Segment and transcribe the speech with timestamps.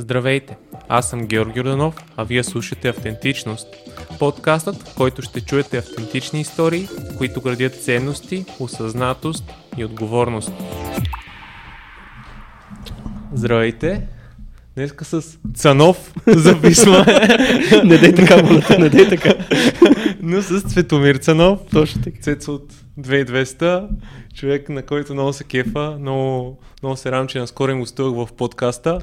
[0.00, 0.56] Здравейте!
[0.88, 3.68] Аз съм Георги Йорданов, а вие слушате Автентичност.
[4.18, 9.44] Подкастът, в който ще чуете автентични истории, които градят ценности, осъзнатост
[9.76, 10.52] и отговорност.
[13.32, 14.06] Здравейте!
[14.76, 17.04] Днеска с Цанов записваме.
[17.84, 19.34] не дей така, моля не дей така.
[20.22, 21.60] Но с Цветомир Цанов.
[21.72, 22.20] Точно така.
[22.20, 23.88] Цец от 2200,
[24.34, 28.32] човек на който много се кефа, много, много се радвам, че наскоро им гостувах в
[28.32, 29.00] подкаста.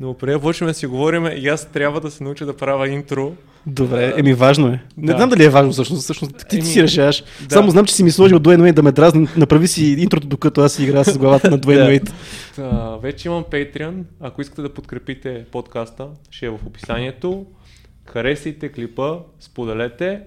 [0.00, 3.32] Но да почнем да си говорим, и аз трябва да се науча да правя интро.
[3.66, 4.82] Добре, еми важно е.
[4.96, 5.16] Не Да.
[5.16, 7.24] знам дали е важно всъщност, всъщност ти, ти Еми, си решаваш.
[7.42, 7.54] да.
[7.54, 9.28] Само знам, че си ми сложил Дуейн Уейт да ме дразни.
[9.36, 11.86] Направи си интрото, докато аз играя с главата на Дуейн Да.
[11.86, 12.14] Уейт.
[12.56, 14.02] Та, вече имам Patreon.
[14.20, 17.46] Ако искате да подкрепите подкаста, ще е в описанието.
[18.06, 20.20] Харесайте клипа, споделете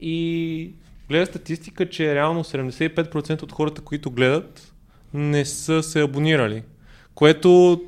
[0.00, 0.70] и
[1.08, 4.72] гледа статистика, че реално 75% от хората, които гледат,
[5.14, 6.62] не са се абонирали.
[7.14, 7.80] Което,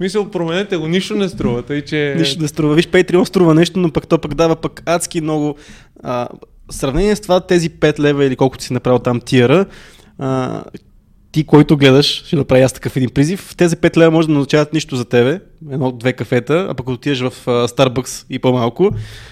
[0.00, 2.14] мисля, променете го, нищо не струва, тъй че...
[2.18, 2.74] Нищо да струва.
[2.74, 5.56] Виж, Patreon струва нещо, но пък то пък дава пък адски много.
[6.02, 6.28] А,
[6.70, 9.66] в сравнение с това, тези 5 лева или колкото си направил там тиера,
[10.18, 10.62] а,
[11.32, 14.38] ти, който гледаш, ще направя аз такъв един призив, тези 5 лева може да не
[14.38, 18.90] означават нищо за тебе, едно-две кафета, а пък отидеш в а, Starbucks и по-малко,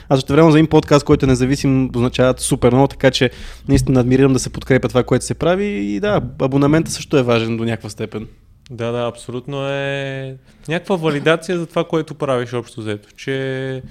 [0.08, 3.30] а също време за един подкаст, който е независим, означават супер много, така че
[3.68, 7.56] наистина адмирирам да се подкрепя това, което се прави и да, абонамента също е важен
[7.56, 8.26] до някаква степен.
[8.70, 10.36] Да, да, абсолютно е
[10.68, 13.08] някаква валидация за това, което правиш общо взето.
[13.16, 13.82] Че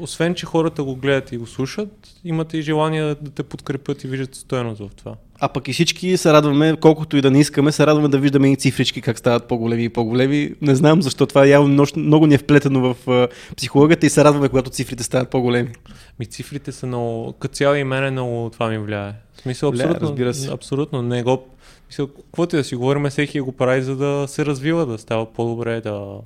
[0.00, 4.08] освен, че хората го гледат и го слушат, имате и желание да, те подкрепят и
[4.08, 5.14] виждат стоеност в това.
[5.40, 8.52] А пък и всички се радваме, колкото и да не искаме, се радваме да виждаме
[8.52, 10.54] и цифрички как стават по-големи и по-големи.
[10.60, 14.48] Не знам защо това е явно много, ни е вплетено в психологията и се радваме,
[14.48, 15.70] когато цифрите стават по-големи.
[16.18, 19.12] Ми цифрите са много, като цяло и мене много това ми влияе.
[19.34, 20.50] В смисъл, абсолютно, разбира се.
[20.52, 21.55] абсолютно не го...
[21.96, 25.80] Каквото и да си говорим, всеки го прави, за да се развива, да става по-добре,
[25.80, 26.16] да...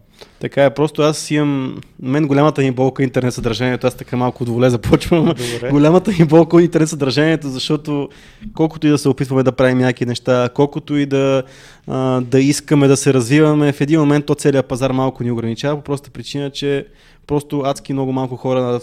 [0.40, 4.44] Така е, просто аз имам, мен голямата ми болка е интернет съдържанието, аз така малко
[4.44, 5.24] доволе започвам.
[5.24, 5.68] Добре.
[5.70, 8.08] Голямата ми болка е интернет съдържанието, защото
[8.54, 11.42] колкото и да се опитваме да правим някакви неща, колкото и да,
[11.86, 15.76] а, да искаме да се развиваме, в един момент то целият пазар малко ни ограничава,
[15.76, 16.86] по простата причина, че
[17.26, 18.80] просто адски много малко хора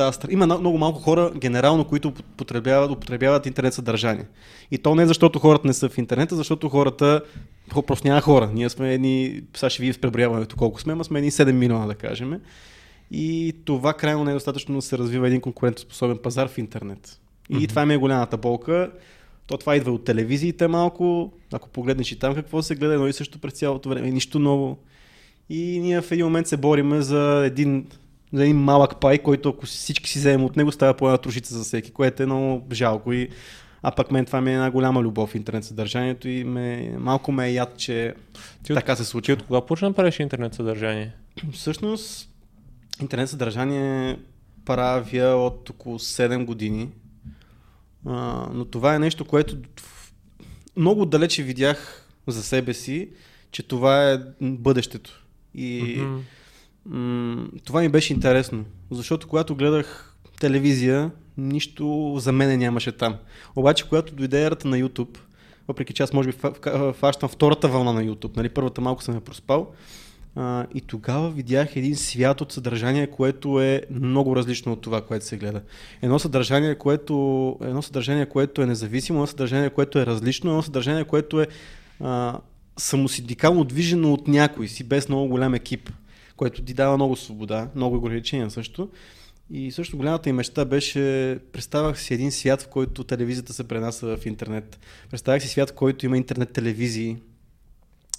[0.00, 0.32] тази страна.
[0.32, 4.26] Има много малко хора, генерално, които потребяват, употребяват интернет съдържание.
[4.70, 7.20] И то не защото хората не са в интернета, защото хората
[7.70, 8.50] хо- просто няма хора.
[8.54, 11.86] Ние сме едни, сега ще ви в преброяването колко сме, ама сме едни 7 милиона,
[11.86, 12.40] да кажем.
[13.10, 17.20] И това крайно не е достатъчно да се развива един конкурентоспособен пазар в интернет.
[17.50, 17.64] И Мгм.
[17.64, 18.90] това ми е голямата болка.
[19.46, 21.32] То това идва от телевизиите малко.
[21.52, 24.10] Ако погледнеш и там какво се гледа, но и също през цялото време.
[24.10, 24.78] Нищо ново.
[25.50, 27.86] И ние в един момент се бориме за един,
[28.32, 31.54] за един малък пай, който ако всички си вземем от него, става по една трошица
[31.58, 33.12] за всеки, което е много жалко.
[33.12, 33.28] И,
[33.82, 37.32] а пък мен това ми е една голяма любов в интернет съдържанието и ме, малко
[37.32, 38.14] ме е яд, че
[38.62, 39.32] Ти от, така се ти случи.
[39.32, 41.12] от кога почна да правиш интернет съдържание?
[41.52, 42.30] Всъщност,
[43.00, 44.18] интернет съдържание
[44.64, 46.88] правя от около 7 години.
[48.06, 49.56] А, но това е нещо, което
[50.76, 53.08] много далече видях за себе си,
[53.50, 55.24] че това е бъдещето.
[55.54, 56.18] И Мгм.
[56.90, 63.16] М- това ми беше интересно, защото когато гледах телевизия, нищо за мене нямаше там.
[63.56, 65.18] Обаче, когато дойде ерата на YouTube,
[65.68, 69.02] въпреки че аз може би фа- фа- фащам втората вълна на YouTube, нали, първата малко
[69.02, 69.72] съм я проспал,
[70.36, 75.24] а, и тогава видях един свят от съдържание, което е много различно от това, което
[75.26, 75.62] се гледа.
[76.02, 81.04] Едно съдържание, което, едно съдържание, което е независимо, едно съдържание, което е различно, едно съдържание,
[81.04, 81.46] което е
[82.00, 82.38] а,
[82.76, 85.90] самосиндикално движено от някой си, без много голям екип,
[86.40, 88.88] което ти дава много свобода, много ограничения също.
[89.50, 94.16] И също голямата им мечта беше, представях си един свят, в който телевизията се пренася
[94.16, 94.78] в интернет.
[95.10, 97.16] Представях си свят, в който има интернет телевизии.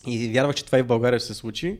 [0.07, 1.79] И вярвах, че това и в България ще се случи.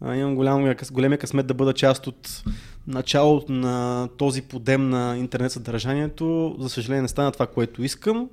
[0.00, 2.42] А, имам голям, големия късмет да бъда част от
[2.86, 6.56] началото на този подем на интернет съдържанието.
[6.58, 8.30] За съжаление не стана това, което искам,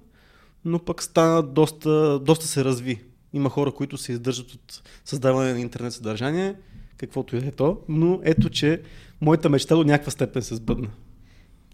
[0.65, 3.01] но пък стана доста, доста се разви.
[3.33, 6.55] Има хора, които се издържат от създаване на интернет съдържание,
[6.97, 8.81] каквото и да е то, но ето, че
[9.21, 10.87] моята мечта до някаква степен се сбъдна.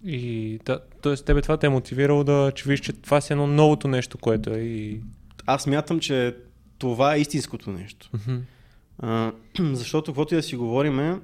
[0.05, 1.15] И да, т.е.
[1.15, 4.49] тебе това те е мотивирало да, че виж, че това си едно новото нещо, което
[4.49, 5.01] е и...
[5.45, 6.35] Аз мятам, че
[6.77, 8.09] това е истинското нещо.
[8.13, 8.37] Мгм.
[8.99, 11.19] А, защото, каквото и да си говориме,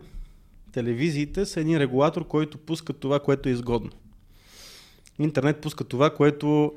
[0.71, 3.91] телевизиите са един регулатор, който пуска това, което е изгодно.
[5.19, 6.73] Интернет пуска това, което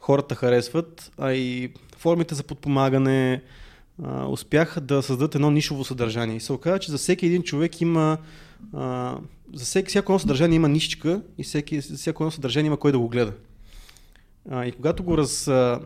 [0.00, 3.42] хората харесват, а и формите за подпомагане
[4.04, 6.36] а, успяха да създадат едно нишово съдържание.
[6.36, 8.18] И се оказа, че за всеки един човек има.
[8.72, 9.16] А,
[9.54, 12.98] за всеки, всяко едно съдържание има нишичка и всеки, всяко едно съдържание има кой да
[12.98, 13.32] го гледа.
[14.50, 15.80] А, и когато го, раз, а,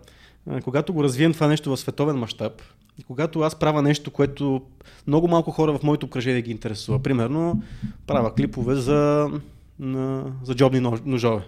[0.65, 2.63] когато го развием това нещо в световен мащаб,
[2.99, 4.63] И когато аз правя нещо, което
[5.07, 7.63] много малко хора в моето обкръжение ги интересува, примерно
[8.07, 9.31] правя клипове за,
[9.79, 11.43] на, за джобни ножове.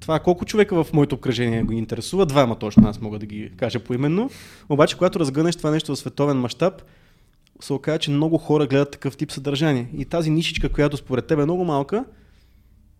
[0.00, 3.80] Това колко човека в моето обкръжение го интересува, двама точно аз мога да ги кажа
[3.80, 4.30] поименно.
[4.68, 6.82] Обаче, когато разгънеш това нещо в световен мащаб,
[7.60, 9.88] се оказа, че много хора гледат такъв тип съдържание.
[9.96, 12.04] И тази нишичка, която според теб е много малка,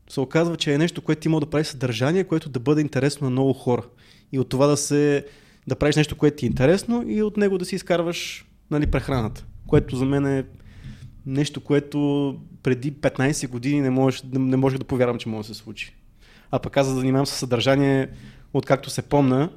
[0.08, 3.25] се оказва, че е нещо, което ти може да прави съдържание, което да бъде интересно
[3.25, 3.82] на много хора.
[4.32, 5.26] И от това да се
[5.67, 9.44] да правиш нещо, което ти е интересно и от него да си изкарваш нали, прехраната.
[9.67, 10.44] Което за мен е
[11.26, 15.61] нещо, което преди 15 години не можеш, не можех да повярвам, че може да се
[15.61, 15.94] случи.
[16.50, 18.08] А пък аз да занимавам с съдържание,
[18.55, 19.50] откакто се помна.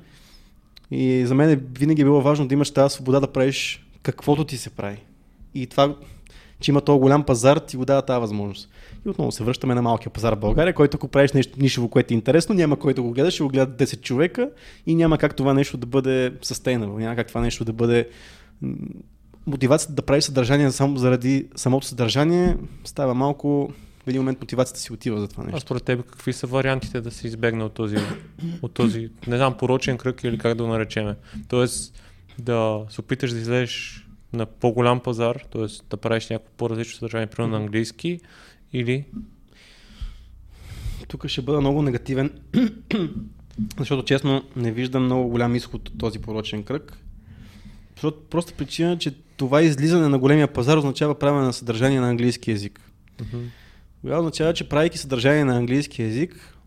[0.92, 4.46] И за мен е винаги е било важно да имаш тази свобода да правиш каквото
[4.46, 4.98] ти се прави.
[5.56, 5.96] И това,
[6.60, 8.70] че има този голям пазар, ти го дава тази възможност.
[9.06, 12.14] И отново се връщаме на малкия пазар в България, който ако правиш нещо нишево, което
[12.14, 14.50] е интересно, няма който да го гледа, ще го гледат 10 човека
[14.86, 18.10] и няма как това нещо да бъде sustainable, няма как това нещо да бъде
[19.48, 23.74] мотивацията да правиш съдържание само заради самото съдържание става малко
[24.04, 25.58] в един момент мотивацията си отива за това нещо.
[25.58, 27.98] А според теб какви са вариантите да се избегне от този,
[28.62, 31.16] от този не знам, порочен кръг или как да го наречеме?
[31.48, 32.00] Тоест
[32.40, 35.66] да се опиташ да излезеш на по-голям пазар, т.е.
[35.90, 38.20] да правиш някакво по-различно съдържание, примерно на английски
[38.74, 39.06] или?
[41.08, 42.32] Тук ще бъда много негативен,
[43.80, 46.98] защото честно не виждам много голям изход от този порочен кръг.
[47.96, 52.52] Защото просто причина, че това излизане на големия пазар означава правене на съдържание на английски
[52.52, 52.82] язик.
[53.20, 53.44] Uh-huh.
[54.04, 56.58] Това означава, че правейки съдържание на английски язик,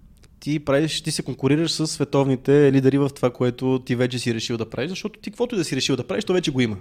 [0.41, 4.57] ти, правиш, ти се конкурираш с световните лидери в това, което ти вече си решил
[4.57, 6.77] да правиш, защото ти каквото и да си решил да правиш, то вече го има.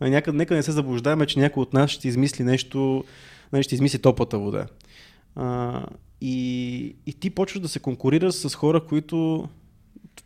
[0.00, 3.04] Някъде, нека не се заблуждаваме, че някой от нас ще измисли нещо,
[3.52, 4.66] нали, ще измисли топлата вода.
[5.36, 5.82] А,
[6.20, 9.48] и, и ти почваш да се конкурираш с хора, които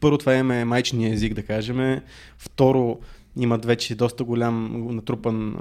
[0.00, 2.00] първо това е майчиния език, да кажем.
[2.38, 2.98] Второ,
[3.38, 5.56] имат вече доста голям натрупан,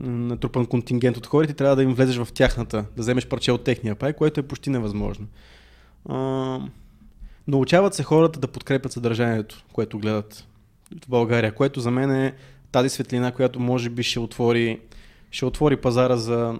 [0.00, 3.64] натрупан контингент от хората и трябва да им влезеш в тяхната, да вземеш парче от
[3.64, 5.26] техния пай, което е почти невъзможно.
[6.08, 6.60] А,
[7.48, 10.46] научават се хората да подкрепят съдържанието, което гледат
[11.04, 12.34] в България, което за мен е
[12.72, 14.80] тази светлина, която може би ще отвори,
[15.30, 16.58] ще отвори пазара за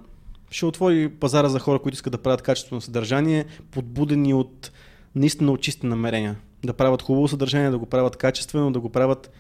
[0.51, 4.73] ще отвори пазара за хора, които искат да правят качествено съдържание, подбудени от
[5.15, 6.37] наистина от чисти намерения.
[6.65, 9.31] Да правят хубаво съдържание, да го правят качествено, да го правят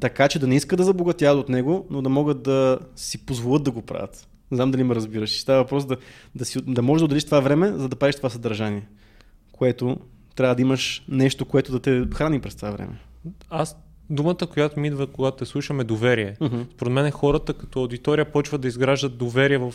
[0.00, 3.62] така, че да не искат да забогатяват от него, но да могат да си позволят
[3.62, 4.28] да го правят.
[4.50, 5.40] Не знам дали ме разбираш.
[5.40, 5.96] Става въпрос да,
[6.34, 8.88] да, си, да можеш да отделиш това време, за да правиш това съдържание,
[9.52, 9.96] което
[10.34, 13.00] трябва да имаш нещо, което да те храни през това време.
[13.50, 13.76] Аз
[14.10, 16.36] думата, която ми идва, когато те слушаме, доверие.
[16.40, 16.72] Uh-huh.
[16.72, 19.74] Според мен хората като аудитория почват да изграждат доверие в,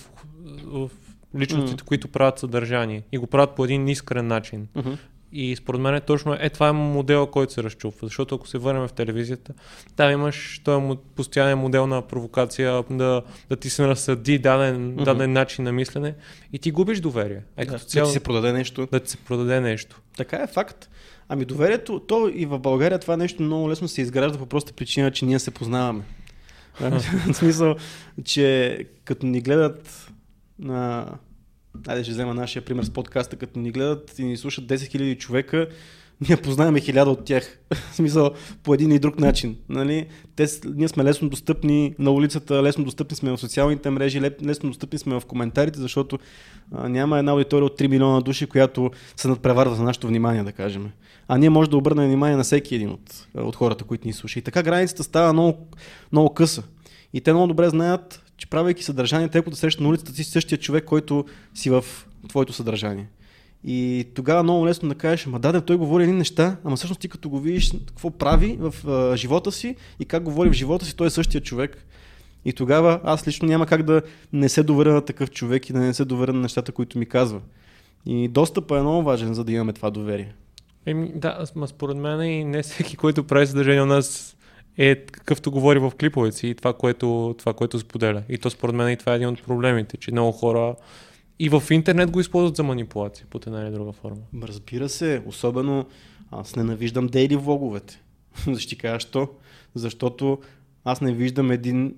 [0.63, 0.91] в
[1.37, 1.87] личностите, uh-huh.
[1.87, 4.67] които правят съдържание и го правят по един искрен начин.
[4.75, 4.97] Uh-huh.
[5.31, 8.07] И според мен е точно е това е модела, който се разчупва.
[8.07, 9.53] Защото ако се върнем в телевизията,
[9.95, 15.03] там имаш този постоянен модел на провокация, да, да ти се разсъди даден, mm-hmm.
[15.03, 16.15] даден начин на мислене
[16.53, 17.41] и ти губиш доверие.
[17.57, 18.87] Е, като да, цяло, да ти се продаде нещо.
[18.91, 20.01] Да ти се продаде нещо.
[20.17, 20.89] Така е факт.
[21.29, 25.11] Ами доверието, то и в България това нещо много лесно се изгражда по проста причина,
[25.11, 26.03] че ние се познаваме.
[26.79, 27.75] в смисъл,
[28.23, 30.11] че като ни гледат
[30.59, 31.07] на
[31.87, 35.17] Айде ще взема нашия пример с подкаста, като ни гледат и ни слушат 10 000
[35.17, 35.67] човека,
[36.29, 37.57] ние познаваме хиляда от тях.
[37.91, 38.31] в смисъл,
[38.63, 39.55] по един и друг начин.
[39.69, 40.07] Нали?
[40.35, 44.99] Те, ние сме лесно достъпни на улицата, лесно достъпни сме в социалните мрежи, лесно достъпни
[44.99, 46.19] сме в коментарите, защото
[46.71, 50.51] а, няма една аудитория от 3 милиона души, която се надпреварва за нашето внимание, да
[50.51, 50.91] кажем.
[51.27, 54.37] А ние може да обърнем внимание на всеки един от, от хората, които ни слушат.
[54.37, 55.67] И така границата става много,
[56.11, 56.63] много къса.
[57.13, 60.57] И те много добре знаят че правейки съдържание, те да срещат на улицата си същия
[60.57, 61.85] човек, който си в
[62.29, 63.07] твоето съдържание.
[63.63, 67.09] И тогава много лесно да кажеш, ма да, той говори едни неща, ама всъщност ти
[67.09, 70.95] като го видиш какво прави в а, живота си и как говори в живота си,
[70.95, 71.85] той е същия човек.
[72.45, 74.01] И тогава аз лично няма как да
[74.33, 77.05] не се доверя на такъв човек и да не се доверя на нещата, които ми
[77.05, 77.41] казва.
[78.05, 80.33] И достъпът е много важен, за да имаме това доверие.
[80.85, 84.34] Еми, да, според мен и не всеки, който прави съдържание у нас
[84.77, 88.23] е какъвто говори в клиповете си и това което, това, което споделя.
[88.29, 90.75] И то според мен и това е един от проблемите, че много хора
[91.39, 94.21] и в интернет го използват за манипулация под една или друга форма.
[94.43, 95.85] Разбира се, особено
[96.31, 98.01] аз ненавиждам дейли влоговете.
[98.47, 99.29] Защо кажа що?
[99.75, 100.39] Защото
[100.83, 101.95] аз не виждам един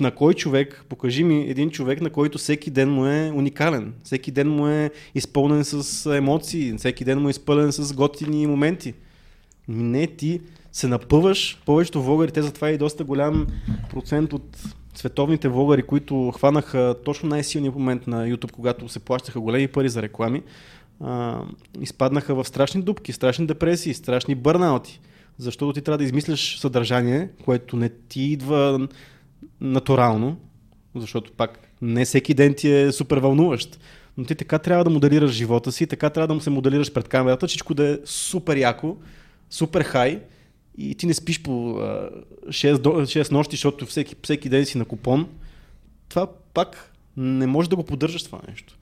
[0.00, 3.94] на кой човек, покажи ми един човек, на който всеки ден му е уникален.
[4.04, 8.94] Всеки ден му е изпълнен с емоции, всеки ден му е изпълнен с готини моменти.
[9.68, 10.40] Не, ти
[10.72, 11.62] се напъваш.
[11.66, 13.46] Повечето влогари, те затова е и доста голям
[13.90, 14.58] процент от
[14.94, 20.02] световните влогари, които хванаха точно най-силния момент на YouTube, когато се плащаха големи пари за
[20.02, 20.42] реклами,
[21.00, 21.42] а,
[21.80, 25.00] изпаднаха в страшни дупки, страшни депресии, страшни бърнаути.
[25.38, 28.88] Защото ти трябва да измисляш съдържание, което не ти идва
[29.60, 30.36] натурално,
[30.94, 33.80] защото пак не всеки ден ти е супер вълнуващ.
[34.16, 37.08] Но ти така трябва да моделираш живота си, така трябва да му се моделираш пред
[37.08, 38.96] камерата, всичко да е супер яко,
[39.50, 40.20] супер хай
[40.80, 42.10] и ти не спиш по а,
[42.48, 45.28] 6, до, 6 нощи, защото всеки, всеки ден си на купон.
[46.08, 48.76] Това пак не можеш да го поддържаш това нещо.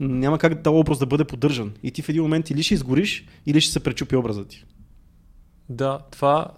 [0.00, 1.72] Няма как този образ да бъде поддържан.
[1.82, 4.64] И ти в един момент или ще изгориш, или ще се пречупи образът ти.
[5.68, 6.48] Да, това,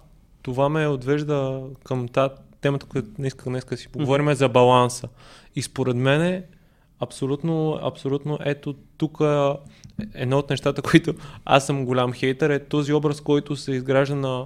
[0.41, 4.33] това ме отвежда към тази темата, която не днес си поговорим, mm-hmm.
[4.33, 5.07] за баланса.
[5.55, 6.43] И според мен е
[6.99, 9.21] абсолютно, абсолютно ето тук
[10.13, 11.13] едно от нещата, които
[11.45, 14.45] аз съм голям хейтър, е този образ, който се изгражда на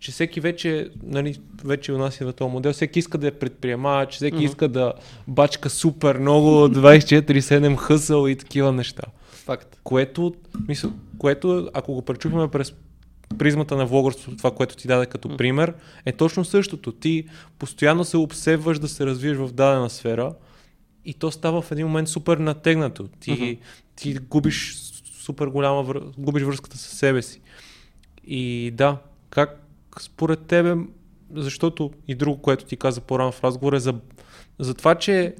[0.00, 4.14] че всеки вече, нали, вече у нас е този модел, всеки иска да е предприемач,
[4.14, 4.44] всеки mm-hmm.
[4.44, 4.92] иска да
[5.28, 9.02] бачка супер много 24-7 хъсъл и такива неща.
[9.30, 9.80] Факт.
[9.84, 10.34] Което,
[10.68, 12.74] мисля, което, ако го пречупиме през
[13.38, 15.74] призмата на влогърството, това, което ти даде като пример,
[16.06, 16.92] е точно същото.
[16.92, 17.24] Ти
[17.58, 20.32] постоянно се обсебваш да се развиеш в дадена сфера
[21.04, 23.08] и то става в един момент супер натегнато.
[23.08, 23.58] Ти, uh-huh.
[23.96, 24.74] ти губиш
[25.20, 26.02] супер голяма, вър...
[26.18, 27.40] губиш връзката с себе си.
[28.24, 28.98] И да,
[29.30, 29.66] как
[30.00, 30.76] според тебе,
[31.34, 33.94] защото и друго, което ти каза по-рано в разговора е за,
[34.58, 35.34] за това, че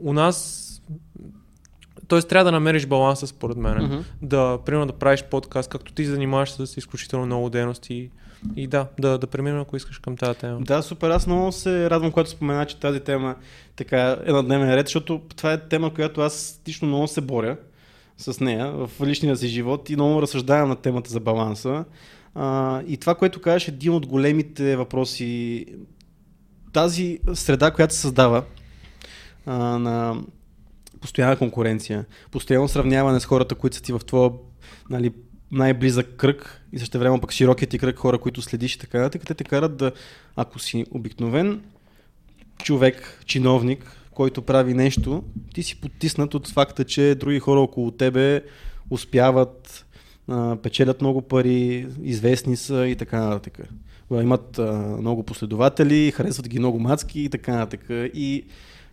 [0.00, 0.62] у нас
[2.08, 3.74] Тоест трябва да намериш баланса според мен.
[3.74, 4.02] Mm-hmm.
[4.22, 8.10] Да, примерно да правиш подкаст, както ти занимаваш с изключително много дейности
[8.56, 10.60] и да, да, да преминем, ако искаш към тази тема.
[10.60, 11.10] Да, супер.
[11.10, 13.34] Аз много се радвам, когато спомена, че тази тема
[13.76, 17.56] така е на дневен ред, защото това е тема, която аз лично много се боря
[18.18, 21.84] с нея в личния си живот и много разсъждавам на темата за баланса.
[22.34, 25.66] А, и това, което кажеш, е един от големите въпроси.
[26.72, 28.44] Тази среда, която се създава
[29.46, 30.16] а, на
[31.00, 34.30] постоянна конкуренция, постоянно сравняване с хората, които са ти в твоя
[34.90, 35.12] нали,
[35.52, 39.26] най-близък кръг и също време пък широкият ти кръг хора, които следиш и така нататък,
[39.26, 39.92] те те карат да,
[40.36, 41.62] ако си обикновен
[42.62, 45.24] човек, чиновник, който прави нещо,
[45.54, 48.42] ти си потиснат от факта, че други хора около тебе
[48.90, 49.86] успяват,
[50.62, 53.58] печелят много пари, известни са и така нататък.
[54.10, 54.58] Имат
[54.98, 57.86] много последователи, харесват ги много мацки и така нататък.
[58.14, 58.44] И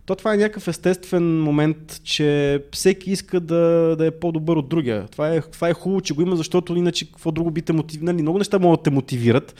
[0.06, 5.06] то това е някакъв естествен момент, че всеки иска да, да е по-добър от другия.
[5.06, 8.06] Това е, това е хубаво, че го има, защото иначе какво друго би те мотивирали.
[8.12, 9.54] Нали, много неща могат да те мотивират,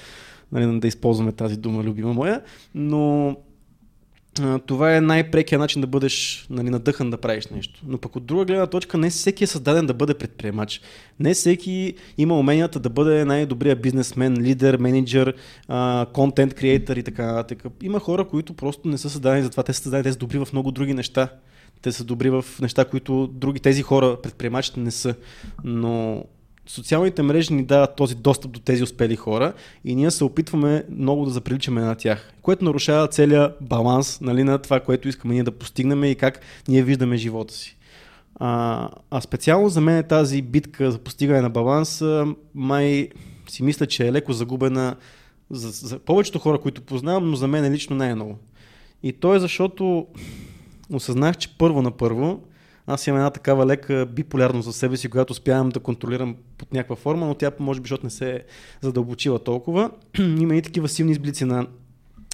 [0.53, 2.41] нали, да използваме тази дума, любима моя,
[2.75, 3.37] но
[4.67, 7.81] това е най-прекия начин да бъдеш нали, надъхан да правиш нещо.
[7.87, 10.81] Но пък от друга гледна точка, не всеки е създаден да бъде предприемач.
[11.21, 15.35] Не всеки има уменията да бъде най-добрия бизнесмен, лидер, менеджер,
[16.13, 17.65] контент креатор и така нататък.
[17.83, 19.63] Има хора, които просто не са създадени за това.
[19.63, 21.29] Те са създадени, те са добри в много други неща.
[21.83, 25.15] Те са добри в неща, които други тези хора, предприемачите не са.
[25.65, 26.25] Но
[26.67, 29.53] социалните мрежи ни дават този достъп до тези успели хора
[29.85, 34.59] и ние се опитваме много да заприличаме на тях, което нарушава целият баланс нали, на
[34.59, 37.77] това, което искаме ние да постигнем и как ние виждаме живота си.
[38.37, 42.03] А, а специално за мен тази битка за постигане на баланс
[42.55, 43.09] май
[43.49, 44.97] си мисля, че е леко загубена
[45.51, 48.39] за, за повечето хора, които познавам, но за мен е лично най-ново.
[49.03, 50.07] И то е защото
[50.93, 52.41] осъзнах, че първо на първо
[52.87, 56.97] аз имам една такава лека биполярност за себе си, която успявам да контролирам под някаква
[56.97, 58.41] форма, но тя може би, защото не се е
[58.81, 59.91] задълбочила толкова.
[60.19, 61.67] Има и такива силни изблици на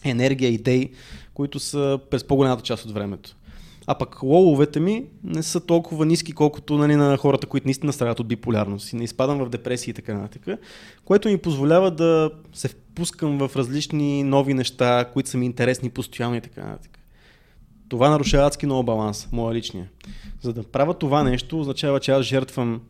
[0.04, 0.90] енергия, идеи,
[1.34, 3.36] които са през по-голямата част от времето.
[3.86, 8.20] А пък лоловете ми не са толкова ниски, колкото нали, на хората, които наистина страдат
[8.20, 10.58] от биполярност и не изпадам в депресия и така нататък,
[11.04, 16.36] което ми позволява да се впускам в различни нови неща, които са ми интересни постоянно
[16.36, 16.99] и така нататък.
[17.90, 19.88] Това нарушава адски много баланс, моя личния.
[20.42, 22.80] За да правя това нещо, означава, че аз жертвам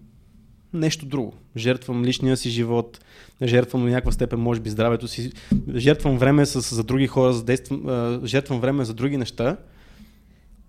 [0.73, 1.35] нещо друго.
[1.57, 3.01] Жертвам личния си живот,
[3.43, 5.33] жертвам до някаква степен, може би, здравето си,
[5.75, 7.83] жертвам време с, за други хора, задействам,
[8.25, 9.57] жертвам време за други неща,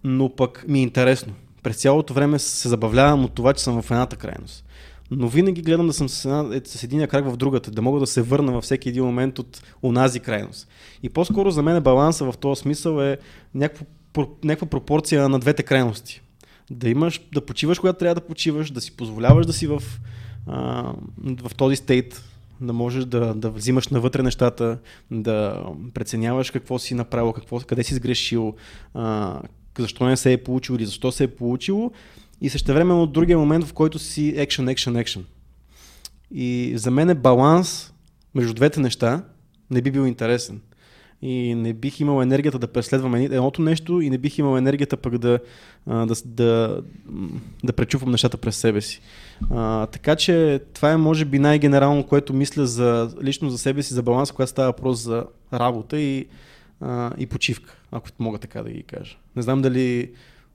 [0.03, 1.33] но пък ми е интересно.
[1.63, 4.65] През цялото време се забавлявам от това, че съм в едната крайност.
[5.11, 7.99] Но винаги гледам да съм с, една, е, с единия крак в другата, да мога
[7.99, 10.67] да се върна във всеки един момент от онази крайност.
[11.03, 13.17] И по-скоро за мен баланса в този смисъл е
[13.55, 13.85] някакво,
[14.43, 16.21] някаква пропорция на двете крайности
[16.71, 19.83] да имаш, да почиваш, когато трябва да почиваш, да си позволяваш да си в,
[20.47, 20.93] а,
[21.43, 22.23] в този стейт,
[22.61, 24.79] да можеш да, да взимаш навътре нещата,
[25.11, 25.63] да
[25.93, 28.55] преценяваш какво си направил, какво, къде си сгрешил,
[28.93, 29.39] а,
[29.79, 31.91] защо не се е получило или защо се е получило
[32.41, 35.21] и също време от другия момент, в който си action, action, action.
[36.31, 37.93] И за мен е баланс
[38.35, 39.23] между двете неща
[39.71, 40.61] не би бил интересен.
[41.21, 45.17] И не бих имал енергията да преследвам едното нещо и не бих имал енергията пък
[45.17, 45.39] да,
[45.87, 46.81] да, да,
[47.63, 49.01] да пречупвам нещата през себе си.
[49.51, 53.93] А, така че това е може би най-генерално, което мисля за, лично за себе си,
[53.93, 56.25] за баланс, когато става въпрос за работа и,
[56.81, 59.17] а, и почивка, ако мога така да ги кажа.
[59.35, 60.11] Не знам дали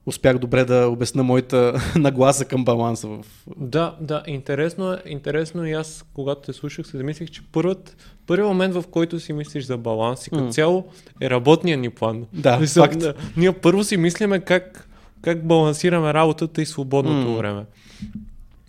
[0.07, 3.07] успях добре да обясна моята нагласа към баланса.
[3.07, 3.25] В...
[3.57, 7.97] Да, да, интересно е, интересно и аз, когато те слушах, се замислих, че първият,
[8.27, 10.51] първият момент, в който си мислиш за баланс и като mm.
[10.51, 10.85] цяло
[11.21, 12.25] е работния ни план.
[12.33, 12.99] Да, Мисъл, факт.
[12.99, 14.89] Да, ние първо си мислиме как,
[15.21, 17.37] как балансираме работата и свободното mm.
[17.37, 17.65] време.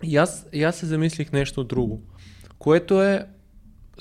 [0.03, 2.01] И аз, и аз се замислих нещо друго,
[2.59, 3.25] което е,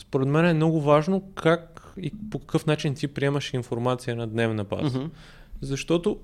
[0.00, 4.64] според мен е много важно как и по какъв начин ти приемаш информация на дневна
[4.64, 4.98] база.
[4.98, 5.10] Mm-hmm.
[5.60, 6.18] Защото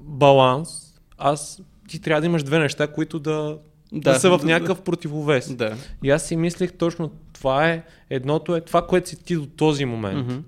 [0.00, 3.58] баланс, аз ти трябва да имаш две неща, които да,
[3.92, 5.54] да, да са в някакъв да, противовес.
[5.54, 5.76] Да.
[6.02, 9.84] И аз си мислех точно това е, едното е това, което си ти до този
[9.84, 10.28] момент.
[10.28, 10.42] Mm-hmm.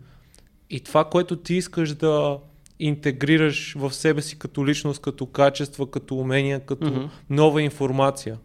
[0.71, 2.39] И това, което ти искаш да
[2.79, 7.09] интегрираш в себе си като личност, като качества, като умения, като mm-hmm.
[7.31, 8.39] нова информация.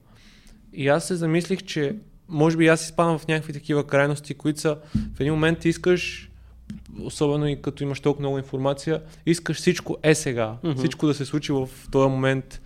[0.74, 1.96] И аз се замислих, че
[2.30, 4.78] може би аз изпадам в някакви такива крайности, които са
[5.16, 6.27] в един момент искаш
[7.04, 10.78] особено и като имаш толкова много информация, искаш всичко е сега, mm-hmm.
[10.78, 12.62] всичко да се случи в този момент.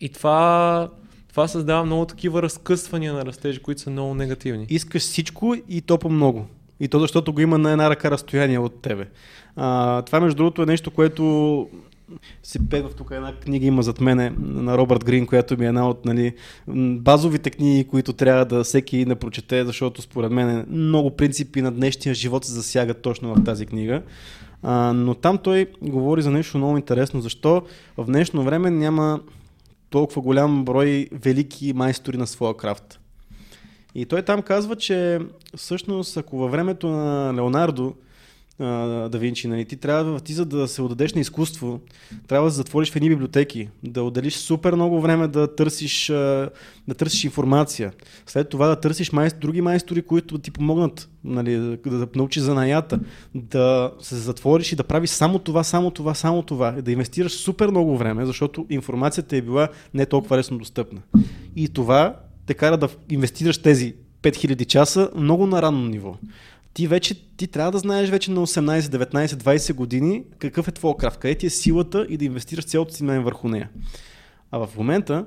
[0.00, 0.88] И това,
[1.28, 4.66] това създава много такива разкъсвания на растежи, които са много негативни.
[4.68, 6.46] Искаш всичко и то по много.
[6.80, 9.08] И то защото го има на една ръка разстояние от тебе.
[9.56, 11.68] А, това между другото е нещо, което
[12.42, 15.88] си пегвах тук една книга има зад мене на Робърт Грин, която ми е една
[15.88, 16.34] от нали,
[16.98, 22.14] базовите книги, които трябва да всеки да прочете, защото според мен много принципи на днешния
[22.14, 24.02] живот се засягат точно в тази книга.
[24.62, 27.20] А, но там той говори за нещо много интересно.
[27.20, 27.62] Защо
[27.96, 29.20] в днешно време няма
[29.90, 32.98] толкова голям брой велики майстори на своя крафт.
[33.94, 35.18] И той там казва, че
[35.56, 37.94] всъщност ако във времето на Леонардо
[38.58, 39.48] да Винчи.
[39.48, 39.64] Нали?
[39.64, 41.80] Ти трябва, ти за да се отдадеш на изкуство,
[42.28, 46.06] трябва да затвориш в едни библиотеки, да отделиш супер много време да търсиш,
[46.88, 47.92] да търсиш информация.
[48.26, 53.00] След това да търсиш майстор, други майстори, които ти помогнат нали, да, да научиш занаята,
[53.34, 57.68] да се затвориш и да правиш само това, само това, само това, да инвестираш супер
[57.68, 61.00] много време, защото информацията е била не толкова лесно достъпна.
[61.56, 66.16] И това те кара да инвестираш тези 5000 часа много на ранно ниво
[66.74, 70.96] ти вече ти трябва да знаеш вече на 18, 19, 20 години какъв е твоя
[70.96, 73.70] крафт, къде ти е силата и да инвестираш цялото си мен върху нея.
[74.50, 75.26] А в момента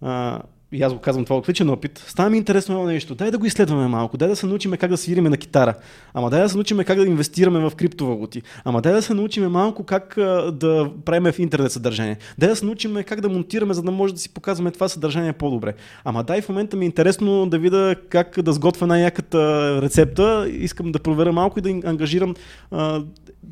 [0.00, 0.42] а,
[0.76, 3.14] и аз го казвам това отличен опит, става ми интересно едно нещо.
[3.14, 5.74] Дай да го изследваме малко, дай да се научим как да свириме на китара,
[6.14, 9.50] ама дай да се научим как да инвестираме в криптовалути, ама дай да се научим
[9.50, 10.14] малко как
[10.52, 14.14] да правим в интернет съдържание, дай да се научим как да монтираме, за да може
[14.14, 15.74] да си показваме това съдържание по-добре.
[16.04, 20.92] Ама дай в момента ми е интересно да видя как да сготвя най-яката рецепта, искам
[20.92, 22.34] да проверя малко и да ангажирам
[22.70, 23.02] а,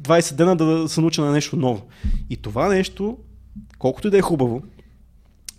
[0.02, 1.82] 20 дена да се науча на нещо ново.
[2.30, 3.16] И това нещо,
[3.78, 4.62] колкото и да е хубаво,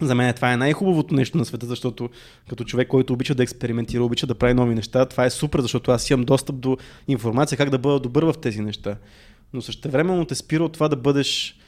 [0.02, 2.10] за мен това е най-хубавото нещо на света, защото
[2.50, 5.92] като човек, който обича да експериментира, обича да прави нови неща, това е супер, защото
[5.92, 6.78] аз имам достъп до
[7.08, 8.96] информация как да бъда добър в тези неща.
[9.54, 11.60] Но също времено те спира от това да бъдеш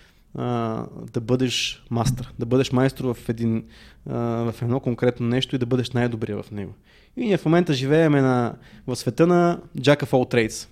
[1.13, 3.63] да бъдеш мастър, да бъдеш майстор в, един,
[4.05, 6.73] в едно конкретно нещо и да бъдеш най-добрия в него.
[7.17, 8.55] И ние в момента живееме на,
[8.87, 10.67] в света на Jack of all trades,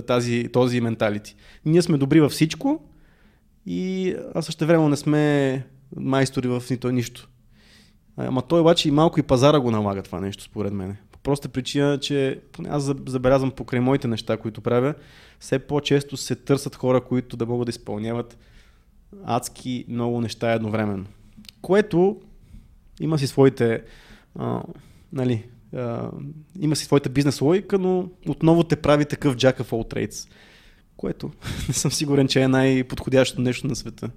[0.00, 1.36] тази, този менталити.
[1.64, 2.82] Ние сме добри във всичко
[3.66, 5.64] и а също време не сме
[5.96, 7.28] майстори в нито нищо.
[8.16, 10.96] Ама той обаче и малко и пазара го налага това нещо, според мен.
[11.12, 14.94] По проста причина, че аз забелязвам покрай моите неща, които правя,
[15.40, 18.38] все по-често се търсят хора, които да могат да изпълняват
[19.24, 21.06] адски много неща едновременно.
[21.62, 22.20] Което
[23.00, 23.82] има си своите,
[24.38, 24.62] а,
[25.12, 25.44] нали,
[25.76, 26.10] а,
[26.60, 30.30] има си своята бизнес логика, но отново те прави такъв jack of all trades,
[30.96, 31.30] което
[31.68, 34.10] не съм сигурен, че е най-подходящото нещо на света.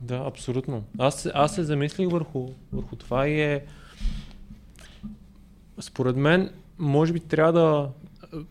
[0.00, 0.84] Да, абсолютно.
[0.98, 3.64] Аз, аз се замислих върху, върху това и е...
[5.80, 7.88] Според мен, може би трябва да...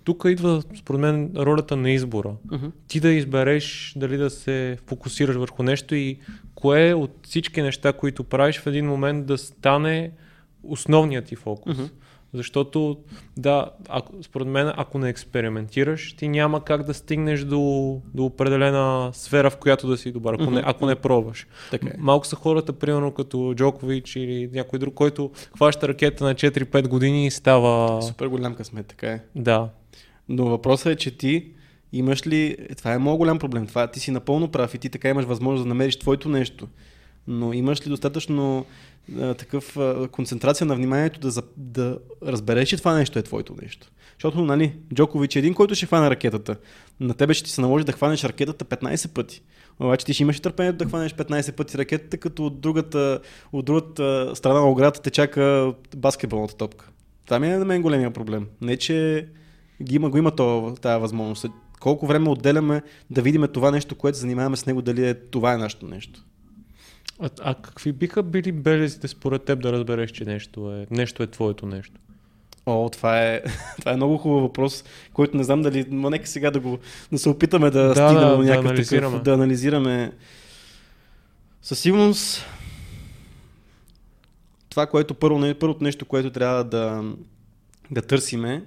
[0.03, 2.33] Тук идва, според мен, ролята на избора.
[2.47, 2.71] Uh-huh.
[2.87, 6.17] Ти да избереш дали да се фокусираш върху нещо и
[6.55, 10.11] кое от всички неща, които правиш в един момент да стане
[10.63, 11.77] основният ти фокус.
[11.77, 11.89] Uh-huh.
[12.33, 12.97] Защото,
[13.37, 19.09] да, ако, според мен, ако не експериментираш, ти няма как да стигнеш до, до определена
[19.13, 20.53] сфера, в която да си добър, ако, mm-hmm.
[20.53, 21.47] не, ако не пробваш.
[21.71, 21.93] Така е.
[21.97, 27.25] Малко са хората, примерно като Джокович или някой друг, който хваща ракета на 4-5 години
[27.25, 28.01] и става...
[28.01, 29.21] Супер голям късмет, така е.
[29.35, 29.69] Да.
[30.29, 31.51] Но въпросът е, че ти
[31.93, 32.57] имаш ли...
[32.77, 33.67] Това е много голям проблем.
[33.67, 36.67] Това ти си напълно прав и ти така имаш възможност да намериш твоето нещо.
[37.27, 38.65] Но имаш ли достатъчно
[39.19, 43.87] а, такъв а, концентрация на вниманието да, да разбереш, че това нещо е твоето нещо?
[44.13, 46.55] Защото, нали, Джокович е един, който ще хване ракетата.
[46.99, 49.41] На тебе ще ти се наложи да хванеш ракетата 15 пъти.
[49.79, 53.19] Обаче ти ще имаш търпението да хванеш 15 пъти ракетата, като от другата,
[53.51, 56.89] от другата страна на оградата те чака баскетболната топка.
[57.25, 58.47] Това ми е на мен големия проблем.
[58.61, 59.27] Не, че
[59.83, 60.35] ги има, го има
[60.81, 61.45] тази възможност.
[61.79, 65.57] Колко време отделяме да видим това нещо, което занимаваме с него, дали е, това е
[65.57, 66.23] нашето нещо.
[67.19, 71.27] А, а какви биха били белезите според теб да разбереш, че нещо е, нещо е
[71.27, 71.93] твоето нещо?
[72.65, 73.41] О, това е,
[73.79, 76.79] това е много хубав въпрос, който не знам дали, но нека сега да го
[77.11, 79.11] да се опитаме да, Да, стигнем да, до да някакъв анализираме.
[79.11, 80.11] такъв, да анализираме.
[81.61, 82.45] Със сигурност
[84.69, 87.03] това, което първо, първото нещо, което трябва да,
[87.91, 88.63] да търсиме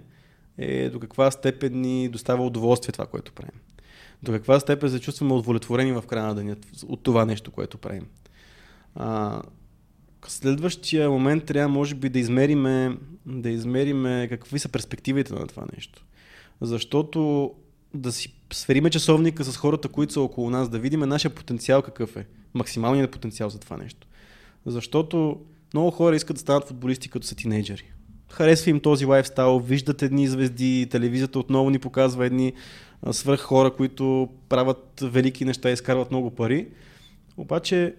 [0.58, 3.60] е до каква степен ни достава удоволствие това, което правим.
[4.22, 8.06] До каква степен се чувстваме удовлетворени в края на деня от това нещо, което правим.
[8.94, 9.42] А,
[10.26, 16.04] следващия момент трябва, може би, да измериме, да измериме какви са перспективите на това нещо.
[16.60, 17.50] Защото
[17.94, 22.16] да си свериме часовника с хората, които са около нас, да видим нашия потенциал какъв
[22.16, 22.26] е.
[22.54, 24.06] Максималният потенциал за това нещо.
[24.66, 25.40] Защото
[25.74, 27.92] много хора искат да станат футболисти като са тинейджери.
[28.30, 32.52] Харесва им този лайфстайл, виждат едни звезди, телевизията отново ни показва едни
[33.02, 36.68] а, свръх хора, които правят велики неща и изкарват много пари.
[37.36, 37.94] Обаче,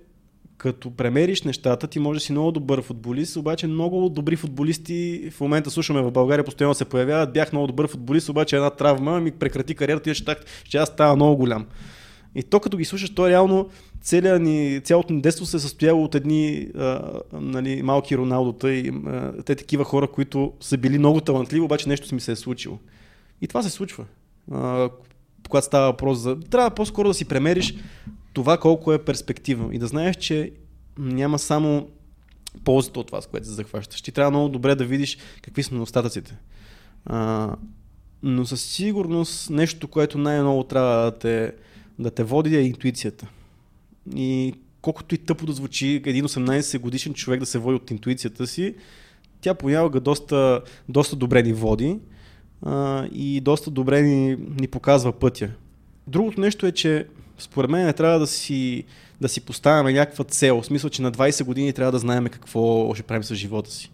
[0.64, 5.42] като премериш нещата, ти може да си много добър футболист, обаче много добри футболисти в
[5.42, 7.34] момента слушаме в България, постоянно се появяват.
[7.34, 10.90] Бях много добър футболист, обаче една травма ми прекрати кариерата и ще, так- ще аз
[10.90, 11.66] става много голям.
[12.36, 13.70] И то като ги слушаш, то реално
[14.24, 17.02] ни, цялото ни детство се е състояло от едни а,
[17.34, 22.08] нали, малки Роналдота и а, те такива хора, които са били много талантливи, обаче нещо
[22.08, 22.80] си ми се е случило.
[23.42, 24.06] И това се случва.
[24.52, 24.90] А,
[25.50, 26.40] когато става въпрос за...
[26.40, 27.76] Трябва по-скоро да си премериш
[28.34, 30.52] това колко е перспективно и да знаеш, че
[30.98, 31.90] няма само
[32.64, 34.02] ползата от това, с което се захващаш.
[34.02, 36.38] Ти трябва много добре да видиш какви са недостатъците.
[37.06, 37.56] А,
[38.24, 41.54] но със сигурност нещо, което най-много трябва да те,
[42.00, 43.28] да те води е интуицията.
[44.16, 48.48] И колкото и тъпо да звучи един 18 годишен човек да се води от интуицията
[48.48, 48.76] си,
[49.42, 52.00] тя понякога доста, доста добре ни води
[52.62, 55.50] а, и доста добре ни, ни показва пътя.
[56.08, 57.08] Другото нещо е, че
[57.44, 58.84] според мен не трябва да си,
[59.22, 60.62] да си поставяме някаква цел.
[60.62, 63.92] В смисъл, че на 20 години трябва да знаем какво ще правим с живота си.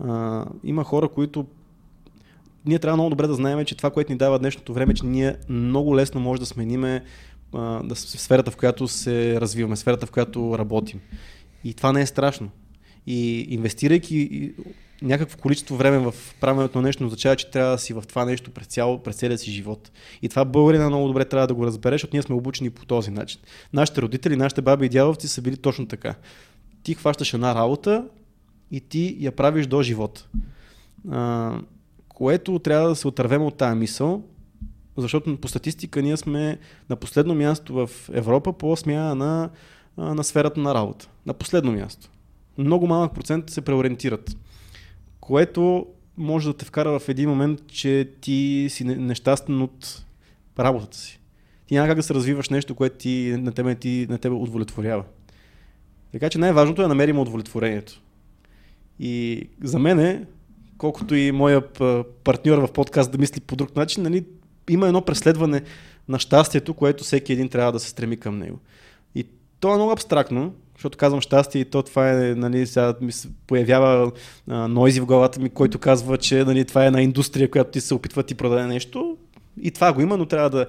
[0.00, 1.46] А, има хора, които
[2.66, 5.36] ние трябва много добре да знаем, че това, което ни дава днешното време, че ние
[5.48, 7.04] много лесно може да смениме
[7.52, 11.00] а, да, сферата, в която се развиваме, сферата, в която работим.
[11.64, 12.50] И това не е страшно.
[13.06, 14.52] И инвестирайки
[15.04, 18.24] някакво количество време в правенето на нещо, не означава, че трябва да си в това
[18.24, 19.90] нещо през, цяло, през целия си живот.
[20.22, 23.10] И това българина много добре трябва да го разбереш, защото ние сме обучени по този
[23.10, 23.40] начин.
[23.72, 26.14] Нашите родители, нашите баби и дядовци са били точно така.
[26.82, 28.04] Ти хващаш една работа
[28.70, 30.28] и ти я правиш до живота.
[31.10, 31.52] А,
[32.08, 34.22] което трябва да се отървем от тази мисъл,
[34.96, 36.58] защото по статистика ние сме
[36.90, 39.50] на последно място в Европа по смяна на,
[40.14, 41.08] на сферата на работа.
[41.26, 42.10] На последно място.
[42.58, 44.36] Много малък процент се преориентират.
[45.26, 50.04] Което може да те вкара в един момент, че ти си не- нещастен от
[50.58, 51.20] работата си.
[51.66, 55.04] Ти няма как да се развиваш нещо, което ти, на, тебе, ти, на тебе удовлетворява.
[56.12, 58.00] Така че най-важното е да намерим удовлетворението.
[58.98, 60.26] И за мен е,
[60.78, 61.62] колкото и моя
[62.24, 64.24] партньор в подкаст да мисли по друг начин, нали,
[64.70, 65.62] има едно преследване
[66.08, 68.58] на щастието, което всеки един трябва да се стреми към него.
[69.14, 69.26] И
[69.60, 73.28] то е много абстрактно, защото казвам щастие и то това е, нали, сега ми се
[73.46, 74.12] появява
[74.48, 77.80] а, нойзи в главата ми, който казва, че нали, това е една индустрия, която ти
[77.80, 79.16] се опитва ти продаде нещо.
[79.62, 80.66] И това го има, но трябва да,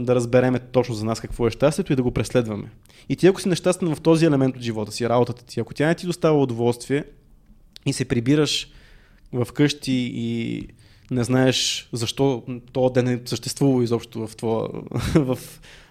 [0.00, 2.70] да разбереме точно за нас какво е щастието и да го преследваме.
[3.08, 5.86] И ти ако си нещастен в този елемент от живота си, работата ти, ако тя
[5.86, 7.04] не ти достава удоволствие
[7.86, 8.70] и се прибираш
[9.32, 10.62] в къщи и
[11.10, 14.68] не знаеш защо то ден е съществува изобщо в твоя,
[15.14, 15.38] в,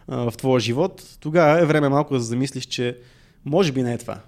[0.07, 2.97] в твоя живот, тогава е време малко да замислиш, че
[3.45, 4.19] може би не е това.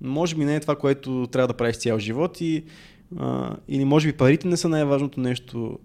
[0.00, 2.64] Може би не е това, което трябва да правиш цял живот и,
[3.68, 5.78] или може би парите не са най-важното нещо,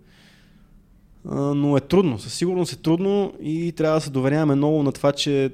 [1.30, 2.20] а, но е трудно.
[2.20, 5.52] Със сигурност е трудно и трябва да се доверяваме много на това, че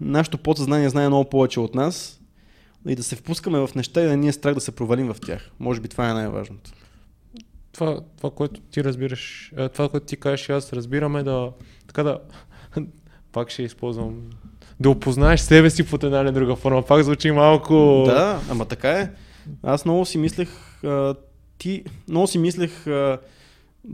[0.00, 2.20] нашето подсъзнание знае много повече от нас
[2.88, 5.20] и да се впускаме в неща и да ни е страх да се провалим в
[5.20, 5.50] тях.
[5.58, 6.70] Може би това е най-важното.
[7.72, 11.50] Това, това, което ти разбираш, е, това, което ти кажеш, аз разбираме да,
[11.86, 12.20] така да,
[13.32, 14.30] пак ще използвам,
[14.80, 16.82] да опознаеш себе си под една или друга форма.
[16.82, 18.02] Пак звучи малко...
[18.06, 19.10] Да, ама така е.
[19.62, 20.48] Аз много си мислех,
[20.84, 21.14] а,
[21.58, 23.18] ти, много си мислех а,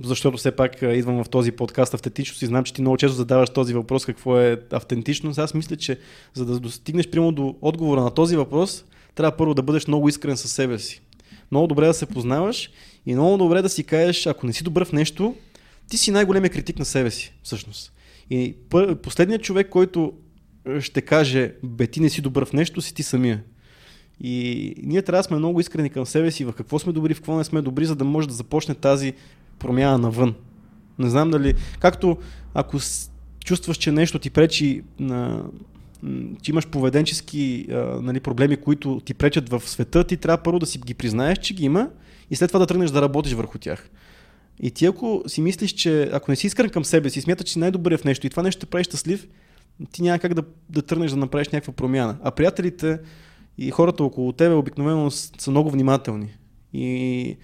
[0.05, 3.17] защото все пак а, идвам в този подкаст автентичност и знам, че ти много често
[3.17, 5.39] задаваш този въпрос какво е автентичност.
[5.39, 5.99] Аз мисля, че
[6.35, 10.37] за да достигнеш прямо до отговора на този въпрос, трябва първо да бъдеш много искрен
[10.37, 11.01] със себе си.
[11.51, 12.71] Много добре да се познаваш
[13.07, 15.35] и много добре да си кажеш, ако не си добър в нещо,
[15.91, 17.93] ти си най-големия критик на себе си, всъщност.
[18.31, 18.55] И
[19.03, 20.13] последният човек, който
[20.81, 23.43] ще каже, бе, ти не си добър в нещо, си ти самия.
[24.21, 27.17] И ние трябва да сме много искрени към себе си, в какво сме добри, в
[27.17, 29.13] какво не сме добри, за да може да започне тази
[29.59, 30.35] промяна навън.
[30.99, 32.17] Не знам дали, както
[32.55, 32.79] ако
[33.45, 35.45] чувстваш, че нещо ти пречи на
[36.43, 40.67] че имаш поведенчески а, нали, проблеми, които ти пречат в света, ти трябва първо да
[40.67, 41.89] си ги признаеш, че ги има
[42.31, 43.91] и след това да тръгнеш да работиш върху тях.
[44.61, 47.53] И ти ако си мислиш, че ако не си искрен към себе си, смяташ, че
[47.53, 49.29] си най-добър в нещо и това нещо те прави щастлив,
[49.93, 52.19] ти няма как да, да тръгнеш да направиш някаква промяна.
[52.23, 52.99] А приятелите
[53.59, 56.29] и хората около тебе обикновено са много внимателни.
[56.73, 57.37] И,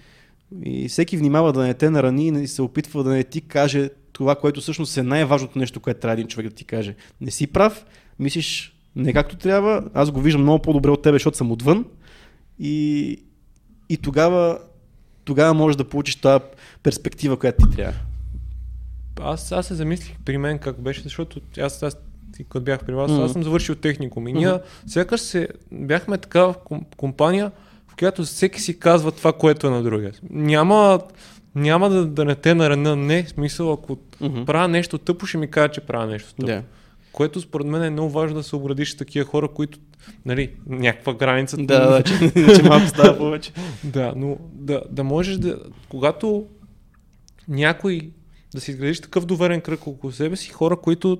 [0.63, 4.35] и всеки внимава да не те нарани и се опитва да не ти каже това,
[4.35, 6.95] което всъщност е най-важното нещо, което трябва един човек да ти каже.
[7.21, 7.85] Не си прав,
[8.19, 11.85] мислиш не както трябва, аз го виждам много по-добре от тебе, защото съм отвън
[12.59, 13.17] и,
[13.89, 14.59] и тогава,
[15.23, 16.43] тогава можеш да получиш тази
[16.83, 17.99] перспектива, която ти трябва.
[19.21, 21.97] Аз, аз се замислих при мен как беше, защото аз, аз
[22.39, 23.21] и като бях при вас, Мгм.
[23.21, 24.27] аз съм завършил техникум.
[24.27, 24.53] И ние
[24.87, 27.51] сякаш се бяхме такава ком- компания,
[27.87, 30.11] в която всеки си казва това, което е на другия.
[30.29, 30.99] Няма,
[31.55, 34.43] няма да, да не те нараня, не, в смисъл, ако Мгм.
[34.45, 36.45] правя нещо тъпо, ще ми кажа, че правя нещо тъпо.
[36.45, 36.63] Да.
[37.11, 39.79] Което според мен е много важно да се обградиш с такива хора, които,
[40.25, 41.57] нали, някаква граница.
[41.57, 43.51] Да, да, че, че малко става повече.
[43.83, 45.59] Да, но да, да можеш да.
[45.89, 46.45] Когато
[47.47, 48.11] някой
[48.53, 51.17] да си изградиш такъв доверен кръг около себе си, хора, които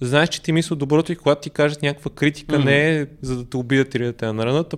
[0.00, 2.64] знаеш, че ти мислят доброто и когато ти кажат някаква критика, Мгм.
[2.64, 4.74] не е за да те убият или да те наранат,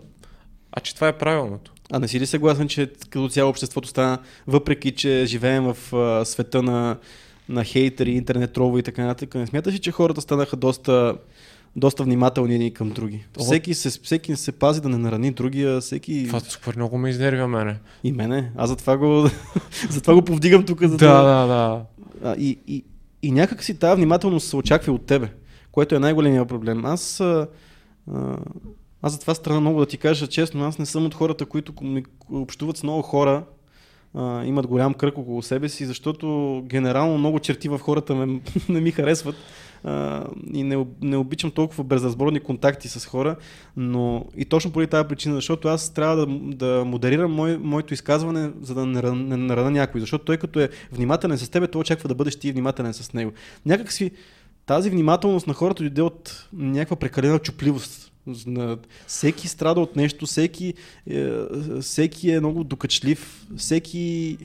[0.73, 1.73] а, че това е правилното.
[1.93, 6.25] А не си ли съгласен, че като цяло обществото стана, въпреки че живеем в а,
[6.25, 6.97] света на,
[7.49, 11.17] на хейтери, интернет тролове и така нататък, не смяташ ли, че хората станаха доста,
[11.77, 13.25] доста внимателни едни към други?
[13.39, 13.45] О.
[13.45, 16.25] Всеки се, всеки се пази да не нарани другия, всеки...
[16.27, 17.77] Това супер много ме изнервя мене.
[18.05, 18.51] И мене.
[18.57, 19.31] Аз затова го,
[19.91, 20.83] затова го повдигам тук.
[20.83, 21.83] За Да, да, да.
[22.25, 22.85] А, и, и,
[23.27, 25.29] и някак си тази внимателност се очаква от тебе,
[25.73, 26.85] което е най-големия проблем.
[26.85, 27.47] Аз, а,
[29.03, 31.73] аз за това страна много да ти кажа честно, аз не съм от хората, които
[32.31, 33.45] общуват с много хора,
[34.15, 38.81] а, имат голям кръг около себе си, защото генерално много черти в хората ме, не
[38.81, 39.37] ми харесват
[39.85, 43.37] а, и не, не обичам толкова безразборни контакти с хора,
[43.77, 48.51] но и точно поради тази причина, защото аз трябва да, да модерирам мой, моето изказване,
[48.63, 52.09] за да не, не нарана някой, защото той като е внимателен с теб, той очаква
[52.09, 53.33] да бъдеш ти внимателен с него.
[53.67, 54.11] Някак си
[54.67, 58.13] тази внимателност на хората дойде от някаква прекалена чупливост.
[59.07, 60.75] Всеки страда от нещо, всеки,
[61.11, 61.31] е,
[61.81, 64.39] всеки е много докачлив, всеки,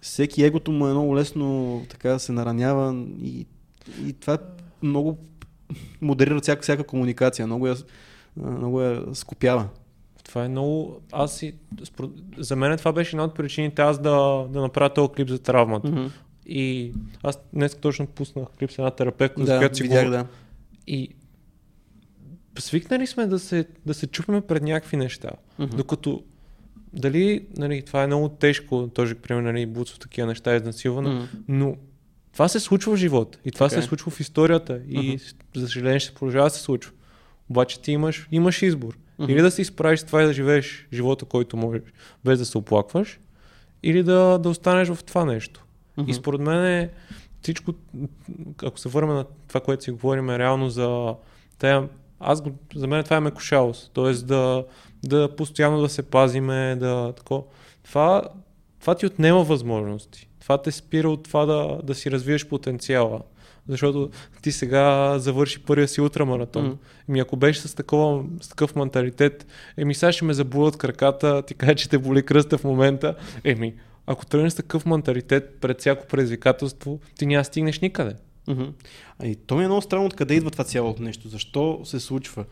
[0.00, 3.46] всеки егото му е много лесно така се наранява и,
[4.06, 4.38] и това
[4.82, 5.18] много
[6.00, 7.74] модерира всяка, всяка комуникация, много я,
[8.36, 9.68] много я скопява.
[10.24, 11.00] Това е много...
[11.12, 11.54] Аз си...
[12.38, 16.10] За мен това беше една от причините аз да, да направя този клип за травмата.
[16.46, 20.18] И аз днес точно пуснах клип с една терапевтка, Да, която си видях, говоря.
[20.22, 20.26] да.
[20.86, 21.08] И
[22.58, 25.30] свикнали сме да се, да се чупим пред някакви неща.
[25.58, 25.76] Мгм.
[25.76, 26.22] Докато
[26.92, 31.24] дали, нали, това е много тежко, този пример, нали, Буцов, такива неща, изнасилване, Мгм.
[31.48, 31.76] но
[32.40, 33.88] това се случва в живота и това Така се е.
[33.88, 35.18] случва в историята и
[35.56, 36.92] за съжаление ще продължава да се случва.
[37.50, 38.98] Обаче ти имаш, имаш избор.
[39.18, 39.32] Мгм.
[39.32, 41.82] Или да се изправиш с това и да живееш живота, който можеш,
[42.24, 43.20] без да се оплакваш,
[43.82, 45.64] или да, да останеш в това нещо.
[45.96, 46.10] Мгм.
[46.10, 46.90] И според мен е
[47.42, 47.74] всичко,
[48.62, 51.14] ако се върнем на това, което си говорим, е реално за
[51.58, 51.88] тая,
[52.20, 53.90] аз го, за мен това е мекошалост.
[53.92, 54.64] Тоест да,
[55.02, 57.46] да постоянно да се пазиме, да тако.
[57.82, 58.22] Това,
[58.80, 60.29] това ти отнема възможности.
[60.50, 63.20] Това те спира от това да, да си развиеш потенциала.
[63.68, 64.10] Защото
[64.42, 66.64] ти сега завърши първия си утрамаратон.
[66.64, 66.74] Мгм.
[67.08, 71.54] Еми ако беше с, такова, с такъв менталитет, еми сега ще ме заболят краката, ти
[71.54, 73.14] кажа, че те боли кръста в момента.
[73.44, 73.74] Еми,
[74.06, 78.14] ако тръгнеш с такъв менталитет пред всяко предизвикателство, ти няма стигнеш никъде.
[79.18, 81.28] А и то ми е много странно откъде идва това цялото нещо.
[81.28, 82.44] Защо се случва?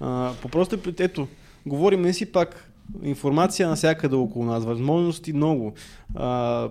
[0.00, 1.28] А, по просто ето,
[1.66, 2.70] говорим не си пак
[3.02, 5.74] информация навсякъде около нас, възможности много.
[6.14, 6.68] А,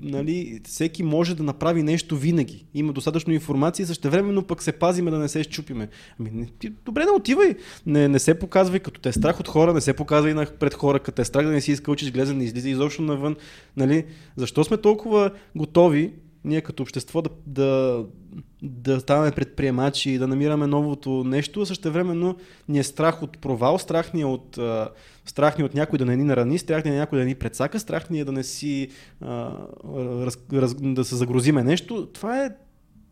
[0.00, 2.66] нали, всеки може да направи нещо винаги.
[2.74, 5.88] Има достатъчно информация и същевременно пък се пазиме да не се щупиме.
[6.20, 7.54] Ами, не, ти, добре, не отивай.
[7.86, 10.74] Не, не се показвай, като те е страх от хора, не се показвай на, пред
[10.74, 13.36] хора, като те е страх да не си изкълчиш глезен, не излиза изобщо навън.
[13.76, 14.04] Нали?
[14.36, 16.12] Защо сме толкова готови
[16.44, 18.04] ние като общество да, да,
[18.62, 22.36] да ставаме предприемачи и да намираме новото нещо, а също времено
[22.68, 24.88] ни е страх от провал, страх ни е от, а,
[25.24, 27.34] страх ни е от някой да не ни нарани, страх ни е някой да ни
[27.34, 28.88] предсака, страх ни е да не си
[29.20, 29.50] а,
[29.96, 32.06] раз, раз, да се загрузиме нещо.
[32.06, 32.50] Това е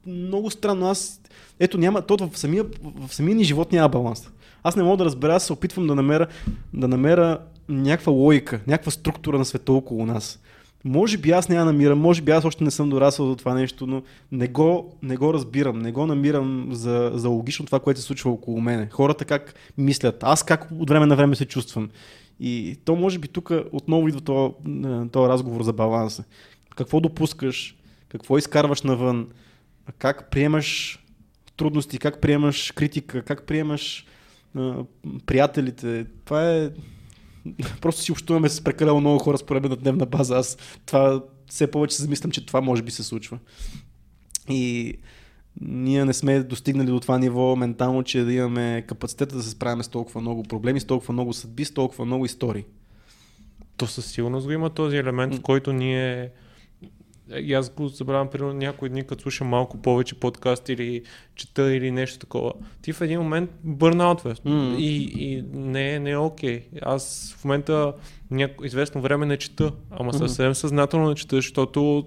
[0.07, 0.87] много странно.
[0.87, 1.21] Аз,
[1.61, 4.29] ето няма, то в самия, в самия ни живот няма баланс.
[4.63, 6.27] Аз не мога да разбера, аз се опитвам да намеря,
[6.75, 10.41] да намеря някаква логика, някаква структура на света около нас.
[10.85, 13.55] Може би аз не я намирам, може би аз още не съм дорасъл до това
[13.55, 18.01] нещо, но не го, не го разбирам, не го намирам за, за логично това, което
[18.01, 18.89] се случва около мене.
[18.91, 21.91] Хората как мислят, аз как от време на време се чувствам.
[22.41, 24.55] И то може би тук отново идва този,
[25.13, 26.25] този разговор за баланса.
[26.77, 27.77] Какво допускаш,
[28.09, 29.29] какво изкарваш навън,
[29.99, 30.99] как приемаш
[31.57, 34.07] трудности, как приемаш критика, как приемаш
[34.57, 34.75] а,
[35.27, 36.07] приятелите.
[36.25, 36.71] Това е
[37.81, 40.37] Просто си общуваме с прекалено много хора според на дневна база.
[40.37, 43.39] Аз това все повече се замислям, че това може би се случва.
[44.49, 44.95] И
[45.61, 49.83] ние не сме достигнали до това ниво ментално, че да имаме капацитета да се справяме
[49.83, 52.65] с толкова много проблеми, с толкова много съдби, с толкова много истории.
[53.77, 56.31] То със сигурност го има този елемент, в който ние
[57.41, 61.03] и аз го забравям, примерно някои дни, като слушам малко повече подкаст или
[61.35, 62.53] чета или нещо такова.
[62.83, 64.77] Ти в един момент бърнаутваш mm-hmm.
[64.77, 66.61] и, и не, не е окей.
[66.61, 66.79] Okay.
[66.83, 67.93] Аз в момента
[68.31, 70.19] няко, известно време не чета, ама mm-hmm.
[70.19, 72.07] съвсем съзнателно не чета, защото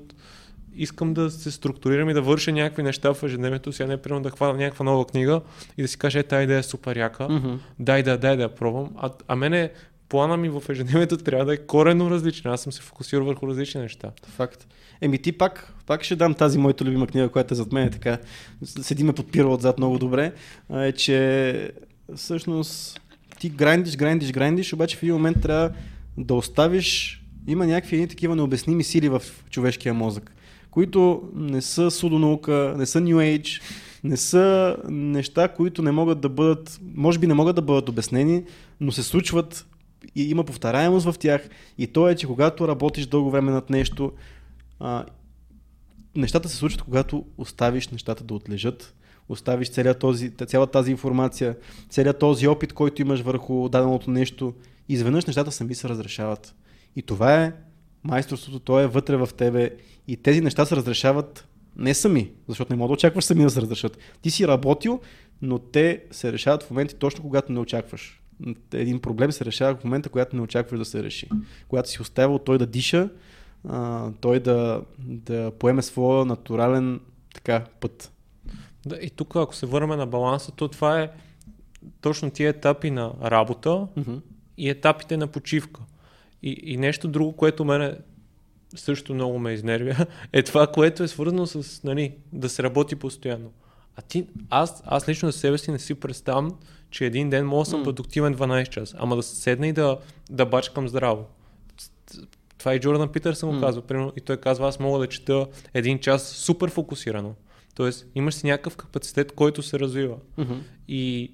[0.76, 4.24] искам да се структурирам и да върша някакви неща в ежедневието си, а не примерно
[4.24, 5.42] да хвана някаква нова книга
[5.78, 7.58] и да си кажа, е, тази идея е супер яка, mm-hmm.
[7.80, 8.90] дай да, дай да я пробвам.
[8.98, 9.72] А, а мене
[10.10, 12.52] плана ми в ежедневието трябва да е корено различен.
[12.52, 14.12] Аз съм се фокусирал върху различни неща.
[14.28, 14.68] Факт.
[15.02, 18.18] Еми ти пак, пак ще дам тази моята любима книга, която е зад мен, така
[18.64, 20.34] седиме подпира отзад много добре,
[20.74, 21.72] е, че
[22.16, 23.02] всъщност
[23.40, 25.72] ти грандиш, грандиш, грандиш, обаче в един момент трябва
[26.18, 30.32] да оставиш, има някакви едни такива необясними сили в човешкия мозък,
[30.72, 33.62] които не са судонаука, не са New Age,
[34.04, 38.44] не са неща, които не могат да бъдат, може би не могат да бъдат обяснени,
[38.82, 39.66] но се случват
[40.16, 41.50] има повторяемост в тях.
[41.78, 44.12] И то е, че когато работиш дълго време над нещо,
[44.80, 45.06] а,
[46.16, 48.94] нещата се случват, когато оставиш нещата да отлежат,
[49.30, 49.70] оставиш
[50.48, 51.58] цялата тази информация,
[51.90, 54.54] целият този опит, който имаш върху даденото нещо,
[54.90, 56.56] изведнъж нещата сами се разрешават.
[56.96, 57.54] И това е
[58.04, 59.72] майсторството, то е вътре в тебе
[60.08, 63.62] и тези неща се разрешават не сами, защото не мога да очакваш сами да се
[63.62, 63.98] разрешат.
[64.22, 65.00] Ти си работил,
[65.42, 68.22] но те се решават в моменти точно когато не очакваш.
[68.74, 71.30] Един проблем се решава в момента, когато не очакваш да се реши.
[71.68, 73.10] Когато си оставил той да диша,
[73.68, 77.00] а, той да, да поеме своя натурален
[77.34, 78.12] така, път.
[78.86, 81.10] Да, и тук, ако се върнем на баланса, то това е
[82.02, 84.22] точно тия етапи на работа mm-hmm.
[84.58, 85.82] и етапите на почивка.
[86.44, 87.98] И, и нещо друго, което мене
[88.76, 93.52] също много ме изнервя, е това, което е свързано с нали, да се работи постоянно.
[93.96, 96.58] А ти, аз, аз лично за себе си не си представям,
[96.96, 97.84] че един ден мога да съм mm.
[97.84, 99.98] продуктивен 12 часа, ама да седна и да,
[100.30, 101.26] да бачкам здраво.
[102.58, 103.62] Това и Джордан Питърсън го mm.
[103.62, 103.82] казва.
[103.82, 107.36] Примерно, и той казва, аз мога да чета един час супер фокусирано.
[107.76, 110.16] Тоест, имаш си някакъв капацитет, който се развива.
[110.40, 110.60] Mm-hmm.
[110.88, 111.32] И,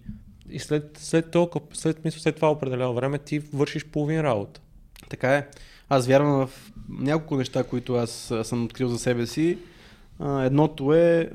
[0.49, 4.61] и след, след, толкова, след, мисля, след това определено време ти вършиш половин работа.
[5.09, 5.47] Така е.
[5.89, 9.57] Аз вярвам в няколко неща, които аз съм открил за себе си.
[10.19, 11.29] едното е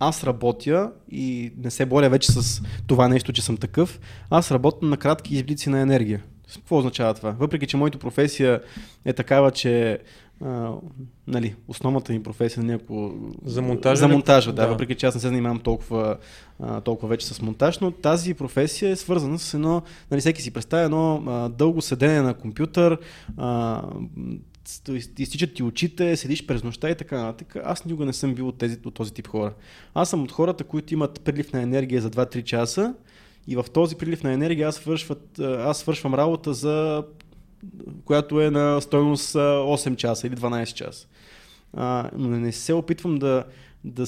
[0.00, 4.00] аз работя и не се боря вече с това нещо, че съм такъв.
[4.30, 6.22] Аз работя на кратки изблици на енергия.
[6.54, 7.30] Какво означава това?
[7.30, 8.60] Въпреки, че моята професия
[9.04, 9.98] е такава, че
[10.44, 10.72] а,
[11.26, 13.10] нали, основната ми професия е някакво...
[13.44, 14.00] За монтажа?
[14.00, 14.68] За монтажа, да, да.
[14.68, 16.16] Въпреки, че аз не се занимавам толкова,
[16.60, 20.50] а, толкова вече с монтаж, но тази професия е свързана с едно, нали, всеки си
[20.50, 22.98] представя едно а, дълго седене на компютър,
[23.36, 23.82] а,
[25.18, 27.56] изтичат ти очите, седиш през нощта и така нататък.
[27.64, 29.54] Аз никога не съм бил от, тези, от този тип хора.
[29.94, 32.94] Аз съм от хората, които имат прилив на енергия за 2-3 часа
[33.48, 37.04] и в този прилив на енергия аз, свършват, аз свършвам работа за
[38.04, 41.06] която е на стойност 8 часа или 12 часа.
[42.16, 43.44] Но не се опитвам да,
[43.84, 44.02] да,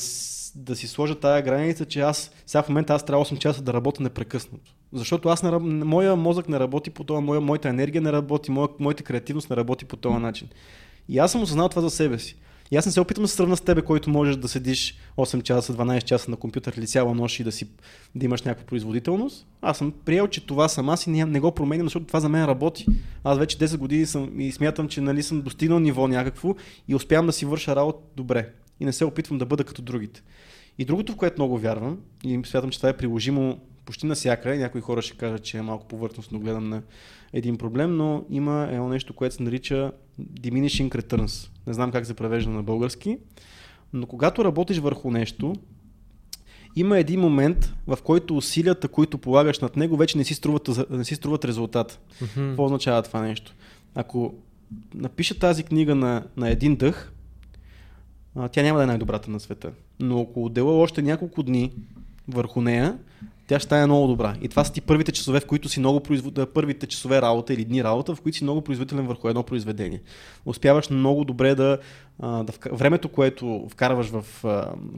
[0.55, 3.72] да си сложа тая граница, че аз сега в момента аз трябва 8 часа да
[3.72, 4.75] работя непрекъснато.
[4.92, 9.02] Защото аз моя мозък не работи по това, моя, моята енергия не работи, моя, моята
[9.02, 10.48] креативност не работи по този начин.
[11.09, 12.37] И аз съм осъзнал това за себе си.
[12.72, 15.42] И аз не се опитвам да се сравна с тебе, който можеш да седиш 8
[15.42, 17.68] часа, 12 часа на компютър или цяла нощ и да, си,
[18.14, 19.46] да имаш някаква производителност.
[19.62, 22.28] Аз съм приел, че това съм аз и не, не го променям, защото това за
[22.28, 22.87] мен работи.
[23.24, 26.55] Аз вече 10 години съм и смятам, че нали, съм достигнал ниво някакво
[26.88, 28.52] и успявам да си върша работа добре.
[28.81, 30.22] И не се опитвам да бъда като другите.
[30.78, 34.81] И другото, в което много вярвам, и смятам, че това е приложимо почти навсякъде, някои
[34.81, 36.83] хора ще кажат, че е малко повърхностно гледам на
[37.33, 42.14] един проблем, но има едно нещо, което се нарича diminishing returns Не знам как се
[42.14, 43.18] превежда на български.
[43.93, 45.55] Но когато работиш върху нещо,
[46.76, 51.05] има един момент, в който усилията, които полагаш над него, вече не си струват, не
[51.05, 52.01] си струват резултат.
[52.22, 52.49] Мгм.
[52.49, 53.55] Какво означава това нещо?
[53.95, 54.35] Ако
[54.95, 57.12] напиша тази книга на, на един дъх,
[58.53, 59.72] тя няма да е най-добрата на света.
[60.01, 61.72] Но ако отдела още няколко дни
[62.28, 62.99] върху нея,
[63.53, 64.34] тя ще стане много добра.
[64.42, 66.53] И това са ти първите часове, в които си много производ...
[66.55, 70.00] първите часове работа или дни работа, в които си много производителен върху едно произведение.
[70.46, 71.78] Успяваш много добре да,
[72.20, 74.24] да времето, което вкарваш в,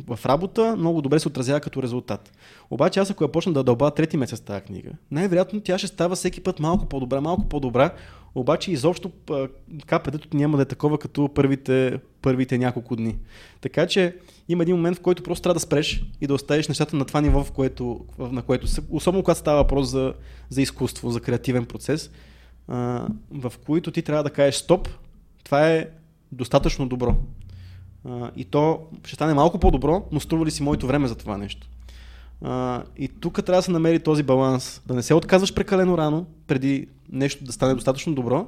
[0.07, 2.33] в работа, много добре се отразява като резултат.
[2.71, 6.15] Обаче аз ако я почна да дълба трети месец тази книга, най-вероятно тя ще става
[6.17, 7.91] всеки път малко по-добра, малко по-добра,
[8.35, 9.49] обаче изобщо а,
[9.87, 13.17] КПД-то няма да е такова като първите, първите няколко дни.
[13.61, 14.17] Така че
[14.49, 17.21] има един момент, в който просто трябва да спреш и да оставиш нещата на това
[17.21, 20.15] ниво, в което, на което се, особено когато става въпрос за,
[20.49, 22.11] за изкуство, за креативен процес,
[23.31, 24.89] в които ти трябва да кажеш стоп,
[25.45, 25.89] това е
[26.33, 27.17] достатъчно добро.
[28.37, 31.69] И то ще стане малко по-добро, но струва ли си моето време за това нещо?
[32.47, 36.27] А, и тук трябва да се намери този баланс, да не се отказваш прекалено рано,
[36.47, 38.47] преди нещо да стане достатъчно добро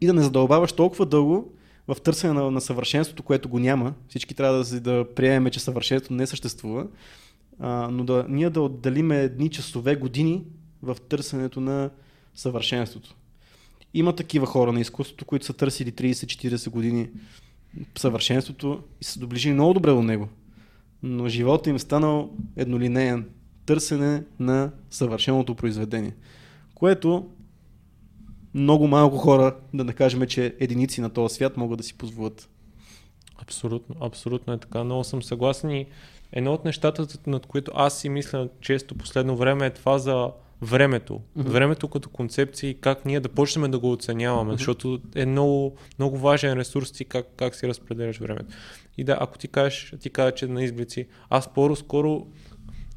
[0.00, 1.52] и да не задълбаваш толкова дълго
[1.88, 3.94] в търсене на, на съвършенството, което го няма.
[4.08, 6.86] Всички трябва да, да приемем, че съвършенството не съществува,
[7.60, 10.44] а, но да, ние да отделиме дни, часове, години
[10.82, 11.90] в търсенето на
[12.34, 13.14] съвършенството.
[13.94, 17.08] Има такива хора на изкуството, които са търсили 30-40 години
[17.98, 20.28] съвършенството и са доближили много добре до него.
[21.02, 23.28] Но живота им станал еднолинеен.
[23.66, 26.14] Търсене на съвършеното произведение.
[26.74, 27.28] Което
[28.54, 32.48] много малко хора, да не кажем, че единици на този свят могат да си позволят.
[33.42, 34.84] Абсолютно, абсолютно е така.
[34.84, 35.86] Много съм съгласен и
[36.32, 40.30] едно от нещата, над които аз си мисля често последно време е това за
[40.62, 41.20] времето.
[41.36, 41.50] Мгм.
[41.50, 44.58] Времето като концепция и как ние да почнем да го оценяваме, Мгм.
[44.58, 48.54] защото е много, много важен ресурс ти как, как си разпределяш времето.
[48.98, 52.26] И да, ако ти кажеш, ти кажеш, че на изблици, аз по-скоро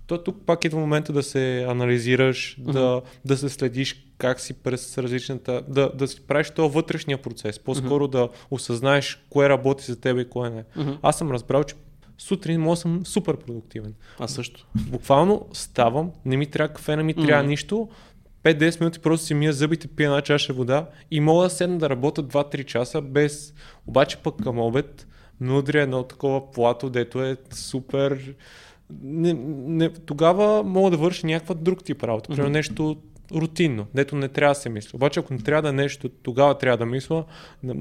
[0.08, 4.98] то тук пак идва момента да се анализираш, да, да се следиш как си през
[4.98, 10.20] различната, да, да си правиш този вътрешния процес, по-скоро да осъзнаеш кое работи за теб
[10.20, 10.64] и кое не.
[11.02, 11.76] Аз съм разбрал, че
[12.18, 13.94] сутрин мога съм супер продуктивен.
[14.20, 14.68] Аз също.
[14.76, 17.50] Буквално ставам, не ми трябва кафе, не ми трябва Мгм.
[17.50, 17.90] нищо,
[18.44, 21.90] 5-10 минути просто си мия зъбите, пия една чаша вода и мога да седна да
[21.90, 23.54] работя 2-3 часа без...
[23.88, 25.08] Обаче пък към обед
[25.42, 28.36] мудря едно такова плато, дето е супер...
[29.04, 29.34] Не,
[29.68, 32.98] не, тогава мога да върша някаква друг тип работа, примерно нещо
[33.32, 34.92] рутинно, дето не трябва да се мисли.
[34.94, 37.24] Обаче ако не трябва да е нещо, тогава трябва да мисля,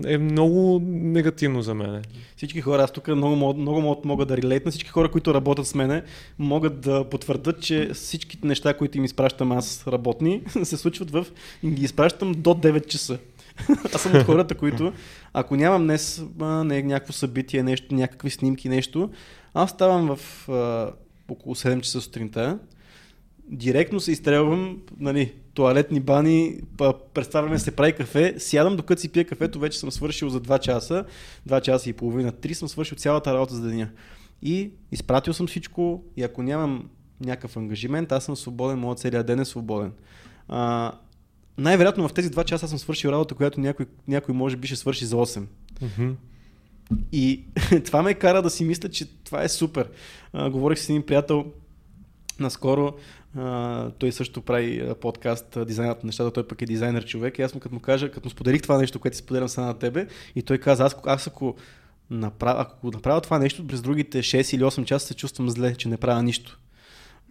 [0.06, 2.02] е много негативно за мен.
[2.36, 6.02] Всички хора, аз тук много, много мога, да релейтна, всички хора, които работят с мене,
[6.38, 11.26] могат да потвърдят, че всички неща, които им изпращам аз работни, се случват в...
[11.64, 13.18] ги изпращам до 9 часа.
[13.94, 14.92] аз съм от хората, които,
[15.32, 19.10] ако нямам днес не, някакво събитие, нещо, някакви снимки, нещо,
[19.54, 20.92] аз ставам в а,
[21.28, 22.58] около 7 часа сутринта,
[23.48, 26.60] директно се изстрелвам, нали, туалетни бани,
[27.14, 31.04] представяме се прави кафе, сядам, докато си пия кафето, вече съм свършил за 2 часа,
[31.48, 33.88] 2 часа и половина, 3 съм свършил цялата работа за деня.
[34.42, 36.88] И изпратил съм всичко и ако нямам
[37.20, 39.92] някакъв ангажимент, аз съм свободен, моят целият ден е свободен.
[40.48, 40.92] А,
[41.58, 45.04] най-вероятно в тези 2 часа съм свършил работа, която някой, някой може би ще свърши
[45.04, 45.44] за 8.
[45.82, 46.10] Мгм.
[47.12, 47.44] И
[47.84, 49.90] това ме кара да си мисля, че това е супер.
[50.32, 51.46] А, говорих с един приятел
[52.40, 52.94] наскоро,
[53.36, 57.54] а, той също прави подкаст Дизайнът на нещата, той пък е дизайнер човек и аз
[57.54, 60.42] му като му кажа, като му споделих това нещо, което споделям сега на тебе и
[60.42, 61.56] той каза, аз, аз ако
[62.10, 65.88] направя, ако направя това нещо, през другите 6 или 8 часа се чувствам зле, че
[65.88, 66.58] не правя нищо.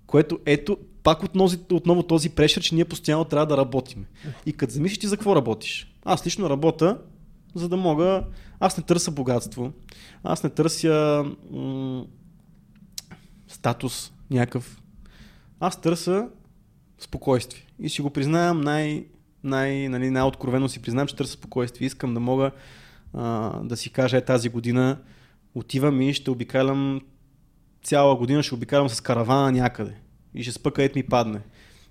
[0.07, 4.05] Което ето, пак отново, отново този прешър, че ние постоянно трябва да работим.
[4.45, 5.93] И като замислиш ти за какво работиш?
[6.05, 6.97] Аз лично работя,
[7.55, 8.23] за да мога...
[8.59, 9.71] Аз не търся богатство.
[10.23, 12.05] Аз не търся м-
[13.47, 14.81] статус някакъв.
[15.59, 16.27] Аз търся
[16.99, 17.61] спокойствие.
[17.79, 19.05] И ще го признаем най-
[19.43, 21.85] най- нали, най-откровено си признавам, че търся спокойствие.
[21.85, 22.51] Искам да мога
[23.13, 24.97] а, да си кажа е тази година
[25.55, 27.01] отивам и ще обикалям
[27.83, 29.95] цяла година, ще обикалям с каравана някъде.
[30.35, 31.39] И ще спа където ми падне.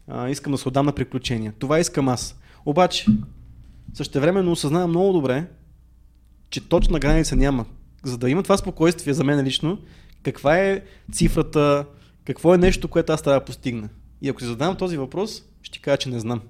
[0.08, 1.52] А, искам да се отдам на приключения.
[1.58, 2.40] Това искам аз.
[2.66, 3.06] Обаче,
[3.94, 5.46] същевременно осъзнавам много добре,
[6.50, 7.66] че точна граница няма.
[8.04, 9.78] За да има това спокойствие за мен лично,
[10.22, 10.82] каква е
[11.12, 11.86] цифрата,
[12.24, 13.88] какво е нещо, което аз трябва да постигна.
[14.22, 16.40] И ако си задавам този въпрос, ще ти кажа, че не знам.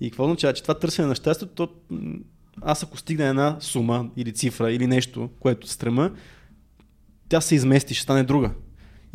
[0.00, 1.68] И какво означава, че това търсене на щастието, то,
[2.62, 6.10] аз ако стигна една сума или цифра или нещо, което стрема,
[7.28, 8.50] тя се измести, ще стане друга.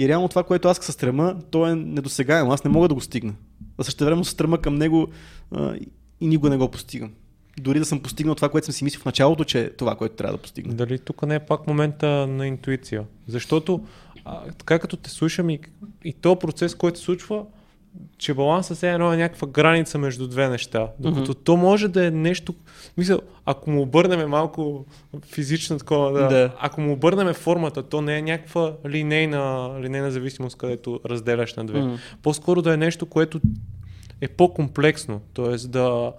[0.01, 2.51] И реално това, което аз се стрема, то е недосегаемо.
[2.51, 3.33] Аз не мога да го стигна.
[3.77, 5.07] А също време се стрема към него
[5.51, 5.75] а,
[6.21, 7.11] и никога не го постигам.
[7.61, 10.15] дори да съм постигнал това, което съм си мислил в началото, че е това, което
[10.15, 10.73] трябва да постигна.
[10.73, 13.03] Дали тук не е пак момента на интуиция?
[13.27, 13.85] Защото
[14.25, 15.59] а, така като те слушам и,
[16.03, 17.45] и то процес, който се случва,
[18.17, 20.87] че балансът е едно е някаква граница между две неща.
[20.99, 21.43] Докато mm-hmm.
[21.43, 22.53] то може да е нещо.
[22.97, 24.85] Мисля, ако му обърнем малко
[25.25, 26.51] физично такова, да, да.
[26.59, 31.79] ако му обърнем формата, то не е някаква линейна, линейна зависимост, където разделяш на две.
[31.79, 31.97] Mm-hmm.
[32.23, 33.41] По-скоро да е нещо, което
[34.21, 35.21] е по-комплексно.
[35.33, 36.13] Тоест да.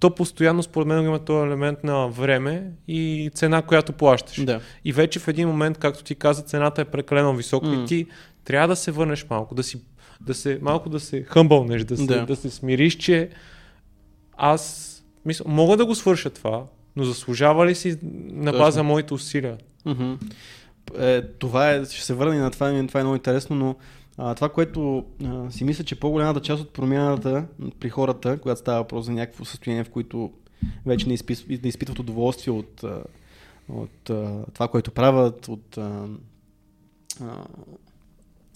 [0.00, 4.44] То постоянно, според мен, има този елемент на време и цена, която плащаш.
[4.44, 4.60] Да.
[4.84, 7.84] И вече в един момент, както ти каза, цената е прекалено висока mm.
[7.84, 8.06] и ти
[8.44, 9.80] трябва да се върнеш малко, да си
[10.26, 12.26] да се, малко да се хъмбълнеш, да се, да.
[12.26, 13.30] да се смириш, че
[14.36, 14.88] аз
[15.24, 16.64] мисля, мога да го свърша това,
[16.96, 17.98] но заслужава ли си
[18.32, 18.84] на база Точно.
[18.84, 19.58] моите усилия?
[19.86, 20.16] Mm-hmm.
[20.98, 23.76] Е, това е, ще се върна и на това, това е много интересно, но
[24.18, 27.46] а, това, което а, си мисля, че по-голямата част от промяната
[27.80, 30.32] при хората, когато става въпрос за някакво състояние, в което
[30.86, 32.84] вече не, изпис, не изпитват удоволствие от,
[33.68, 36.06] от а, това, което правят, от а,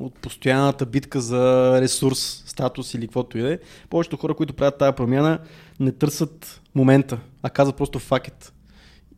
[0.00, 3.58] от постоянната битка за ресурс, статус или каквото и да е.
[3.90, 5.38] Повечето хора, които правят тази промяна,
[5.80, 8.52] не търсят момента, а казват просто факет.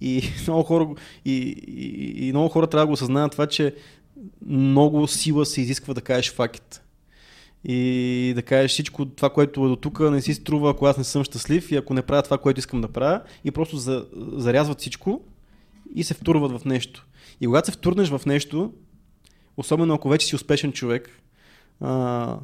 [0.01, 0.89] И много хора,
[1.25, 1.33] и,
[1.69, 3.75] и, и много хора трябва да го осъзнаят това, че
[4.47, 6.85] много сила се изисква да кажеш факет.
[7.65, 11.05] И да кажеш всичко това, което е до тук, не си струва, ако аз не
[11.05, 13.21] съм щастлив и ако не правя това, което искам да правя.
[13.45, 15.21] И просто за, зарязват всичко
[15.95, 17.07] и се втурват в нещо.
[17.41, 18.73] И когато се втурнеш в нещо,
[19.59, 21.11] особено ако вече си успешен човек.
[21.81, 22.37] А,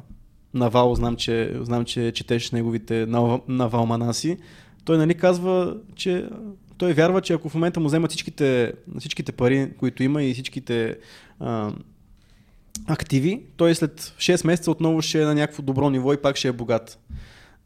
[0.53, 3.05] Навал, знам че, знам, че четеш неговите
[3.47, 4.37] Навал Манаси.
[4.85, 6.29] Той нали казва, че
[6.77, 10.97] той вярва, че ако в момента му вземат всичките, всичките пари, които има и всичките
[11.39, 11.71] а,
[12.87, 16.47] активи, той след 6 месеца отново ще е на някакво добро ниво и пак ще
[16.47, 16.99] е богат.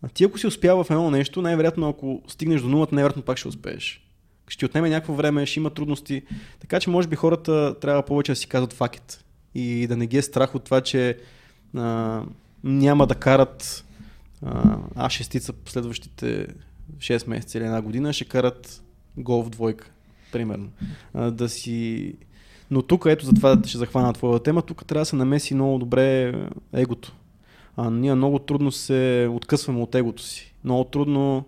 [0.02, 3.38] А ти ако си успял в едно нещо, най-вероятно ако стигнеш до нулата, най-вероятно пак
[3.38, 4.06] ще успееш.
[4.48, 6.22] Ще отнеме някакво време, ще има трудности.
[6.60, 9.26] Така че може би хората трябва повече да си казват факет
[9.56, 11.18] и да не ги е страх от това, че
[11.76, 12.24] а,
[12.64, 13.86] няма да карат
[14.96, 16.48] а шестица следващите
[16.98, 18.84] 6 месеца или една година, ще карат
[19.18, 19.92] гол в двойка,
[20.32, 20.70] примерно.
[21.14, 22.14] А, да си...
[22.72, 25.80] Но тук, ето за това ще захвана твоя тема, тук трябва да се намеси много
[25.80, 26.34] добре
[26.74, 27.16] егото.
[27.78, 30.54] А, ние много трудно се откъсваме от егото си.
[30.64, 31.46] Много трудно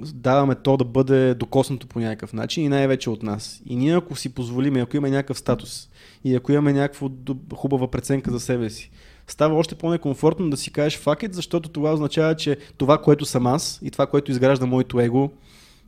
[0.00, 3.62] даваме то да бъде докоснато по някакъв начин и най-вече от нас.
[3.66, 5.88] И ние ако си позволим, ако имаме някакъв статус
[6.24, 7.08] и ако имаме някаква
[7.54, 8.90] хубава преценка за себе си,
[9.26, 13.80] става още по-некомфортно да си кажеш факет, защото това означава, че това, което съм аз
[13.82, 15.30] и това, което изгражда моето его,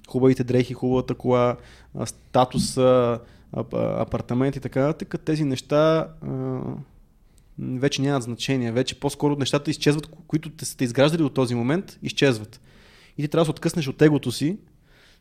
[0.09, 1.57] хубавите дрехи, хубавата кола,
[2.05, 2.79] статус,
[3.73, 6.09] апартамент и така нататък, тези неща
[7.59, 8.73] вече нямат значение.
[8.73, 12.61] Вече по-скоро нещата изчезват, които те сте изграждали до този момент, изчезват.
[13.19, 14.59] И ти трябва да се откъснеш от егото си,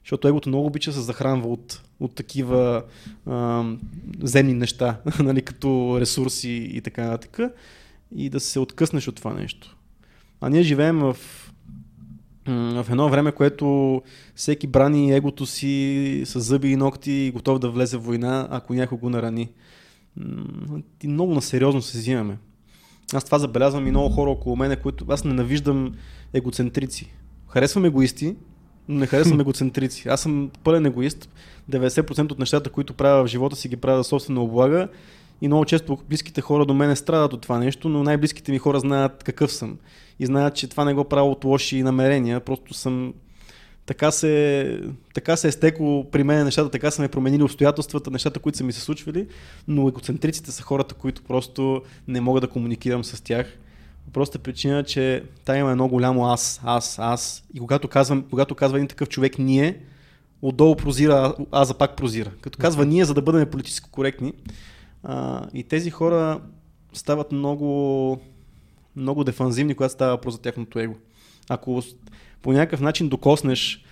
[0.04, 2.84] защото егото много обича се захранва от, от такива
[3.26, 3.64] а,
[4.24, 7.40] земни неща, нали, като ресурси и така нататък,
[8.16, 9.78] и да се откъснеш от това нещо.
[10.42, 11.18] А ние живеем в,
[12.48, 14.02] в едно време, което
[14.36, 18.74] всеки брани егото си с зъби и ногти и готов да влезе в война, ако
[18.74, 19.50] някой го нарани.
[21.04, 22.38] И много насериозно се взимаме.
[23.14, 25.96] Аз това забелязвам и много хора около мене, които аз ненавиждам
[26.34, 27.12] егоцентрици.
[27.56, 28.36] Харесвам егоисти,
[28.88, 30.10] но не харесвам егоцентрици.
[30.10, 31.30] Аз съм пълен егоист.
[31.72, 34.88] 90% от нещата, които правя в живота си, ги правя за собствена облага.
[35.42, 38.80] И много често близките хора до мен страдат от това нещо, но най-близките ми хора
[38.80, 39.78] знаят какъв съм.
[40.20, 42.40] И знаят, че това не го правя от лоши намерения.
[42.40, 43.14] Просто съм
[43.86, 44.82] така се,
[45.14, 48.64] така се е стекло при мен нещата, така са ме променили обстоятелствата, нещата, които са
[48.64, 49.28] ми се случвали,
[49.68, 53.58] но егоцентриците са хората, които просто не мога да комуникирам с тях
[54.14, 57.44] Просто причина, че та има едно голямо аз, аз, аз.
[57.54, 59.80] И когато, казвам, когато казва един такъв човек ние,
[60.42, 62.32] отдолу прозира, а за пак прозира.
[62.42, 64.34] Като казва ние, за да бъдем политически коректни.
[65.04, 66.42] А, и тези хора
[66.94, 68.20] стават много,
[68.96, 70.96] много дефанзивни, когато става въпрос за тяхното его.
[71.50, 71.84] Ако
[72.46, 73.84] по някакъв начин докоснеш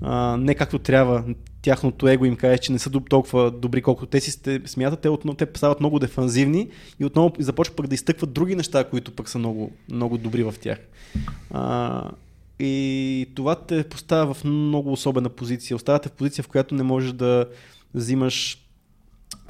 [0.00, 1.24] а, не както трябва
[1.62, 5.36] тяхното его им каже, че не са толкова добри, колкото те си смятат, те, отново,
[5.36, 6.68] те стават много дефанзивни
[7.00, 10.54] и отново започват пък да изтъкват други неща, които пък са много, много добри в
[10.60, 10.78] тях.
[11.50, 12.10] А,
[12.58, 15.76] и това те поставя в много особена позиция.
[15.76, 17.46] Оставате в позиция, в която не можеш да
[17.94, 18.58] взимаш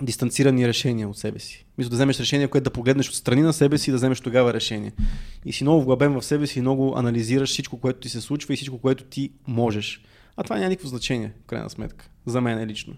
[0.02, 1.66] дистанцирани решения от себе си.
[1.80, 4.54] Мисля да вземеш решение, което да погледнеш отстрани на себе си и да вземеш тогава
[4.54, 4.92] решение.
[5.44, 8.52] И си много вглъбен в себе си и много анализираш всичко, което ти се случва
[8.52, 10.02] и всичко, което ти можеш.
[10.36, 12.94] А това няма никакво значение, в крайна сметка, за мен лично.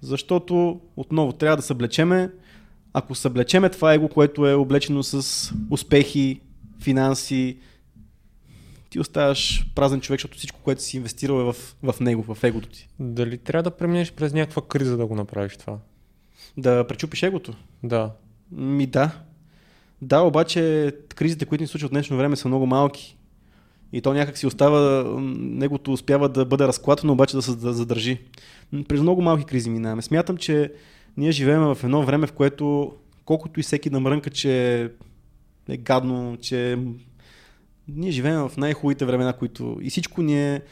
[0.00, 2.30] Защото отново трябва да съблечеме,
[2.92, 6.40] ако съблечеме това его, което е облечено с успехи,
[6.80, 7.58] финанси,
[8.90, 12.68] ти оставаш празен човек, защото всичко, което си инвестирал е в, в него, в егото
[12.68, 12.88] ти.
[13.00, 15.78] Дали трябва да преминеш през някаква криза да го направиш това?
[16.56, 17.54] Да пречупиш егото?
[17.82, 18.10] Да.
[18.52, 19.10] Ми да.
[20.02, 23.16] Да, обаче кризите, които ни случват в днешно време са много малки.
[23.92, 25.04] И то някак си остава,
[25.38, 28.20] негото успява да бъде разклатено, обаче да се задържи.
[28.88, 30.02] През много малки кризи минаваме.
[30.02, 30.72] Смятам, че
[31.16, 32.94] ние живеем в едно време, в което
[33.24, 34.82] колкото и всеки да мрънка, че
[35.68, 36.78] е гадно, че
[37.88, 40.62] ние живеем в най-хубавите времена, които и всичко ни е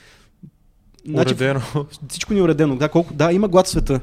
[1.08, 1.60] значи, уредено.
[2.08, 2.76] Всичко ни е уредено.
[2.76, 4.00] Да, колко, да, има глад в света.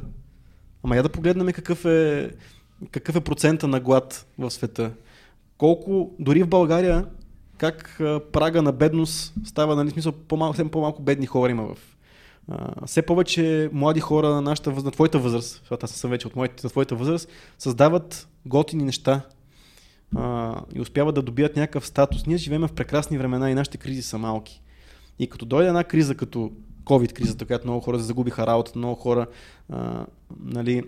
[0.83, 2.31] Ама я да погледнем какъв е,
[2.91, 4.91] какъв е процента на глад в света.
[5.57, 7.05] Колко, дори в България,
[7.57, 7.95] как
[8.31, 11.77] прага на бедност става, нали, смисъл, по-малко, все по-малко бедни хора има в.
[12.47, 16.35] А, все повече млади хора на нашата на твоята възраст, защото аз съм вече от
[16.35, 19.21] моите, на твоята възраст, създават готини неща
[20.15, 22.25] а, и успяват да добият някакъв статус.
[22.25, 24.61] Ние живеем в прекрасни времена и нашите кризи са малки.
[25.19, 26.51] И като дойде една криза, като
[26.91, 29.27] COVID кризата, която много хора загубиха работата, много хора
[29.69, 30.05] а,
[30.39, 30.83] нали,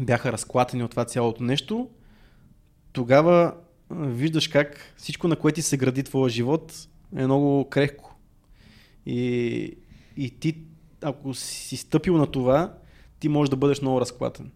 [0.00, 1.88] бяха разклатени от това цялото нещо,
[2.92, 3.54] тогава
[3.90, 8.16] виждаш как всичко, на което се гради твоя живот, е много крехко.
[9.06, 9.76] И,
[10.16, 10.56] и ти,
[11.02, 12.74] ако си стъпил на това,
[13.20, 14.50] ти можеш да бъдеш много разклатен.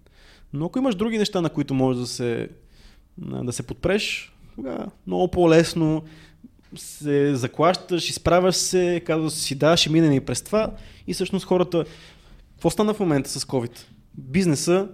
[0.53, 2.49] Но ако имаш други неща, на които можеш да се,
[3.19, 6.05] да се подпреш, тогава много по-лесно
[6.75, 10.71] се заклащаш, изправяш се, казваш си да, ще минем и през това.
[11.07, 11.85] И всъщност хората,
[12.53, 13.79] какво стана в момента с COVID?
[14.15, 14.89] Бизнеса,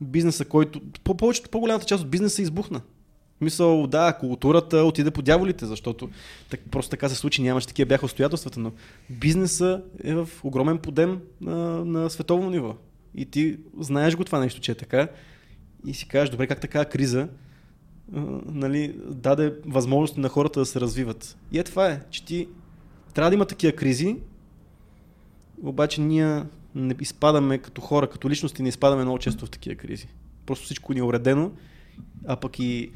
[0.00, 2.80] бизнеса, който, по повечето, по-голямата част от бизнеса избухна.
[3.40, 6.10] Мисъл, да, културата отиде по дяволите, защото
[6.50, 8.72] так, просто така се случи, нямаше такива бяха обстоятелствата, но
[9.10, 12.74] бизнеса е в огромен подем на, на световно ниво.
[13.14, 15.08] И ти знаеш го това нещо, че е така.
[15.86, 17.28] И си кажеш, добре, как така криза
[18.52, 21.36] нали, даде възможност на хората да се развиват.
[21.52, 22.48] И е това е, че ти
[23.14, 24.16] трябва да има такива кризи,
[25.62, 26.42] обаче ние
[26.74, 30.08] не изпадаме като хора, като личности, не изпадаме много често в такива кризи.
[30.46, 31.50] Просто всичко ни е уредено,
[32.26, 32.92] а пък и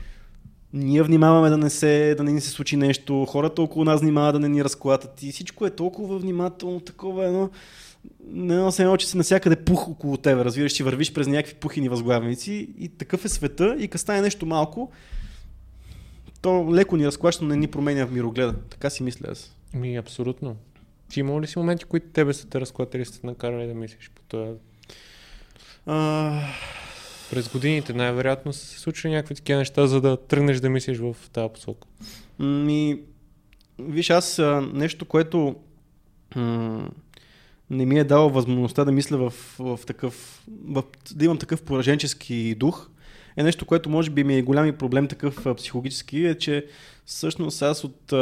[0.73, 4.35] ние внимаваме да не, се, да не ни се случи нещо, хората около нас внимават
[4.35, 7.51] да не ни разклатат и всичко е толкова внимателно, такова едно,
[8.27, 11.89] не едно се че си навсякъде пух около тебе, разбираш, че вървиш през някакви пухини
[11.89, 14.93] възглавници и такъв е света и като стане нещо малко,
[16.43, 18.55] то леко ни разклаща, но не ни променя в мирогледа.
[18.71, 19.57] Така си мисля аз.
[19.75, 20.57] Ми, абсолютно.
[21.09, 24.23] Ти има ли си моменти, които тебе са те разклатили, сте накарали да мислиш по
[24.29, 24.53] това?
[25.87, 26.41] А...
[27.31, 31.17] През годините най-вероятно са се случили някакви такива неща, за да тръгнеш да мислиш в
[31.33, 31.89] тази посока.
[32.39, 33.01] Ми,
[33.79, 34.41] виж, аз
[34.73, 35.57] нещо, което
[36.37, 36.89] м-
[37.71, 40.83] не ми е дало възможността да мисля в, в такъв, в,
[41.15, 42.89] да имам такъв пораженчески дух,
[43.37, 46.67] е нещо, което може би ми е голям проблем такъв психологически, е, че
[47.05, 48.13] всъщност аз от,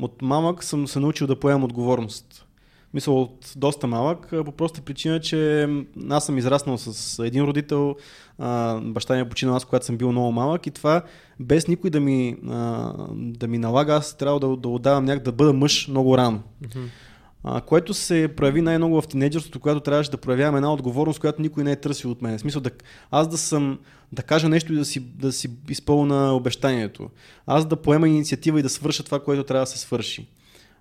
[0.00, 2.42] от малък съм се научил да поемам отговорност.
[2.94, 5.68] Мисля, от доста малък, по проста причина, че
[6.10, 7.96] аз съм израснал с един родител,
[8.82, 11.02] баща ми е починал аз, когато съм бил много малък и това
[11.40, 12.36] без никой да ми,
[13.12, 16.42] да ми налага, аз трябва да, да отдавам някак да бъда мъж много рано.
[16.62, 16.86] Mm-hmm
[17.66, 21.72] което се прояви най-много в тинейджерството, когато трябваше да проявявам една отговорност, която никой не
[21.72, 22.38] е търсил от мен.
[22.38, 22.70] В смисъл да,
[23.10, 23.78] аз да съм,
[24.12, 27.10] да кажа нещо и да си, да си изпълна обещанието.
[27.46, 30.28] Аз да поема инициатива и да свърша това, което трябва да се свърши.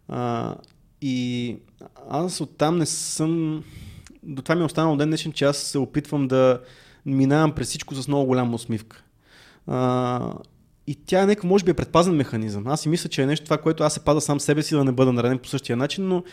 [0.08, 0.56] А,
[1.02, 1.58] и
[2.10, 3.64] аз оттам не съм...
[4.24, 6.62] До това ми е останало ден днешен, че аз се опитвам да
[7.06, 9.04] минавам през всичко с много голяма усмивка.
[9.68, 10.34] А,
[10.88, 12.68] и тя е нека, може би е предпазен механизъм.
[12.68, 14.84] Аз си мисля, че е нещо това, което аз се пада сам себе си да
[14.84, 16.24] не бъда нареден по същия начин, но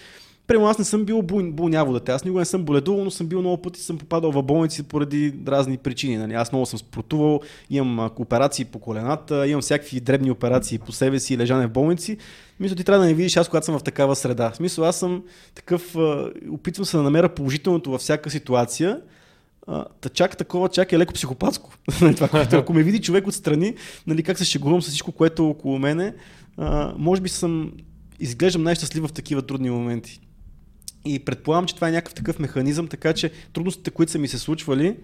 [0.46, 2.12] Прямо аз не съм бил болняво дете.
[2.12, 5.34] Аз никога не съм боледувал, но съм бил много пъти съм попадал в болници поради
[5.48, 6.16] разни причини.
[6.16, 6.34] Нали?
[6.34, 7.40] Аз много съм спортувал,
[7.70, 12.16] имам операции по колената, имам всякакви дребни операции по себе си, лежане в болници.
[12.60, 14.50] Мисля, ти трябва да не видиш аз, когато съм в такава среда.
[14.50, 15.22] В смисъл, аз съм
[15.54, 15.96] такъв,
[16.50, 19.00] опитвам се да намеря положителното във всяка ситуация,
[20.00, 21.70] та чак такова, чак е леко психопатско.
[21.98, 23.74] Това, което, ако ме види човек отстрани,
[24.06, 26.14] нали, как се шегувам с всичко, което е около мене,
[26.56, 27.72] а, може би съм,
[28.20, 30.20] изглеждам най-щастлив в такива трудни моменти.
[31.04, 34.38] И предполагам, че това е някакъв такъв механизъм, така че трудностите, които са ми се
[34.38, 34.96] случвали,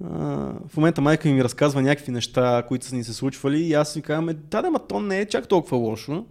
[0.00, 4.02] в момента майка ми, разказва някакви неща, които са ни се случвали и аз си
[4.02, 6.24] казвам, да, да, ма то не е чак толкова лошо.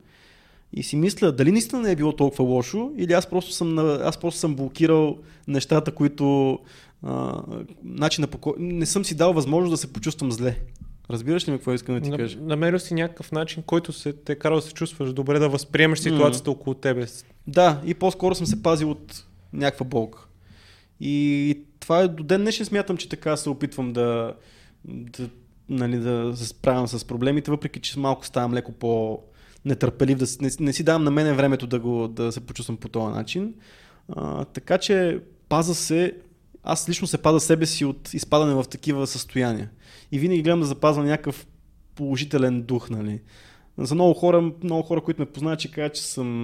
[0.74, 4.18] И си мисля, дали наистина не е било толкова лошо, или аз просто съм, аз
[4.18, 6.60] просто съм блокирал нещата, които
[7.04, 7.42] а,
[7.84, 8.54] начина по кой...
[8.58, 10.60] Не съм си дал възможност да се почувствам зле.
[11.10, 12.38] Разбираш ли ми какво искам да ти кажа?
[12.42, 16.50] Намерил си някакъв начин, който се те кара да се чувстваш добре, да възприемеш ситуацията
[16.50, 16.54] mm.
[16.54, 17.06] около тебе.
[17.48, 20.26] Да, и по-скоро съм се пазил от някаква болка.
[21.00, 24.34] И това е до ден днешен смятам, че така се опитвам да,
[24.86, 25.30] да,
[25.70, 29.20] нали, да се справям с проблемите, въпреки че малко ставам леко по
[29.66, 32.90] нетърпелив, да, не, не си давам на мене времето да, го, да се почувствам по
[32.90, 33.54] този начин.
[34.16, 36.14] А, така че паза се,
[36.64, 39.70] аз лично се паза себе си от изпадане в такива състояния.
[40.12, 41.48] И винаги гледам да запазвам някакъв
[41.96, 43.22] положителен дух, нали.
[43.78, 46.44] За много хора, много хора, които ме познават, че кажат, че съм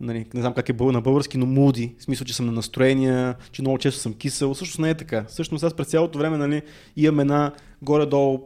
[0.00, 3.36] нали, не знам как е на български, но муди, в смисъл, че съм на настроения,
[3.52, 4.54] че много често съм кисел.
[4.54, 5.24] Също не е така.
[5.28, 6.62] Всъщност аз през цялото време нали,
[6.96, 7.52] имам една
[7.82, 8.40] горе-долу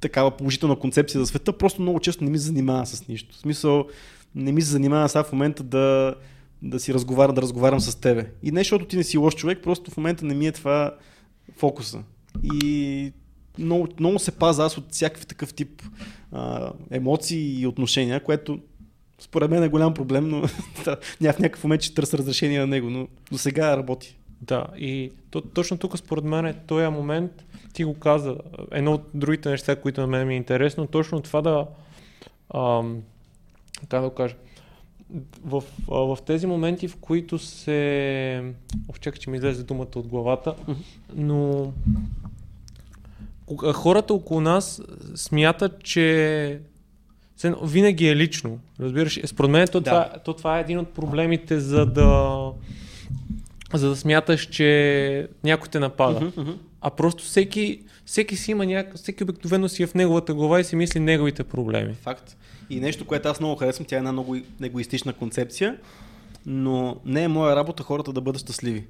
[0.00, 3.34] такава положителна концепция за света, просто много често не ми занимава с нищо.
[3.34, 3.86] В смисъл,
[4.34, 6.14] не ми се занимава сега в момента да,
[6.62, 8.30] да си разговарям, да разговарям с тебе.
[8.42, 10.94] И не защото ти не си лош човек, просто в момента не ми е това
[11.56, 12.02] фокуса.
[12.54, 13.12] И
[13.58, 15.82] много, много се паза аз от всякакви такъв тип
[16.32, 18.60] а, емоции и отношения, което
[19.18, 20.40] според мен е голям проблем, но
[20.74, 24.16] в някакъв момент ще търся разрешение на него, но до сега работи.
[24.40, 28.36] Да, и то, точно тук според мен е този момент, ти го каза,
[28.70, 31.66] едно от другите неща, които на мен ми е интересно, точно това да,
[32.54, 33.02] ам,
[33.88, 34.34] как да кажа,
[35.44, 38.52] в, в тези моменти, в които се...
[38.88, 40.54] Ох, чакай, че ми излезе думата от главата,
[41.14, 41.72] но
[43.72, 44.82] хората около нас
[45.14, 46.60] смятат, че
[47.62, 48.58] винаги е лично.
[48.80, 49.90] Разбираш, според мен то, да.
[49.90, 52.40] това, то това е един от проблемите, за да
[53.74, 56.20] за да смяташ, че някой те напада.
[56.20, 56.56] Uh-huh, uh-huh.
[56.80, 60.64] А просто всеки, всеки си има някак, всеки обикновено си е в неговата глава и
[60.64, 61.94] си мисли неговите проблеми.
[61.94, 62.36] Факт.
[62.72, 65.78] И нещо, което аз много харесвам, тя е една много егоистична концепция,
[66.46, 68.84] но не е моя работа хората да бъдат щастливи.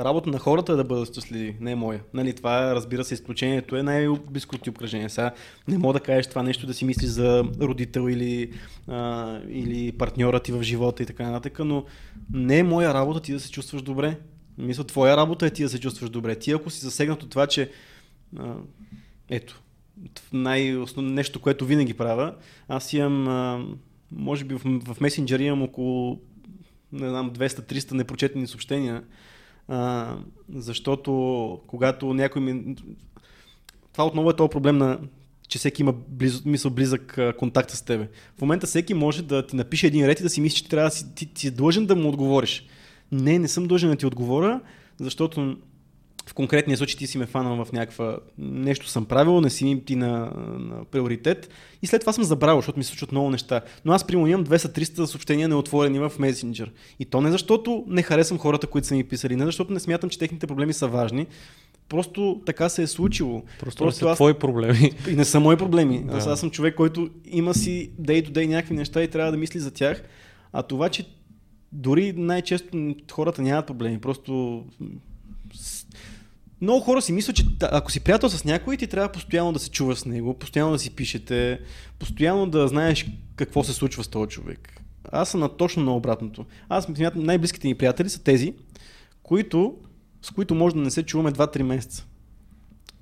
[0.00, 2.00] Работа на хората е да бъдат щастливи, не е моя.
[2.14, 5.08] Нали, това, разбира се, изключението е най-близкото ти обкръжение.
[5.08, 5.30] Сега
[5.68, 8.52] не мога да кажеш това нещо да си мислиш за родител или,
[8.88, 11.84] а, или партньора ти в живота и така нататък, но
[12.32, 14.18] не е моя работа ти да се чувстваш добре.
[14.58, 16.34] Мисля, твоя работа е ти да се чувстваш добре.
[16.34, 17.70] Ти ако си засегнат от това, че
[18.38, 18.54] а,
[19.30, 19.62] ето,
[20.32, 22.34] най-основно нещо, което винаги правя,
[22.68, 23.78] аз имам,
[24.12, 26.20] може би в, в месенджер имам около
[26.92, 29.02] не знам, 200-300 непрочетени съобщения,
[30.54, 32.76] защото когато някой ми...
[33.92, 34.98] Това отново е този проблем на
[35.48, 38.08] че всеки има близ, мисъл, близък контакт с тебе.
[38.38, 40.88] В момента всеки може да ти напише един ред и да си мисли, че трябва
[40.88, 42.66] да си, ти, ти си длъжен да му отговориш.
[43.12, 44.60] Не, не съм длъжен да ти отговоря,
[45.00, 45.56] защото
[46.32, 49.96] в конкретния случай ти си ме фанал в някаква нещо съм правил, не си ти
[49.96, 51.48] на, на приоритет
[51.82, 53.60] и след това съм забравил, защото ми се случват много неща.
[53.84, 56.68] Но аз примерно имам 200-300 съобщения неотворени в Messenger.
[56.98, 60.10] И то не защото не харесвам хората, които са ми писали, не защото не смятам,
[60.10, 61.26] че техните проблеми са важни,
[61.88, 63.42] Просто така се е случило.
[63.58, 64.16] Просто, Просто не са аз...
[64.16, 64.92] твои проблеми.
[65.10, 66.04] И не са мои проблеми.
[66.04, 66.16] Да.
[66.16, 69.38] Аз, аз съм човек, който има си day to day някакви неща и трябва да
[69.38, 70.04] мисли за тях.
[70.52, 71.06] А това, че
[71.72, 74.00] дори най-често хората нямат проблеми.
[74.00, 74.64] Просто
[76.62, 79.70] много хора си мислят, че ако си приятел с някой, ти трябва постоянно да се
[79.70, 81.60] чува с него, постоянно да си пишете,
[81.98, 83.06] постоянно да знаеш
[83.36, 84.82] какво се случва с този човек.
[85.12, 86.44] Аз съм на точно на обратното.
[86.68, 88.54] Аз смятам, най-близките ми приятели са тези,
[89.22, 89.76] които,
[90.22, 92.06] с които може да не се чуваме 2-3 месеца.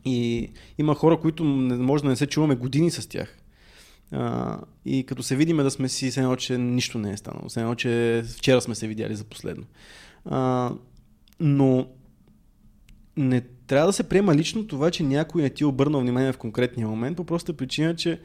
[0.05, 3.37] И има хора, които може да не се чуваме години с тях.
[4.13, 7.49] А, и като се видиме да сме си, се едно, че нищо не е станало.
[7.49, 9.65] Се едно, че вчера сме се видяли за последно.
[10.25, 10.71] А,
[11.41, 11.87] но
[13.21, 16.39] не трябва да се приема лично това, че някой не ти е обърнал внимание в
[16.39, 18.21] конкретния момент, по простата причина, че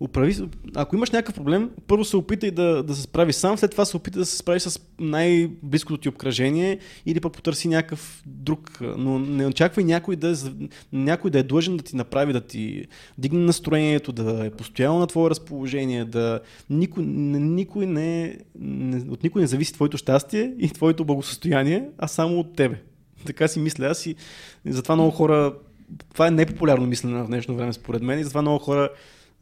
[0.00, 0.36] управи,
[0.74, 3.96] ако имаш някакъв проблем, първо се опитай да, да се справи сам, след това се
[3.96, 8.78] опитай да се справи с най-близкото ти обкръжение или пък потърси някакъв друг.
[8.80, 12.86] Но не очаквай някой да, е, някой да е длъжен да ти направи, да ти
[13.18, 19.42] дигне настроението, да е постоянно на твое разположение, да никой, никой не, не, от никой
[19.42, 22.82] не зависи твоето щастие и твоето благосостояние, а само от тебе.
[23.24, 24.16] Така си мисля аз и
[24.66, 25.54] затова много хора,
[26.12, 28.88] това е непопулярно мислене в днешно време според мен и затова много хора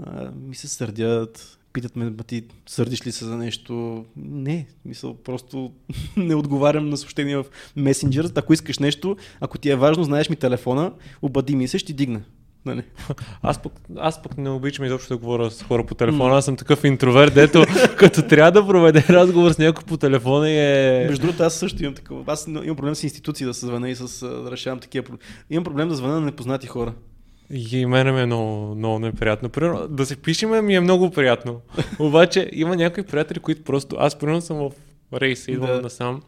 [0.02, 4.04] а, ми се сърдят, питат ме, ти сърдиш ли се за нещо?
[4.16, 5.72] Не, мисъл, просто
[6.16, 7.46] не отговарям на съобщения в
[7.76, 8.32] месенджер.
[8.34, 12.22] Ако искаш нещо, ако ти е важно, знаеш ми телефона, обади ми се, ще дигна.
[12.66, 12.82] Нали?
[13.42, 16.36] Аз, пък, аз пък не обичам изобщо да говоря с хора по телефона.
[16.36, 17.64] Аз съм такъв интроверт, дето
[17.96, 21.06] като трябва да проведе разговор с някой по телефона и е...
[21.08, 22.24] Между другото, аз също имам такова.
[22.26, 25.22] Аз имам проблем с институции да се звъня и с, да решавам такива проблеми.
[25.50, 26.92] Имам проблем да звъня на непознати хора.
[27.50, 29.48] И мене ми е много, много неприятно.
[29.48, 31.60] Примерно, да се пишеме ми е много приятно.
[31.98, 33.96] Обаче има някои приятели, които просто...
[33.98, 34.70] Аз примерно съм в
[35.20, 35.82] рейс, идвам да.
[35.82, 36.22] насам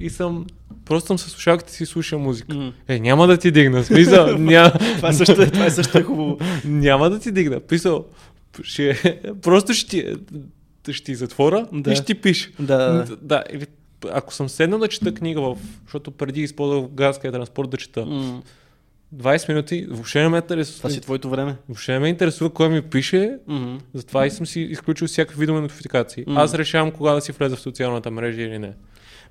[0.00, 0.46] и съм
[0.86, 2.56] Просто съм с слушалките си слушам музика.
[2.56, 2.72] Mm.
[2.88, 3.84] Е, няма да ти дигна.
[3.84, 4.72] Смисъл, няма...
[4.72, 6.38] това, също е, това е също е хубаво.
[6.64, 7.60] няма да ти дигна.
[7.60, 8.04] Писал,
[8.62, 9.88] ще, просто ще
[10.82, 11.92] ти, ще ти затвора да.
[11.92, 12.52] и ще ти пише.
[12.58, 13.16] Да, да.
[13.16, 13.66] да или,
[14.12, 18.40] ако съм седнал да чета книга, в, защото преди използвах градския транспорт да чета, mm.
[19.16, 20.78] 20 минути, въобще не ме интересува.
[20.78, 21.56] Това си твоето време.
[21.68, 23.76] Въобще не ме интересува кой ми пише, Мгм.
[23.94, 26.24] затова и съм си изключил всякакви видове нотификации.
[26.26, 26.36] Мгм.
[26.36, 28.72] Аз решавам кога да си влеза в социалната мрежа или не.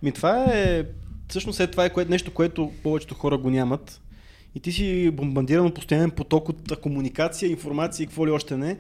[0.04, 0.84] Ми това е,
[1.28, 4.02] всъщност е това е нещо, което повечето хора го нямат.
[4.56, 8.78] И ти си бомбандиран от постоянен поток от комуникация, информация и какво ли още не.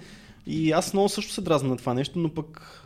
[0.47, 2.82] И аз много също се дразна на това нещо, но пък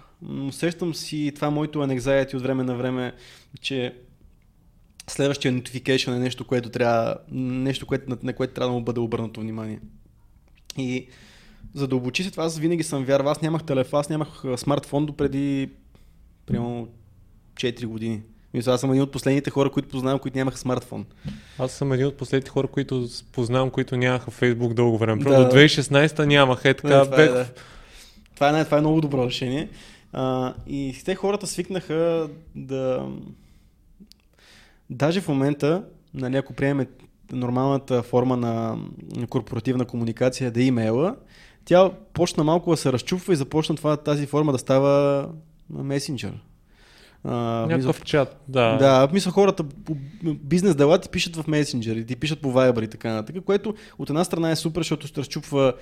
[0.47, 3.13] усещам си това моето anxiety от време на време,
[3.61, 3.95] че
[5.07, 8.99] следващия notification е нещо, което трябва, нещо, което, на, на което трябва да му бъде
[8.99, 9.80] обърнато внимание.
[10.77, 11.07] И
[11.73, 15.05] за да обучи се това, аз винаги съм вярвал, аз нямах телефон, аз нямах смартфон
[15.05, 15.69] до преди
[16.45, 16.88] примерно
[17.60, 18.22] 4 години.
[18.53, 21.05] Мисля, аз съм един от последните хора, които познавам, които нямаха смартфон.
[21.60, 25.24] Аз съм един от последните хора, които познавам, които нямаха Фейсбук дълго време.
[25.24, 25.45] Да.
[25.45, 26.70] До 2016 нямаха.
[26.70, 27.34] Е така, Не, това, е, бех...
[27.34, 27.45] да.
[28.36, 29.70] това, е, не, това е много добро решение.
[30.14, 33.07] А, и те хората свикнаха да...
[34.89, 35.84] Даже в момента,
[36.14, 36.88] нали, ако приемем
[37.32, 38.78] нормалната форма на
[39.16, 41.16] на корпоративна комуникация, да е имейла,
[41.66, 45.30] тя почна малко да се разчупва и започна това, тази форма да става
[45.70, 46.34] месенджер.
[47.24, 48.43] А, Някакъв чат.
[48.47, 48.78] Да.
[48.78, 52.88] Да, мисля хората по бизнес дела ти пишат в месенджери, ти пишат по Viber и
[52.88, 55.74] така нататък, което от една страна е супер, защото ще разчупва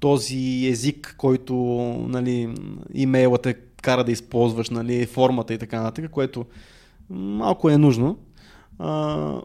[0.00, 1.54] този език, който
[2.08, 2.54] нали,
[2.94, 6.44] имейла те кара да използваш, нали, формата и така нататък, което
[7.10, 8.18] малко е нужно.
[8.78, 9.40] А,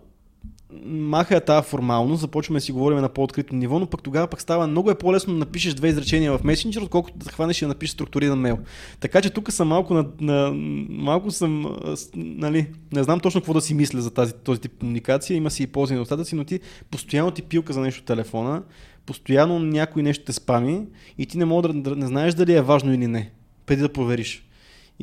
[0.86, 4.68] маха тази формалност, започваме да си говорим на по-открито ниво, но пък тогава пък става
[4.68, 7.94] много е по-лесно да напишеш две изречения в месенджер, отколкото да хванеш и да напишеш
[7.94, 8.60] структуриран мейл.
[9.00, 10.52] Така че тук съм малко на, на
[10.90, 11.78] малко съм,
[12.16, 15.64] нали, не знам точно какво да си мисля за тази, този тип комуникация, има си
[15.64, 16.60] и ползи и недостатъци, но ти
[16.92, 18.64] постоянно ти пилка за нещо телефона,
[19.06, 20.82] постоянно някой нещо те спами
[21.18, 23.32] и ти не мога да не знаеш дали е важно или не,
[23.66, 24.44] преди да провериш.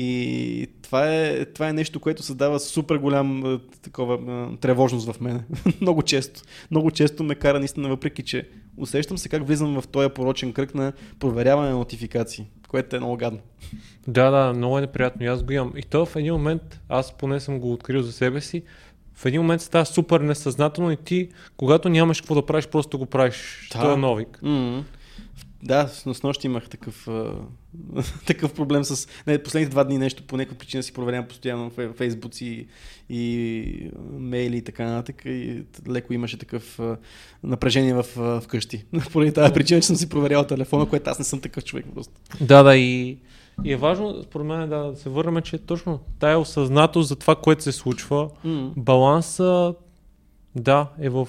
[0.01, 5.21] И това е, това е нещо, което създава супер голям а, такова а, тревожност в
[5.21, 5.45] мен.
[5.81, 6.43] много често.
[6.71, 10.75] Много често ме кара наистина, въпреки че усещам се как влизам в този порочен кръг
[10.75, 13.39] на проверяване на нотификации, което е много гадно.
[14.09, 15.25] Да, да, много е неприятно.
[15.25, 15.73] И аз го имам.
[15.77, 18.63] И то в един момент, аз поне съм го открил за себе си,
[19.15, 23.07] в един момент става супер несъзнателно и ти, когато нямаш какво да правиш, просто го
[23.07, 23.69] правиш.
[23.73, 23.81] Да.
[23.81, 24.39] Този новик.
[24.43, 24.83] Mm-hmm.
[25.63, 27.35] Да, с, нощи имах такъв, а,
[28.27, 29.09] такъв проблем с...
[29.27, 32.67] Не, последните два дни нещо по някаква причина си проверявам постоянно в Фейсбук и,
[33.11, 35.23] и мейли и така нататък.
[35.25, 36.97] И леко имаше такъв а,
[37.43, 38.85] напрежение в, а, вкъщи.
[39.13, 42.13] Поради тази причина, че съм си проверял телефона, което аз не съм такъв човек просто.
[42.41, 43.19] Да, да, и,
[43.65, 47.37] и е важно, според мен, да, да се върнем, че точно тая осъзнатост за това,
[47.37, 48.73] което се случва, Mm.
[48.77, 49.75] баланса,
[50.57, 51.29] да, е в...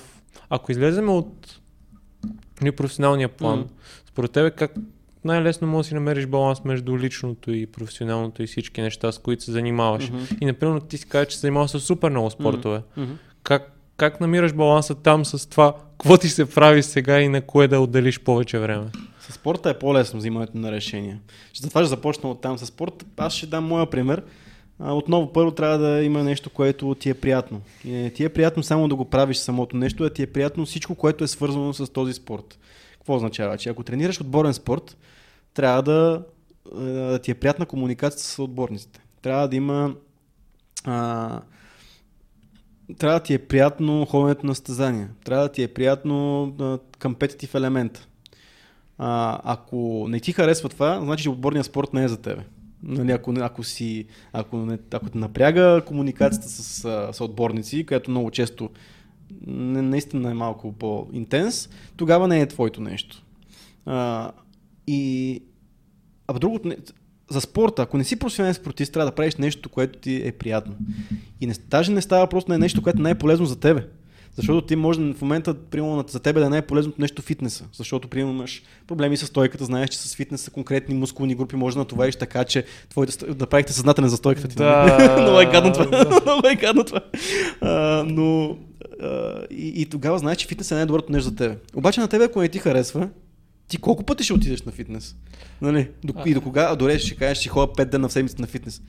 [0.49, 1.59] Ако излезем от
[2.61, 3.69] непрофесионалния план, Мгм.
[4.20, 4.72] Според тебе как
[5.26, 9.43] най-лесно можеш да си намериш баланс между личното и професионалното и всички неща, с които
[9.43, 10.09] се занимаваш.
[10.09, 10.24] Мгм.
[10.41, 12.82] И, например, ти си кажеш, че се занимаваш с супер много спортове.
[12.97, 13.11] Мгм.
[13.43, 17.67] Как, как намираш баланса там с това, какво ти се прави сега и на кое
[17.67, 18.86] да отделиш повече време?
[19.20, 21.20] С спорта е по-лесно взимането на решения.
[21.53, 23.05] Ще затова ще започна от там с спорт.
[23.17, 24.24] Аз ще дам моя пример.
[24.80, 27.61] Отново първо трябва да има нещо, което ти е приятно.
[27.86, 30.65] И не ти е приятно само да го правиш самото нещо, а ти е приятно
[30.65, 32.59] всичко, което е свързано с този спорт.
[33.10, 33.57] Какво означава?
[33.57, 34.97] Че ако тренираш отборен спорт,
[35.53, 36.24] трябва да,
[36.78, 38.99] е, да ти е приятна комуникация с отборниците.
[39.22, 39.95] Трябва да има
[40.86, 41.41] а,
[42.97, 45.10] трябва да ти е приятно ходенето на състезания.
[45.26, 46.53] Трябва да ти е приятно
[47.01, 48.07] компетитив елемент.
[48.97, 52.43] А, ако не ти харесва това, значи че отборният спорт не е за тебе.
[52.84, 56.82] Нали, ако, ако, си, ако, не, ако те напряга комуникацията с,
[57.14, 58.70] с отборници, която много често
[59.47, 63.23] наистина е малко по-интенс, тогава не е твоето нещо.
[63.86, 64.32] А,
[64.88, 65.43] и
[66.27, 66.77] а другото, не-
[67.30, 70.75] за спорта, ако не си професионален спортист, трябва да правиш нещо, което ти е приятно.
[71.41, 73.88] И не, даже не става просто на нещо, което не е полезно за тебе.
[74.36, 77.65] Защото ти може в момента, примерно, за тебе да е най-полезното нещо фитнеса.
[77.73, 81.80] Защото, примерно, имаш проблеми с стойката, знаеш, че с фитнеса конкретни мускулни групи може да
[81.80, 84.55] натовариш така, че твоите, да правите съзнателен за стойката ти.
[84.55, 85.17] Да?
[85.21, 85.86] Много е гадно това.
[86.25, 86.99] Много е гадно това.
[87.61, 88.57] А, но
[89.52, 91.58] и, и, тогава знаеш, че фитнес е най-доброто нещо за тебе.
[91.76, 93.10] Обаче на тебе, ако не ти харесва,
[93.68, 95.16] ти колко пъти ще отидеш на фитнес?
[95.62, 95.89] Нали?
[96.04, 96.68] До, и до кога?
[96.72, 98.82] А, Дори ще кажеш, ще ходя 5 дена в седмица на фитнес.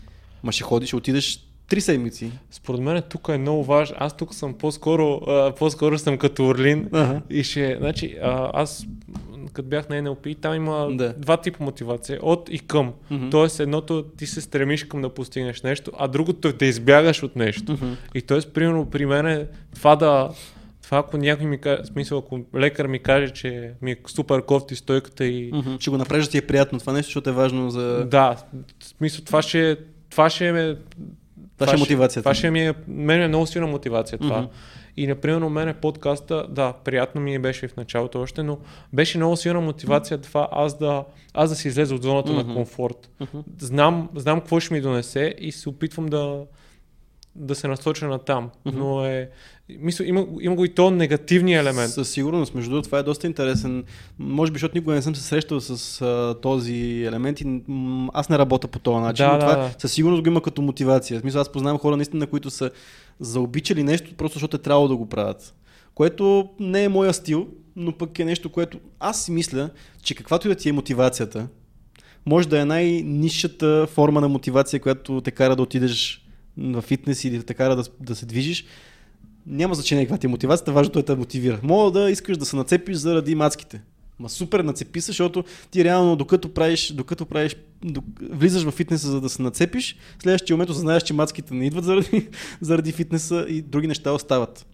[0.42, 2.30] Ма ще ходиш, ще отидеш 3 седмици.
[2.50, 3.96] Според мен тук е много важно.
[3.98, 6.88] Аз тук съм по-скоро, а, по-скоро съм като Орлин.
[6.92, 7.22] Ага.
[7.30, 8.86] И ще, значи, а, аз
[9.52, 11.14] като бях на NLP, там има Да.
[11.16, 12.18] два типа мотивация.
[12.22, 12.92] От и към.
[13.10, 13.30] Мгм.
[13.30, 17.36] Тоест, едното ти се стремиш към да постигнеш нещо, а другото е да избягаш от
[17.36, 17.72] нещо.
[17.72, 17.92] Мгм.
[18.14, 18.40] И т.е.
[18.40, 20.30] примерно при мен е това да...
[20.82, 24.76] Това ако някой ми каже, смисъл, ако лекар ми каже, че ми е супер кофти
[24.76, 25.50] стойката и...
[25.52, 25.76] Мгм.
[25.80, 28.04] Ще го направиш да ти е приятно това нещо, защото е важно за...
[28.04, 28.36] Да,
[28.80, 29.76] в смисъл, това ще,
[30.10, 30.76] това ще ме...
[31.58, 32.22] Това ще е мотивацията.
[32.22, 34.38] Това ще ми е, мен е много силна мотивация това.
[34.38, 34.50] Мгм.
[35.00, 38.58] И, например, у мен подкаста, да, приятно ми беше в началото още, но
[38.92, 42.46] беше много силна мотивация това аз да, аз да си излеза от зоната mm-hmm.
[42.46, 43.10] на комфорт.
[43.20, 43.42] Mm-hmm.
[43.58, 46.44] Знам, знам какво ще ми донесе и се опитвам да,
[47.34, 48.50] да се насоча на там.
[48.50, 48.74] Mm-hmm.
[48.74, 49.30] Но е.
[49.80, 51.90] Мисля, има, има го и то негативния елемент.
[51.92, 52.54] Със сигурност.
[52.54, 53.84] Между другото, това е доста интересен.
[54.18, 58.28] Може би, защото никога не съм се срещал с а, този елемент и м- аз
[58.28, 59.26] не работя по този начин.
[59.26, 61.18] Да, но това да, със сигурност го има като мотивация.
[61.18, 62.70] В смисъл, аз познавам хора наистина, които са
[63.20, 65.54] заобичали нещо, просто защото е трябвало да го правят.
[65.94, 69.70] Което не е моя стил, но пък е нещо, което аз си мисля,
[70.02, 71.48] че каквато и да ти е мотивацията,
[72.26, 76.26] може да е най-низшата форма на мотивация, която те кара да отидеш
[76.58, 78.64] в фитнес или да те кара да, да се движиш.
[79.46, 81.60] Няма значение каква ти е мотивацията, важното е да мотивира.
[81.62, 83.82] Мога да искаш да се нацепиш заради мацките.
[84.20, 88.04] Ма супер нацепи се, защото ти реално докато правиш, докато правиш, док...
[88.30, 92.28] влизаш в фитнеса за да се нацепиш, следващия момент осъзнаеш, че мацките не идват заради,
[92.60, 94.66] заради фитнеса и други неща остават.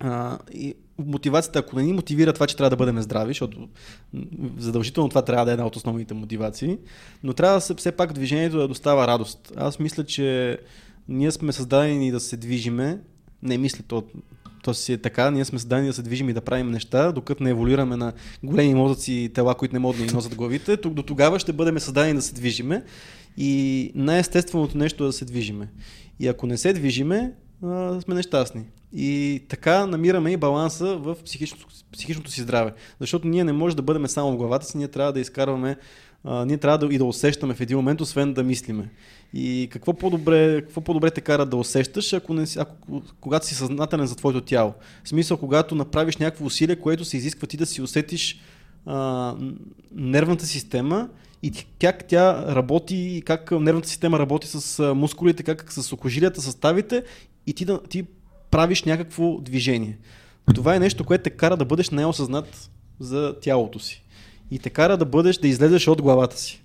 [0.00, 3.68] А, и мотивацията, ако не ни мотивира това, че трябва да бъдем здрави, защото
[4.58, 6.78] задължително това трябва да е една от основните мотивации,
[7.22, 9.52] но трябва да се, все пак движението да достава радост.
[9.56, 10.58] Аз мисля, че
[11.08, 12.98] ние сме създадени да се движиме,
[13.42, 14.02] не мисля, то,
[14.62, 17.42] то си е така, ние сме създадени да се движим и да правим неща, докато
[17.42, 20.94] не еволюираме на големи мозъци и тела, които не могат да ни носят главите, тук
[20.94, 22.84] до тогава ще бъдем създадени да се движиме
[23.36, 25.68] и най-естественото нещо е да се движиме.
[26.20, 27.32] И ако не се движиме,
[28.00, 28.64] сме нещастни.
[28.92, 32.72] И така намираме и баланса в психичното, психичното си здраве.
[33.00, 35.76] Защото ние не може да бъдем само в главата си, ние трябва да изкарваме,
[36.24, 38.90] ние трябва да, и да усещаме в един момент, освен да мислиме.
[39.34, 44.06] И какво по-добре, какво по-добре те кара да усещаш, ако не, ако, когато си съзнателен
[44.06, 44.74] за твоето тяло.
[45.04, 48.40] В смисъл, когато направиш някакво усилие, което се изисква ти да си усетиш
[48.86, 49.34] а,
[49.92, 51.08] нервната система
[51.42, 57.02] и как тя работи, как нервната система работи с мускулите, как с окожилията, съставите
[57.46, 58.04] и ти, да, ти
[58.50, 59.98] правиш някакво движение.
[60.54, 62.70] Това е нещо, което те кара да бъдеш най-осъзнат
[63.00, 64.04] за тялото си.
[64.50, 66.62] И те кара да бъдеш, да излезеш от главата си.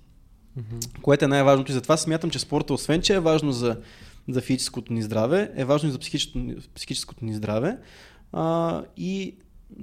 [1.02, 1.72] Което е най-важното.
[1.72, 3.78] И затова смятам, че спорта, освен че е важно за,
[4.30, 7.78] за физическото ни здраве, е важно и за психическото, психическото ни здраве.
[8.32, 9.36] А, и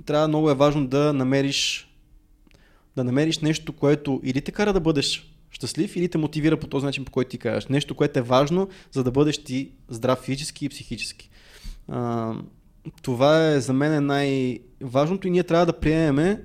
[0.07, 1.87] трябва много е важно да намериш
[2.97, 6.87] да намериш нещо, което или те кара да бъдеш щастлив, или те мотивира по този
[6.87, 7.67] начин, по който ти кажеш.
[7.67, 11.31] Нещо, което е важно, за да бъдеш ти здрав физически и психически.
[11.89, 12.35] А,
[13.03, 16.43] това е за мен най-важното и ние трябва да приемеме,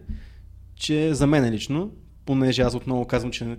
[0.76, 1.92] че за мен лично,
[2.26, 3.58] понеже аз отново казвам, че не,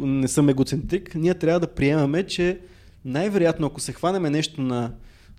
[0.00, 2.58] не съм егоцентрик, ние трябва да приемаме, че
[3.04, 4.92] най-вероятно, ако се хванеме нещо на,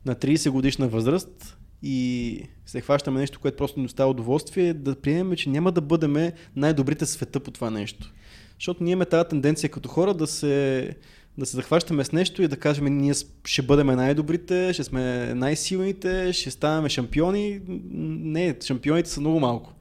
[0.06, 5.38] на 30 годишна възраст и се хващаме нещо, което просто ни остава удоволствие, да приемем,
[5.38, 8.14] че няма да бъдем най-добрите света по това нещо.
[8.60, 10.90] Защото ние имаме тази тенденция като хора да се,
[11.38, 13.14] да се захващаме с нещо и да кажем, ние
[13.46, 17.62] ще бъдем най-добрите, ще сме най-силните, ще ставаме шампиони.
[17.90, 19.74] Не, шампионите са много малко.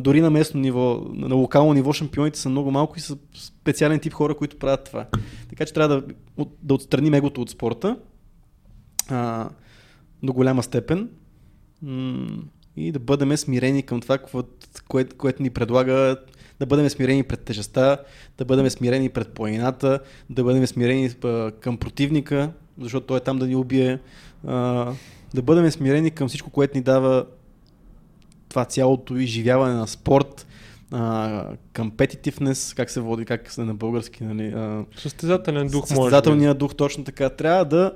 [0.00, 4.12] Дори на местно ниво, на локално ниво шампионите са много малко и са специален тип
[4.12, 5.06] хора, които правят това.
[5.48, 6.04] Така че трябва да,
[6.62, 7.96] да отстраним егото от спорта
[9.08, 9.48] а,
[10.22, 11.08] до голяма степен
[12.76, 14.42] и да бъдем смирени към това, какво,
[14.88, 16.16] кое, което ни предлага,
[16.58, 17.98] да бъдем смирени пред тежестта,
[18.38, 21.10] да бъдем смирени пред планината, да бъдем смирени
[21.60, 23.98] към противника, защото той е там да ни убие,
[24.46, 24.92] а,
[25.34, 27.26] да бъдем смирени към всичко, което ни дава
[28.54, 30.46] това цялото изживяване на спорт,
[31.74, 37.04] competitiveness, как се води, как се на български, нали, а, Състезателен дух състезателния дух, точно
[37.04, 37.30] така.
[37.30, 37.92] Трябва да,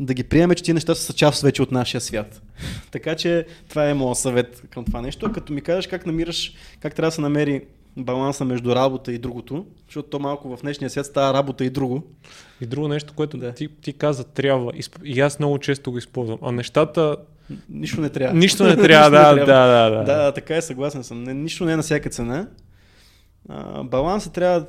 [0.00, 2.42] да ги приемем, че тези неща са част вече от нашия свят.
[2.90, 5.26] така че това е моят съвет към това нещо.
[5.26, 7.62] А Като ми кажеш как намираш, как трябва да се намери
[7.96, 12.02] баланса между работа и другото, защото то малко в днешния свят става работа и друго.
[12.60, 13.52] И друго нещо, което Да.
[13.52, 14.72] ти, ти каза, трябва.
[15.04, 16.38] И аз много често го използвам.
[16.42, 17.16] А нещата,
[17.68, 18.38] Нищо не трябва.
[18.38, 20.04] нищо не трябва, да, да, да, да.
[20.04, 21.24] Да, така е, съгласен съм.
[21.24, 22.48] Не, нищо не е на всяка цена.
[23.48, 24.66] А, балансът трябва.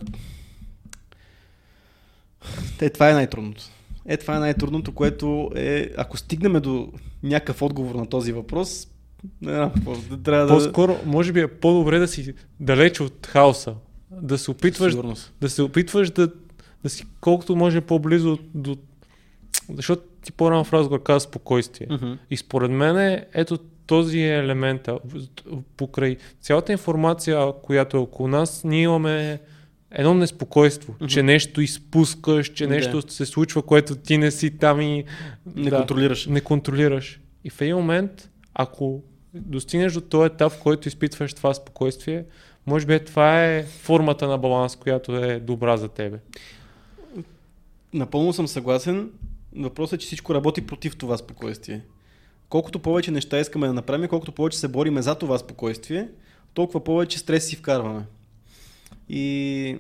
[2.82, 3.64] Е, това е най-трудното.
[4.06, 6.92] Е, това е най-трудното, което е, ако стигнем до
[7.24, 8.88] някакъв отговор на този въпрос,
[9.42, 9.72] не знам
[10.24, 10.54] трябва да...
[10.54, 13.76] По-скоро, може би е по-добре да си далеч от хаоса.
[14.12, 15.34] Да се опитваш, Сигурност.
[15.42, 16.32] да се опитваш да,
[16.84, 18.78] да си колкото може по-близо до...
[19.76, 21.88] Защото ти по-рано в разговор каза спокойствие.
[21.90, 22.14] Мгм.
[22.30, 23.58] И според мен е, ето
[23.88, 25.00] този е елемента.
[25.78, 29.40] Покрай цялата информация, която е около нас, ние имаме
[29.92, 31.08] едно неспокойство, Мгм.
[31.08, 32.74] че нещо изпускаш, че Да.
[32.74, 35.04] нещо се случва, което ти не си там и
[35.56, 36.26] Не да, контролираш.
[36.28, 37.20] не контролираш.
[37.44, 39.02] И в един момент, ако
[39.34, 42.26] достигнеш до този етап, в който изпитваш това спокойствие,
[42.66, 46.18] може би това е формата на баланс, която е добра за тебе.
[47.94, 49.10] Напълно съм съгласен.
[49.56, 51.82] Въпросът е, че всичко работи против това спокойствие.
[52.50, 56.08] колкото повече неща искаме да направим, колкото повече се бориме за това спокойствие,
[56.54, 58.06] толкова повече стрес си вкарваме.
[59.10, 59.78] И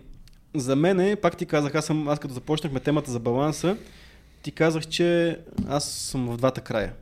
[0.55, 3.77] за мен, пак ти казах, аз, съм, аз като започнахме темата за баланса,
[4.41, 6.93] ти казах, че аз съм в двата края.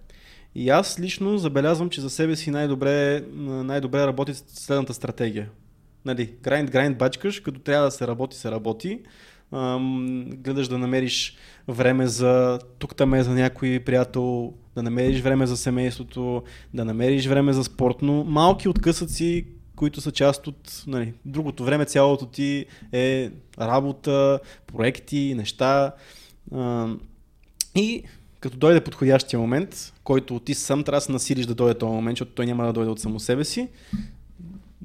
[0.55, 5.49] И аз лично забелязвам, че за себе си най-добре, най-добре работи следната стратегия.
[6.05, 8.99] Нали, грайнд, грайнд бачкаш, като трябва да се работи, се работи.
[9.51, 11.37] Гледаш да намериш
[11.67, 16.43] време за тук там е за някой приятел, да намериш време за семейството,
[16.73, 18.23] да намериш време за спортно.
[18.23, 19.45] Малки откъсъци,
[19.75, 25.91] които са част от нали, другото време, цялото ти е работа, проекти, неща.
[26.53, 26.99] Ам,
[27.75, 28.03] и
[28.39, 32.17] като дойде подходящия момент, който ти сам трябва да се насилиш да дойде този момент,
[32.17, 33.69] защото той няма да дойде от само себе си,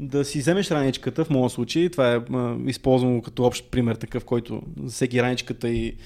[0.03, 4.25] да си вземеш раничката, в моят случай, това е а, използвано като общ пример такъв,
[4.25, 5.97] който за всеки раничката и,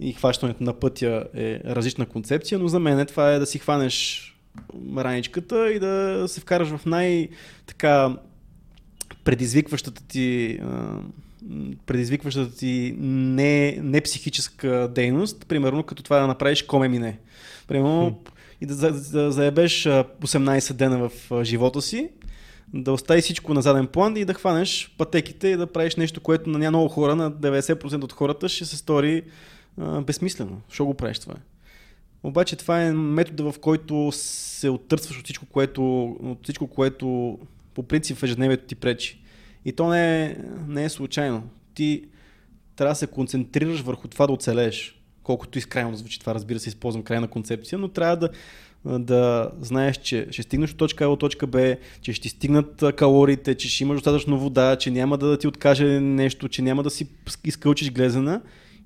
[0.00, 4.22] и хващането на пътя е различна концепция, но за мен това е да си хванеш
[4.96, 7.28] раничката и да се вкараш в най-
[7.66, 8.16] така
[9.24, 10.58] предизвикващата ти
[11.86, 17.18] предизвикващата ти не, не психическа дейност, примерно като това да направиш коме мине.
[17.68, 18.20] Примерно
[18.60, 22.08] и да, да заебеш 18 дена в живота си,
[22.74, 26.50] да остави всичко на заден план и да хванеш пътеките и да правиш нещо, което
[26.50, 29.22] на много хора, на 90% от хората ще се стори
[29.78, 30.60] а, безсмислено.
[30.70, 31.34] Що го правиш това?
[32.22, 37.38] Обаче това е метода, в който се оттърсваш от всичко, което, от всичко, което
[37.74, 39.20] по принцип в ежедневието ти пречи.
[39.64, 40.36] И то не е,
[40.68, 41.42] не е случайно.
[41.74, 42.04] Ти
[42.76, 45.00] трябва да се концентрираш върху това да оцелееш.
[45.22, 48.28] Колкото изкрайно звучи това, разбира се, използвам крайна концепция, но трябва да,
[48.86, 53.54] да знаеш, че ще стигнеш от точка А до точка Б, че ще стигнат калориите,
[53.54, 57.08] че ще имаш достатъчно вода, че няма да ти откаже нещо, че няма да си
[57.44, 58.40] изкълчиш глезена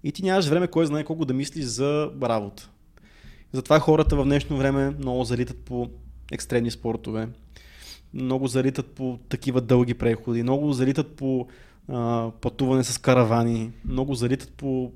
[0.05, 2.71] и ти нямаш време кой знае колко да мислиш за работа.
[3.53, 5.89] Затова хората в днешно време много залитат по
[6.33, 7.29] екстремни спортове,
[8.15, 11.47] много залитат по такива дълги преходи, много залитат по
[11.89, 14.93] а, пътуване с каравани, много залитат по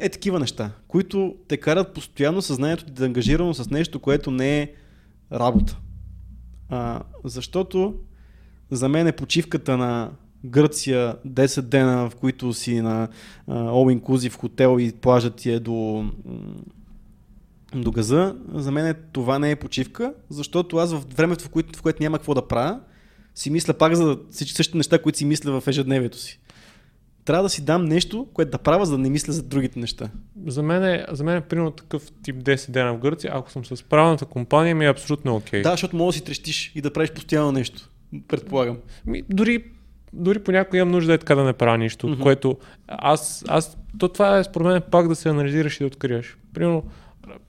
[0.00, 4.30] е такива неща, които те карат постоянно съзнанието ти да е ангажирано с нещо, което
[4.30, 4.72] не е
[5.32, 5.78] работа.
[6.68, 7.94] А, защото
[8.70, 10.10] за мен е почивката на
[10.44, 13.08] Гърция 10 дена, в които си на
[13.48, 16.04] all inclusive хотел и плажът ти е до,
[17.74, 21.82] до газа, за мен това не е почивка, защото аз в времето, в което, в
[21.82, 22.80] което няма какво да правя,
[23.34, 26.40] си мисля пак за всички същите неща, които си мисля в ежедневието си
[27.30, 30.10] трябва да си дам нещо, което да правя, за да не мисля за другите неща.
[30.46, 33.64] За мен е, за мен е примерно такъв тип 10 дена в Гърция, ако съм
[33.64, 35.60] с правилната компания, ми е абсолютно окей.
[35.60, 35.62] Okay.
[35.62, 37.90] Да, защото мога да си трещиш и да правиш постоянно нещо,
[38.28, 38.78] предполагам.
[39.06, 39.64] Ми, дори
[40.12, 42.22] дори понякога имам нужда е така да не правя нищо, mm-hmm.
[42.22, 42.58] което
[42.88, 46.36] аз, аз, то това е според мен пак да се анализираш и да откриеш.
[46.54, 46.84] Примерно,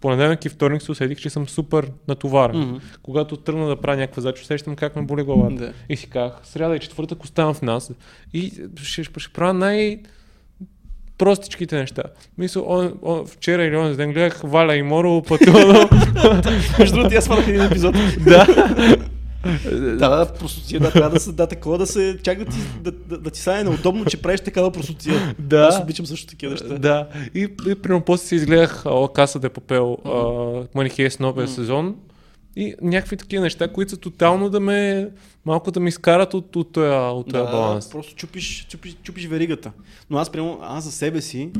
[0.01, 2.55] понеделник и вторник се усетих, че съм супер натоварен.
[2.55, 2.81] Mm-hmm.
[3.03, 5.63] Когато тръгна да правя някаква задача, усещам как ме боли главата.
[5.63, 5.73] Yeah.
[5.89, 7.91] И си казах, сряда и четвъртък оставам в нас
[8.33, 8.51] и
[8.81, 9.99] ще, ще, ще правя най-
[11.17, 12.03] простичките неща.
[12.37, 15.73] Мисля, он, он, вчера или онзи ден гледах Валя и Моро пътувано.
[16.79, 17.95] Между другото, аз свалях един епизод.
[18.25, 18.45] да.
[19.97, 23.17] да, простотия, да, трябва да се, да, такова да се, чак да ти, да, да,
[23.17, 25.35] да ти стане неудобно, че правиш такава простотия.
[25.39, 25.61] Да.
[25.61, 26.77] Аз обичам също такива неща.
[26.77, 27.07] Да.
[27.35, 28.83] И, и примерно после си изгледах
[29.13, 29.97] Каса де Папел,
[30.75, 31.95] Манихея с новия сезон.
[32.55, 35.09] И някакви такива неща, които са тотално да ме,
[35.45, 37.89] малко да ми изкарат от, от, този, от да, баланс.
[37.89, 39.71] просто чупиш, чупиш, чупиш веригата.
[40.09, 41.51] Но аз, прямо, аз за себе си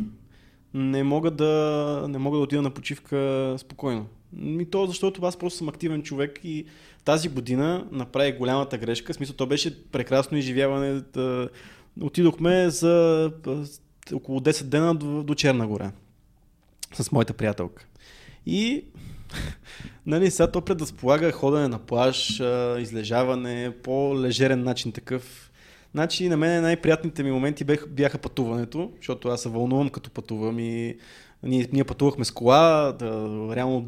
[0.74, 4.06] не мога да, не мога да отида на почивка спокойно.
[4.40, 6.66] И то защото аз просто съм активен човек и
[7.06, 9.14] тази година направи голямата грешка.
[9.14, 11.02] В смисъл, то беше прекрасно изживяване.
[11.14, 11.50] Да,
[12.02, 13.32] отидохме за
[14.14, 15.92] около 10 дена до, до Черна гора
[16.94, 17.86] с моята приятелка.
[18.46, 18.86] И
[20.06, 22.42] нали, сега то предразполага ходене на плаж,
[22.80, 25.52] излежаване, по-лежерен начин такъв.
[25.92, 30.98] Значи на мен най-приятните ми моменти бяха пътуването, защото аз се вълнувам като пътувам и
[31.44, 33.08] ние, ние пътувахме с кола, да,
[33.56, 33.86] реално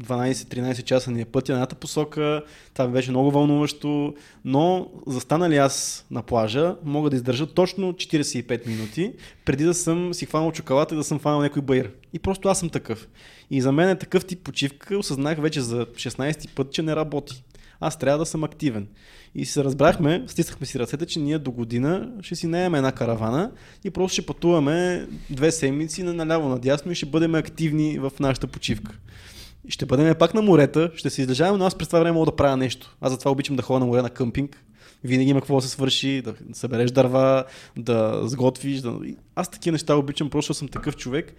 [0.00, 2.42] 12-13 часа ни е пътя на едната посока.
[2.74, 9.12] Това беше много вълнуващо, но застанали аз на плажа, мога да издържа точно 45 минути,
[9.44, 11.90] преди да съм си хванал чоколата и да съм хванал някой байр.
[12.12, 13.08] И просто аз съм такъв.
[13.50, 17.44] И за мен е такъв тип почивка, осъзнах вече за 16 път, че не работи.
[17.80, 18.88] Аз трябва да съм активен.
[19.34, 23.50] И се разбрахме, стиснахме си ръцете, че ние до година ще си наемем една каравана
[23.84, 28.46] и просто ще пътуваме две седмици на наляво надясно и ще бъдем активни в нашата
[28.46, 28.98] почивка.
[29.68, 32.36] Ще бъдем пак на морета, ще се издържаваме, но аз през това време мога да
[32.36, 32.96] правя нещо.
[33.00, 34.64] Аз затова обичам да ходя на море на къмпинг.
[35.04, 37.44] Винаги има какво да се свърши, да събереш дърва,
[37.76, 38.80] да сготвиш.
[38.80, 38.98] Да...
[39.34, 41.34] Аз такива неща обичам, просто съм такъв човек.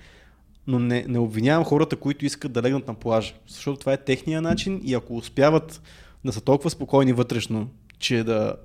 [0.68, 4.42] но не, не обвинявам хората, които искат да легнат на плажа, защото това е техния
[4.42, 5.82] начин и ако успяват
[6.26, 7.70] да са толкова спокойни вътрешно,
[8.00, 8.56] че да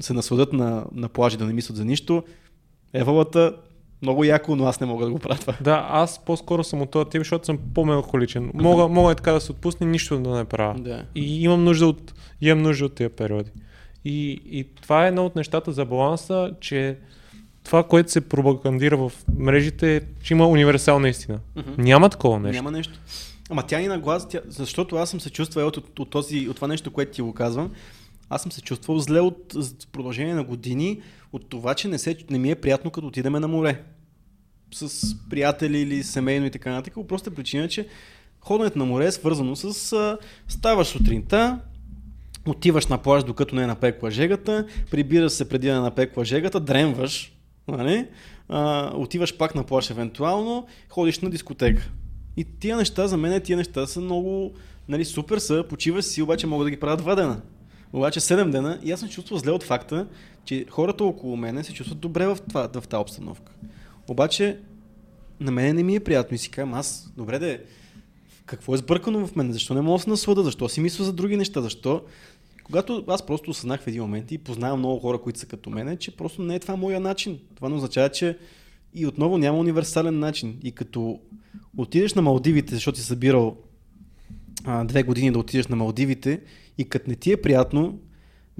[0.00, 2.22] се насладат на, на плажи, да не мислят за нищо,
[2.92, 3.56] евалата
[4.02, 5.54] много яко, но аз не мога да го правя това.
[5.60, 8.50] Да, аз по-скоро съм от този тип, защото съм по-меланхоличен.
[8.54, 10.74] Мога, мога е така да се отпусне, нищо да не правя.
[10.78, 11.04] Да.
[11.14, 13.50] И имам нужда от, имам нужда от тези периоди.
[14.04, 16.96] И, и това е едно от нещата за баланса, че
[17.64, 21.38] това, което се пропагандира в мрежите, е, че има универсална истина.
[21.56, 21.70] Мгм.
[21.78, 22.62] Няма такова нещо.
[22.62, 22.98] Няма нещо.
[23.50, 26.56] Ама тя ни наглас, тя, защото аз съм се чувствал от, от, от, този, от
[26.56, 27.70] това нещо, което ти го казвам,
[28.30, 29.56] аз съм се чувствал зле от
[29.92, 31.00] продължение на години
[31.32, 33.82] от това, че не, се, не ми е приятно като отидеме на море.
[34.74, 36.94] С приятели или семейно и така нататък.
[36.94, 37.88] По проста причина, че
[38.40, 40.18] ходенето на море е свързано с а,
[40.48, 41.60] ставаш сутринта,
[42.46, 46.60] отиваш на плаж, докато не е напекла жегата, прибираш се преди да е напекла жегата,
[46.60, 47.32] дремваш,
[47.68, 48.06] нали?
[48.48, 51.90] а, отиваш пак на плаж евентуално, ходиш на дискотека.
[52.36, 54.54] И тия неща, за мен тия неща са много,
[54.88, 57.40] нали, супер са, почиваш си, обаче мога да ги правя два дена.
[57.92, 60.06] Обаче 7 дена и аз съм чувствал зле от факта,
[60.44, 63.52] че хората около мене се чувстват добре в, това, в тази обстановка.
[64.08, 64.58] Обаче
[65.40, 67.64] на мен не ми е приятно и си казвам, аз, добре де,
[68.46, 69.52] какво е сбъркано в мен?
[69.52, 70.42] Защо не мога да се наслада?
[70.42, 71.60] Защо си мисля за други неща?
[71.60, 72.02] Защо?
[72.64, 75.96] Когато аз просто осъзнах в един момент и познавам много хора, които са като мене,
[75.96, 77.38] че просто не е това моя начин.
[77.54, 78.38] Това не означава, че
[78.94, 80.58] и отново няма универсален начин.
[80.62, 81.20] И като
[81.76, 83.56] отидеш на Малдивите, защото си събирал
[84.64, 86.40] а, две години да отидеш на Малдивите
[86.78, 87.98] и като не ти е приятно,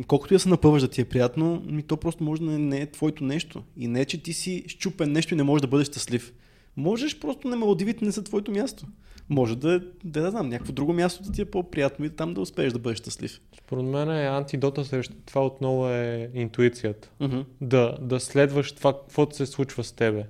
[0.06, 2.58] колкото и да се напъваш да ти е приятно, ми то просто може да не,
[2.58, 3.62] не е твоето нещо.
[3.76, 6.32] И не е, че ти си щупен нещо и не можеш да бъдеш щастлив.
[6.76, 8.86] Можеш просто на Малдивите не са твоето място.
[9.28, 12.40] Може да, да, да знам, някакво друго място да ти е по-приятно и там да
[12.40, 13.40] успееш да бъдеш щастлив.
[13.58, 17.10] Според мен е антидота срещу това отново е интуицията.
[17.20, 17.44] Uh-huh.
[17.60, 20.26] Да, да следваш това, каквото се случва с тебе.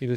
[0.00, 0.14] И да,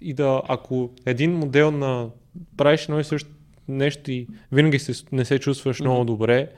[0.00, 2.10] и да ако един модел на
[2.56, 3.30] правиш едно и също
[3.68, 5.88] нещо и винаги се, не се чувстваш Мгм.
[5.88, 6.48] много добре,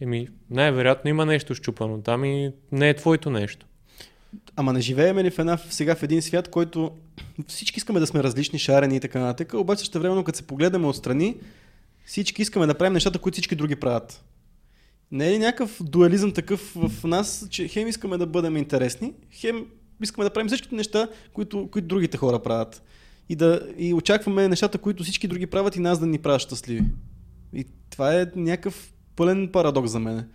[0.00, 3.66] еми най-вероятно има нещо щупано там и не е твоето нещо.
[4.56, 6.90] Ама не живееме ли в една, сега в един свят, който
[7.46, 10.86] всички искаме да сме различни, шарени и така нататък, обаче ще времено, като се погледаме
[10.86, 11.36] отстрани,
[12.04, 14.24] всички искаме да правим нещата, които всички други правят.
[15.12, 19.66] Не е ли някакъв дуализъм такъв в нас, че хем искаме да бъдем интересни, хем
[20.02, 22.82] искаме да правим всичките неща, които, които другите хора правят.
[23.28, 26.84] И, да, и очакваме нещата, които всички други правят и нас да ни правят щастливи.
[27.52, 30.28] И това е някакъв пълен парадокс за мен.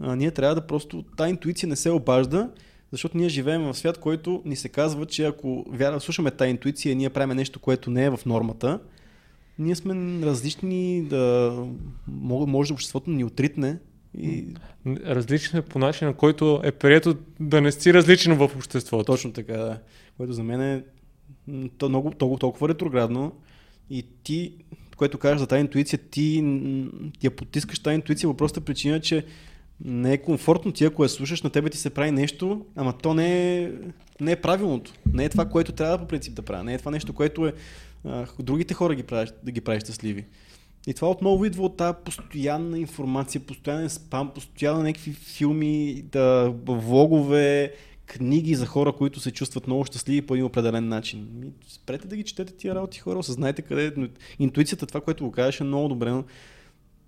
[0.00, 2.50] А, ние трябва да просто, тази интуиция не се обажда,
[2.92, 6.92] защото ние живеем в свят, който ни се казва, че ако вяра, слушаме тази интуиция
[6.92, 8.80] и ние правим нещо, което не е в нормата,
[9.58, 11.54] ние сме различни, да
[12.06, 13.78] може, обществото ни отритне
[14.18, 14.44] и
[14.86, 19.04] Различни сме по начина, който е прието да не си различен в обществото.
[19.04, 19.80] точно така, да.
[20.16, 20.84] Което за мен е
[21.78, 23.32] то много, толкова, толкова ретроградно
[23.90, 24.52] и ти,
[24.96, 26.44] което кажеш за тази интуиция, ти,
[27.18, 29.24] ти я потискаш тази интуиция по проста причина, че
[29.84, 33.14] не е комфортно ти, ако я слушаш, на тебе ти се прави нещо, ама то
[33.14, 33.72] не е,
[34.20, 34.92] не е правилното.
[35.12, 36.64] Не е това, което трябва по принцип да правя.
[36.64, 37.52] Не е това нещо, което е
[38.04, 40.24] а, другите хора ги правиш, да ги прави щастливи.
[40.86, 47.72] И това отново идва от тази постоянна информация, постоянен спам, постоянно някакви филми, да, влогове,
[48.06, 51.28] книги за хора, които се чувстват много щастливи по един определен начин.
[51.34, 54.08] Ми, спрете да ги четете тия работи хора, осъзнайте къде е.
[54.38, 56.24] Интуицията, това, което го кажеш е много добре, но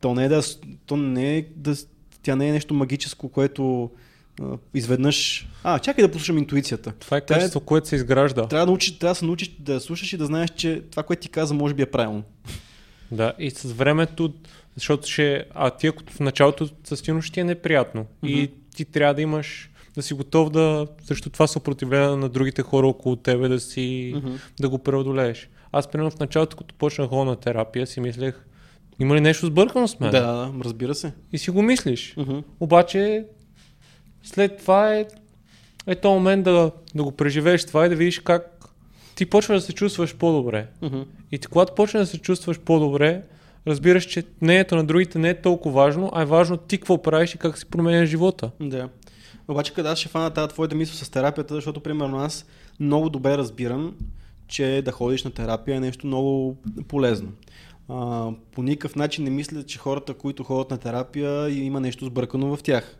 [0.01, 0.43] то не е да,
[0.87, 1.77] то не е да,
[2.23, 3.91] тя не е нещо магическо, което
[4.43, 5.49] а, изведнъж...
[5.65, 6.93] А, чакай да послушам интуицията.
[6.93, 8.49] Това е е- качество, което се изгражда.
[8.49, 11.23] Трябва да, научиш, трябва да се научиш да слушаш и да знаеш, че това, което
[11.23, 12.23] ти каза, може би е правилно.
[13.12, 14.35] Да, и с времето,
[14.75, 18.53] защото ще, а ти ако в началото със сигурност ще ти е неприятно и Мгм.
[18.77, 19.68] ти трябва да имаш,
[19.99, 24.15] да си готов да, срещу това съпротивление на другите хора около тебе да си,
[24.61, 25.49] да го преодолееш.
[25.73, 28.45] Аз, примерно, в началото, като почнах на терапия, си мислех,
[29.01, 30.11] има ли нещо сбъркано с мен?
[30.11, 31.12] Да, да, разбира се.
[31.33, 32.15] И си го мислиш.
[32.16, 32.39] Мгм.
[32.61, 33.25] Обаче,
[34.23, 35.07] след това е,
[35.87, 38.69] е то момент да, да го преживееш това и да видиш как
[39.15, 40.66] ти почваш да се чувстваш по-добре.
[40.83, 41.01] Мгм.
[41.33, 43.23] И ти, когато почнеш да се чувстваш по-добре,
[43.66, 47.35] разбираш, че мнението на другите не е толкова важно, а е важно ти какво правиш
[47.35, 48.51] и как си променяш живота.
[48.61, 48.89] Да.
[49.49, 52.47] Обаче къде аз ще фана тази твоята мисъл с терапията, защото примерно аз
[52.81, 53.95] много добре разбирам,
[54.49, 56.57] че да ходиш на терапия е нещо много
[56.89, 57.29] полезно.
[57.89, 62.57] А, по никакъв начин не мисля, че хората, които ходят на терапия, има нещо сбъркано
[62.57, 62.99] в тях.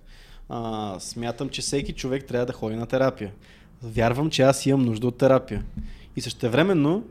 [0.49, 3.33] А, смятам, че всеки човек трябва да ходи на терапия.
[3.83, 5.65] Вярвам, че аз имам нужда от терапия.
[6.16, 7.05] И същевременно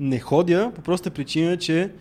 [0.00, 1.92] не ходя по проста причина, че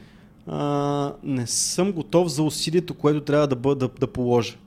[0.48, 4.58] а, не съм готов за усилието, което трябва да, бъда, да, да положа.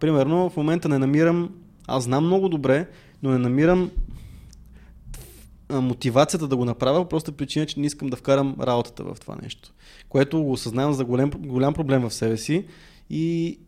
[0.00, 1.50] Примерно, в момента не намирам,
[1.86, 2.88] аз знам много добре,
[3.22, 3.90] но не намирам
[5.72, 9.72] мотивацията да го направя, просто причина, че не искам да вкарам работата в това нещо.
[10.08, 12.64] Което го осъзнавам за голям, голям проблем в себе си
[13.10, 13.58] и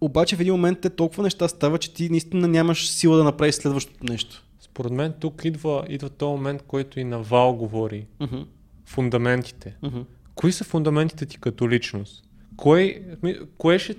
[0.00, 3.54] обаче в един момент те толкова неща става, че ти наистина нямаш сила да направиш
[3.54, 4.44] следващото нещо.
[4.60, 8.06] Според мен тук идва, идва този момент, който и Навал говори.
[8.20, 8.46] Uh-huh.
[8.86, 9.76] Фундаментите.
[9.82, 10.04] Uh-huh.
[10.34, 12.24] Кои са фундаментите ти като личност?
[12.56, 13.02] Кое,
[13.58, 13.96] кое, ще,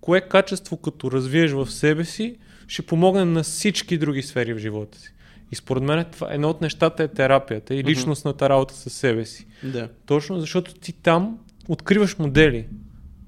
[0.00, 2.36] кое качество като развиеш в себе си
[2.70, 5.12] ще помогне на всички други сфери в живота си?
[5.52, 9.46] И според мен това, едно от нещата е терапията и личностната работа със себе си.
[9.62, 9.88] Да.
[10.06, 11.38] Точно защото ти там
[11.68, 12.66] откриваш модели.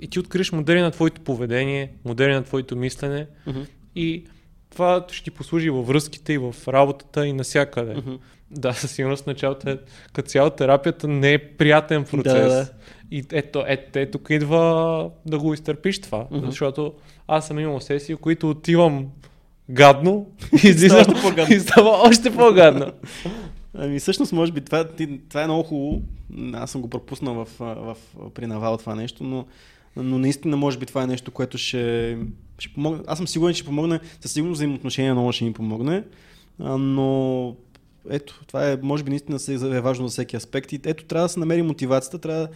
[0.00, 3.66] И ти откриваш модели на твоето поведение, модели на твоето мислене Uh-huh.
[3.96, 4.24] и
[4.70, 7.94] това ще ти послужи във връзките и в работата и навсякъде.
[7.94, 8.18] Uh-huh.
[8.50, 9.78] Да, със сигурност началото е,
[10.12, 12.32] като цяло терапията не е приятен процес.
[12.32, 12.68] Да, да.
[13.10, 16.46] И ето, ето, ето тук идва да го изтърпиш това, Мгм.
[16.46, 16.94] защото
[17.28, 19.08] аз съм имал сесии, които отивам
[19.72, 20.26] гадно
[20.64, 21.56] и излизам още по-гадно.
[21.56, 22.92] и става още по-гадно.
[23.74, 24.84] Ами всъщност, може би това,
[25.28, 26.02] това е много хубаво.
[26.52, 27.96] Аз съм го пропуснал в, в,
[28.34, 29.46] при Навал това нещо, но,
[29.96, 32.18] но наистина може би това е нещо, което ще,
[32.58, 33.02] ще помогне.
[33.06, 34.00] Аз съм сигурен, че ще помогне.
[34.20, 36.04] Със сигурност взаимоотношения много ще ни помогне.
[36.58, 37.56] Но
[38.10, 39.38] ето, това е, може би наистина
[39.76, 40.72] е важно за всеки аспект.
[40.72, 42.48] И ето, трябва да се намери мотивацията, трябва,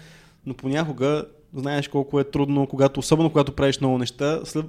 [0.47, 1.25] но понякога
[1.55, 4.67] знаеш колко е трудно, когато, особено когато правиш много неща, след,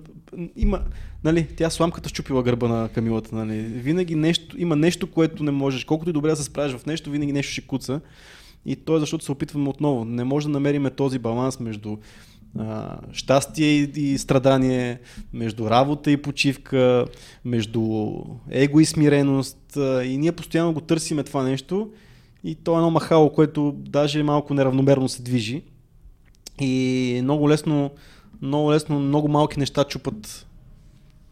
[0.56, 0.82] има,
[1.24, 5.86] нали, тя сламката щупила гърба на камилата, нали, винаги нещо, има нещо, което не можеш,
[5.86, 8.02] колкото и добре да се справиш в нещо, винаги нещо ще куца.
[8.66, 10.06] И то е защото се опитваме отново.
[10.06, 11.98] Не може да намерим този баланс между
[12.60, 15.00] а, щастие и, и страдание,
[15.34, 17.06] между работа и почивка,
[17.46, 18.12] между
[18.50, 19.78] его и смиреност.
[19.78, 21.90] А, и ние постоянно го търсиме това нещо.
[22.44, 25.64] И то е едно махало, което даже малко неравномерно се движи.
[26.60, 27.92] И много лесно,
[28.42, 30.44] много лесно, много малки неща чупат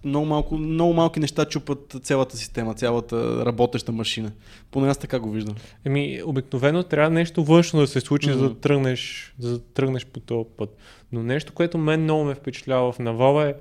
[0.06, 4.32] много, малко, много малки неща чупат цялата система, цялата работеща машина.
[4.72, 5.56] Поне аз така го виждам.
[5.86, 8.48] Еми, обикновено трябва нещо външно да се случи, за Мгм.
[8.48, 10.78] да тръгнеш, за да тръгнеш по този път.
[11.12, 13.54] Но нещо, което мен много ме впечатлява в Навала е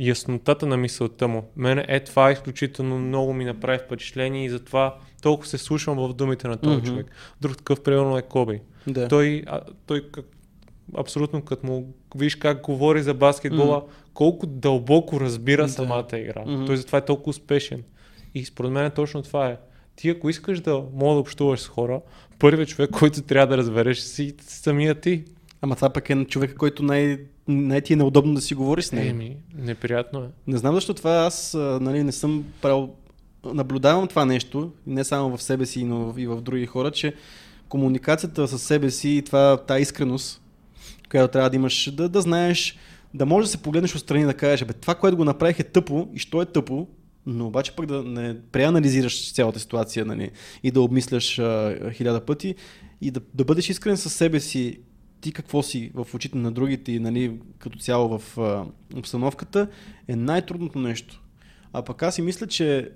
[0.00, 1.48] яснотата на мисълта му.
[1.56, 6.48] Мене е това изключително много ми направи впечатление и затова толкова се слушам в думите
[6.48, 6.86] на този Мгм.
[6.86, 7.06] човек.
[7.40, 8.60] Друг такъв, примерно, е Коби.
[8.86, 9.08] Да.
[9.08, 10.24] Той, а, той как,
[10.98, 13.82] абсолютно като му виж как говори за баскетбола,
[14.14, 15.68] колко дълбоко разбира Да.
[15.68, 16.42] самата игра.
[16.46, 16.64] Мгм.
[16.66, 17.82] Той затова е толкова успешен.
[18.34, 19.56] И според мен точно това е.
[19.96, 22.00] Ти ако искаш да мога да общуваш с хора,
[22.38, 25.24] първият човек, който трябва да разбереш си самия ти.
[25.60, 27.18] Ама това пък е на човека, който най-
[27.48, 29.10] най- ти е неудобно да си говориш с него.
[29.10, 30.26] Еми, неприятно е.
[30.46, 32.90] Не знам защо това аз нали, не съм правил.
[33.44, 37.14] Наблюдавам това нещо, не само в себе си, но и в други хора, че
[37.68, 40.42] комуникацията с себе си и това, тази искреност,
[41.10, 42.76] която трябва да имаш, да, да знаеш,
[43.14, 45.64] да можеш да се погледнеш отстрани и да кажеш, бе, това, което го направих е
[45.64, 46.86] тъпо и що е тъпо,
[47.26, 50.30] но обаче пък да не преанализираш цялата ситуация нали,
[50.62, 52.54] и да обмисляш а, хиляда пъти
[53.00, 54.78] и да, да бъдеш искрен със себе си
[55.20, 58.64] ти какво си в очите на другите и нали, като цяло в а,
[58.98, 59.68] обстановката
[60.08, 61.22] е най-трудното нещо.
[61.72, 62.90] А пък аз си мисля, че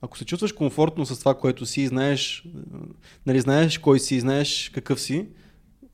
[0.00, 2.44] ако се чувстваш комфортно с това, което си знаеш,
[3.26, 5.26] нали, знаеш кой си знаеш какъв си,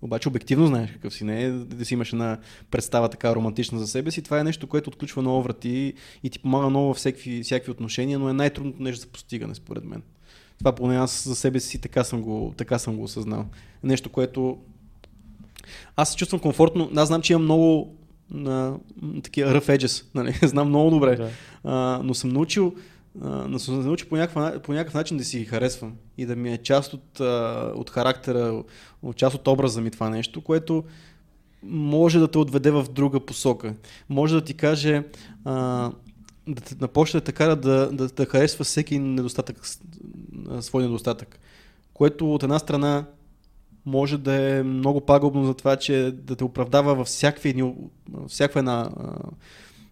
[0.05, 2.39] обаче обективно знаеш какъв си, не е да си имаш една
[2.71, 4.23] представа така романтична за себе си.
[4.23, 8.19] Това е нещо, което отключва много врати и ти помага много във всякакви, всякакви отношения,
[8.19, 10.03] но е най-трудното нещо за постигане, според мен.
[10.59, 13.47] Това поне аз за себе си така съм го, така съм го осъзнал.
[13.83, 14.59] Нещо, което
[15.97, 16.91] аз се чувствам комфортно.
[16.97, 17.95] Аз знам, че имам много
[18.31, 18.77] на,
[19.23, 20.39] такива rough edges, нали?
[20.43, 21.31] знам много добре, Да.
[21.65, 22.75] а, но съм научил
[23.23, 24.17] но съм се научил по
[24.63, 27.21] по някакъв начин да си ги харесвам и да ми е част от,
[27.75, 28.63] от характера,
[29.03, 30.85] от част от образа ми това нещо, което
[31.63, 33.75] може да те отведе в друга посока.
[34.09, 35.03] Може да ти каже
[36.47, 37.57] да те напочне да те да,
[37.93, 39.57] да, да харесва всеки недостатък,
[40.61, 41.39] свой недостатък.
[41.95, 43.07] Което от една страна
[43.87, 47.75] може да е много пагубно за това, че да те оправдава във всякакви, едни-
[48.29, 48.91] всякаква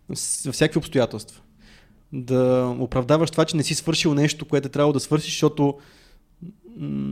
[0.08, 0.18] във
[0.54, 1.40] всякакви обстоятелства.
[2.12, 5.78] Да оправдаваш това, че не си свършил нещо, което е трябвало да свършиш, защото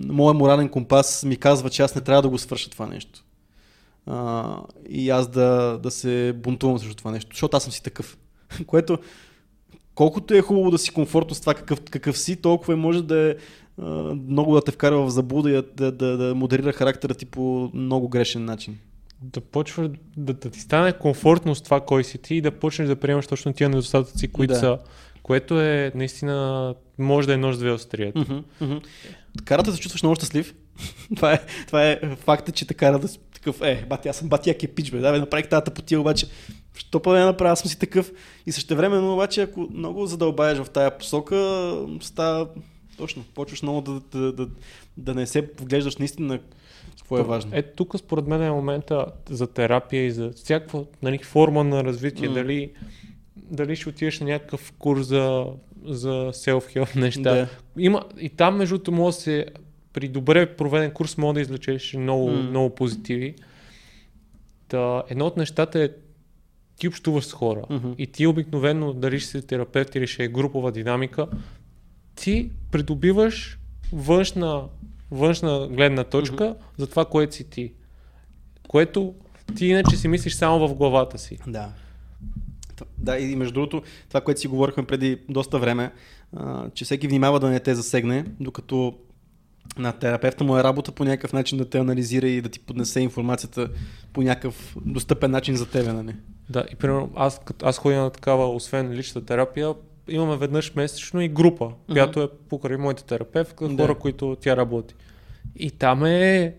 [0.09, 3.25] моят морален компас ми казва, че аз не трябва да го свърша това нещо.
[4.07, 4.57] А,
[4.89, 8.19] и аз да, да се бунтувам срещу това нещо, защото аз съм си такъв.
[8.67, 8.99] Което,
[9.95, 13.31] колкото е хубаво да си комфортно с това какъв, какъв си, толкова и може да
[13.31, 13.35] е
[14.29, 18.09] много да те вкарва в заблуда и да, да, да модерира характера ти по много
[18.09, 18.79] грешен начин.
[19.23, 22.89] Да почваш да, да ти стане комфортно с това кой си ти и да почнеш
[22.89, 24.61] да приемаш точно тия недостатъци, които Да.
[24.61, 24.79] са.
[25.23, 28.43] Което е наистина, може да е нож с две острията.
[29.45, 30.55] Кара да се чувстваш много щастлив.
[31.17, 34.49] това, е, това е факта, че те кара да такъв, е, бати, аз съм бати
[34.49, 36.27] яки пич, бе, да, бе, направих тази тъпотия, обаче,
[36.75, 38.13] що па я направя, аз съм си такъв.
[38.47, 42.49] И също времено, обаче, ако много задълбаеш в тая посока, става
[42.97, 43.25] точно.
[43.35, 44.49] Почваш много да, да, да,
[44.97, 46.39] да не се вглеждаш наистина
[46.99, 47.51] какво е важно.
[47.55, 52.29] Ето тук според мен е момента за терапия и за всякаква нали, форма на развитие.
[52.29, 52.35] М.
[52.35, 52.73] Дали,
[53.37, 55.47] дали ще отидеш на някакъв курс за,
[55.85, 57.35] за self-help неща.
[57.35, 57.49] Да.
[57.79, 59.47] Има, и там между другото може да се
[59.93, 62.43] при добре проведен курс може да извлечеш много, М.
[62.43, 63.35] много позитиви.
[64.69, 65.89] Та, едно от нещата е
[66.77, 67.93] ти общуваш с хора Мгм.
[67.99, 71.27] и ти обикновено, дали ще си терапевт или ще е групова динамика,
[72.15, 73.59] ти придобиваш
[73.93, 74.65] външна,
[75.11, 77.73] външна гледна точка за това, което си ти.
[78.69, 79.15] Което
[79.57, 81.39] ти иначе си мислиш само в главата си.
[81.47, 81.73] Да.
[82.99, 85.93] Да, и между другото, това, което си говорихме преди доста време,
[86.37, 88.95] а, че всеки внимава да не те засегне, докато
[89.79, 93.01] на терапевта му е работа по някакъв начин да те анализира и да ти поднесе
[93.01, 93.69] информацията
[94.13, 96.15] по някакъв достъпен начин за тебе, нали?
[96.51, 99.75] Да, и примерно аз, аз ходя на такава, освен личната терапия,
[100.11, 103.83] имаме веднъж месечно и група, която е покрай моята терапевтка, Да.
[103.83, 104.95] хора, които тя работи.
[105.57, 106.55] И там е...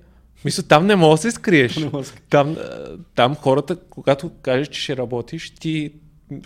[0.45, 1.77] Мисля, там не можеш да се скриеш.
[1.77, 5.91] Мога Там, а, там хората, когато кажеш, че ще работиш, ти,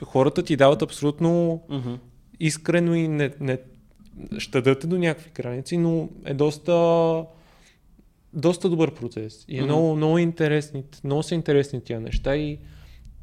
[0.03, 1.93] хората ти дават абсолютно Мгм.
[2.39, 3.57] искрено и не, не
[4.37, 7.23] щадат те до някакви граници, но е доста
[8.33, 9.45] доста добър процес.
[9.47, 9.65] И е Мгм.
[9.65, 12.57] много, много интересни, много са интересни тия неща и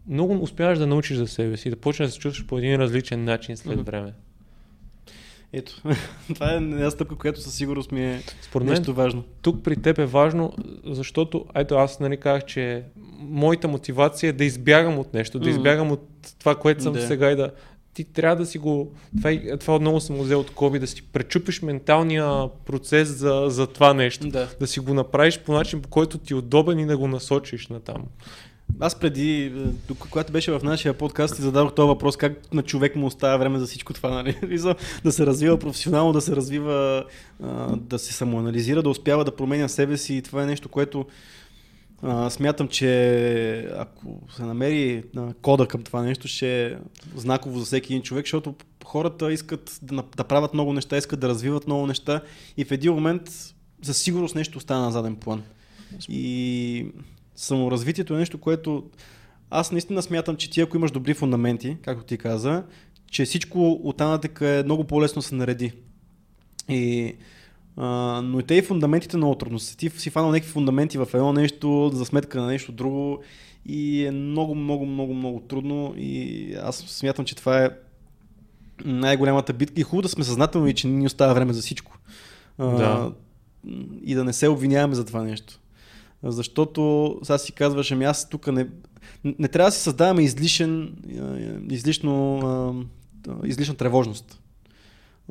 [0.08, 3.24] много успяваш да научиш за себе си, да почнеш да се чувстваш по един различен
[3.24, 3.82] начин след Мгм.
[3.82, 4.12] време.
[5.52, 5.82] Ето,
[6.34, 9.24] това е една стъпка, която със сигурност ми е Според мен нещо важно.
[9.42, 10.52] тук при теб е важно,
[10.84, 12.82] защото ето аз нали казах, че
[13.18, 15.50] моята мотивация е да избягам от нещо, да Мгм.
[15.50, 16.08] избягам от
[16.38, 17.06] това, което съм Да.
[17.06, 17.50] сега и да
[17.94, 19.30] ти трябва да си го, това,
[19.60, 22.26] това отново съм го взел от Коби, да си пречупиш менталния
[22.64, 24.28] процес за, за това нещо.
[24.28, 24.48] Да.
[24.60, 27.68] Да си го направиш по начин, по който ти е удобен и да го насочиш
[27.68, 28.02] на там.
[28.80, 29.44] Аз преди,
[29.90, 33.36] е, когато беше в нашия подкаст, ти зададох този въпрос, как на човек му остава
[33.36, 34.36] време за всичко това, нали?
[35.04, 37.04] Да се развива професионално, да се развива,
[37.76, 40.14] да се самоанализира, да успява да променя себе си.
[40.14, 41.06] И това е нещо, което
[42.28, 45.02] смятам, че ако се намери
[45.42, 46.76] кода към това нещо, ще е
[47.16, 48.54] знаково за всеки един човек, защото
[48.84, 52.20] хората искат да, да правят много неща, искат да развиват много неща
[52.56, 53.22] и в един момент
[53.82, 55.42] със сигурност нещо остана на заден план.
[56.08, 56.86] И
[57.36, 58.84] саморазвитието е нещо, което
[59.50, 62.64] аз наистина смятам, че ти ако имаш добри фундаменти, както ти каза,
[63.10, 65.72] че всичко оттам нататък е много по-лесно се нареди.
[66.68, 67.14] И,
[67.76, 67.86] а,
[68.24, 69.76] но и те и фундаментите много трудно са.
[69.76, 73.22] Ти си фанал някакви фундаменти в едно нещо, за сметка на нещо друго
[73.66, 77.70] и е много, много, много, много трудно и аз смятам, че това е
[78.84, 81.98] най-голямата битка и хубаво да сме съзнателни, че не ни остава време за всичко.
[82.58, 83.12] А, Да.
[84.04, 85.58] И да не се обвиняваме за това нещо.
[86.24, 88.66] Защото сега си казваш, ами аз тук не,
[89.24, 90.96] не трябва да си създаваме излишен,
[91.70, 92.86] излишно,
[93.44, 94.38] излишна тревожност.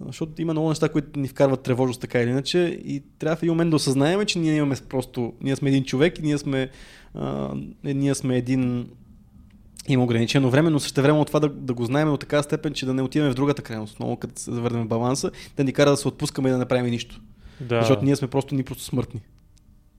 [0.06, 3.54] Защото има много неща, които ни вкарват тревожност така или иначе и трябва в един
[3.54, 6.70] момент да осъзнаем, че ние имаме просто, ние сме един човек и ние сме,
[7.16, 7.56] а,
[7.86, 8.90] е, ние сме един
[9.88, 12.74] има ограничено време, но също време от това да, да го знаем до такава степен,
[12.74, 15.74] че да не отиваме в другата крайност, много като се завърнем в баланса, да ни
[15.74, 17.22] кара да се отпускаме и да не правим нищо.
[17.62, 17.80] Да.
[17.80, 19.22] Защото ние сме просто ни просто смъртни.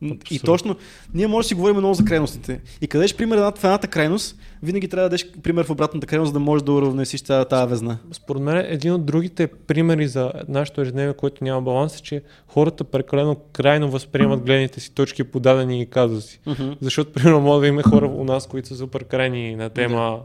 [0.02, 0.46] И Абсолютно.
[0.46, 0.76] точно,
[1.14, 2.60] ние може да си говорим много за крайностите.
[2.80, 6.28] И къде дадеш пример в едната крайност, винаги трябва да дадеш пример в обратната крайност,
[6.28, 7.98] за да можеш да уравнесиш тази, тази везна.
[8.12, 12.84] Според мен един от другите примери за нашето ежедневие, което няма баланс, е, че хората
[12.84, 16.40] прекалено крайно възприемат гледните си точки по дадени казуси.
[16.80, 20.20] Защото, примерно, може да има хора у нас, които са супер крайни на тема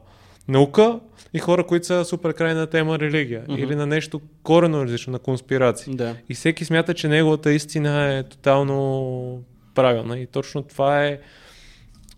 [0.47, 0.99] наука
[1.33, 3.63] и хора, които са супер крайни на тема религия Мгм.
[3.63, 5.95] или на нещо корено различно, на конспирации.
[5.95, 6.15] Да.
[6.29, 9.41] И всеки смята, че неговата истина е тотално
[9.77, 10.19] правилна.
[10.19, 11.19] И точно това е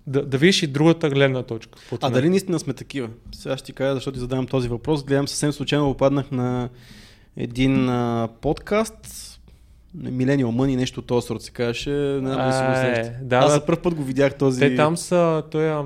[0.07, 1.79] да, да видиш и другата гледна точка.
[1.89, 3.09] под А дали наистина сме такива?
[3.31, 5.03] Сега ще ти кажа, защото ти задавам този въпрос.
[5.03, 6.69] Гледам съвсем случайно попаднах на
[7.37, 9.35] един а, подкаст,
[9.97, 11.89] Millennial Money, нещо този сорт се казваше.
[11.89, 14.59] Не знам А, е, да, Аз за първ път го видях този...
[14.59, 15.85] Те там са, той а,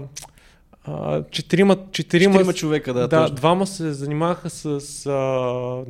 [0.86, 3.36] а, четирима, четирима, Четирима човека, да, да, точно.
[3.36, 4.66] двама се занимаваха с
[5.06, 5.12] а,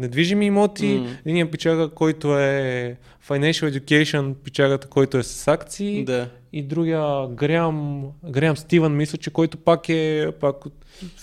[0.02, 1.10] недвижими имоти, М.
[1.26, 2.98] един пичага, който е
[3.30, 6.28] Financial Education, пичагата, който е с акции Да.
[6.53, 10.74] и другия Греъм, Греъм Стивън, мисля, че който пак е пак от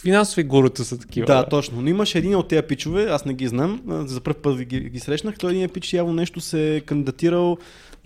[0.03, 1.27] финансови гурута са такива.
[1.27, 1.83] Да, точно.
[1.83, 4.99] Но имаше един от тези пичове, аз не ги знам, за първ път ги, ги
[5.01, 5.39] срещнах.
[5.39, 7.59] Той един пич явно нещо се е кандидатирал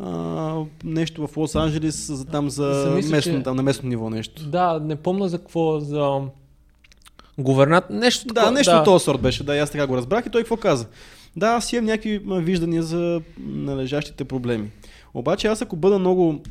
[0.02, 4.10] а, нещо в Лос Анджелес, за там за Замисля, местно, че- там, на местно ниво
[4.10, 4.46] нещо.
[4.46, 6.20] Да, не помня за какво, за
[7.38, 10.30] говернат, нещо Да, такова, нещо от този сорт беше, да, аз така го разбрах и
[10.30, 10.86] той какво каза?
[11.36, 14.70] Да, аз имам някакви виждания за належащите проблеми.
[15.14, 16.42] Обаче аз ако бъда много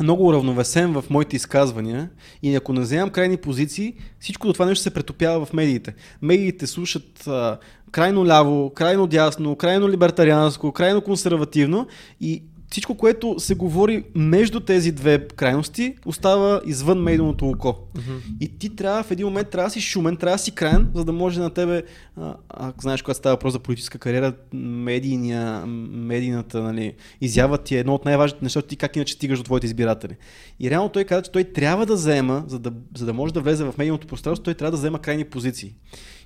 [0.00, 2.10] много уравновесен в моите изказвания
[2.42, 5.94] и ако не вземам крайни позиции, всичко това нещо се претопява в медиите.
[6.22, 7.58] Медиите слушат а,
[7.92, 11.86] крайно ляво, крайно дясно, крайно либертарианско, крайно консервативно
[12.20, 12.42] и
[12.72, 17.68] всичко, което се говори между тези две крайности, остава извън медийното око.
[17.68, 18.20] Mm-hmm.
[18.40, 21.04] И ти трябва в един момент трябва да си шумен, трябва да си крайен, за
[21.04, 21.82] да може на тебе,
[22.16, 27.78] а, а, знаеш, когато става въпрос за политическа кариера, медийния, медийната нали, изява ти е
[27.78, 30.16] едно от най-важните неща, ти как иначе стигаш до твоите избиратели.
[30.60, 33.40] И реално той каза, че той трябва да взема, за да, за да може да
[33.40, 35.74] влезе в медийното пространство, той трябва да взема крайни позиции.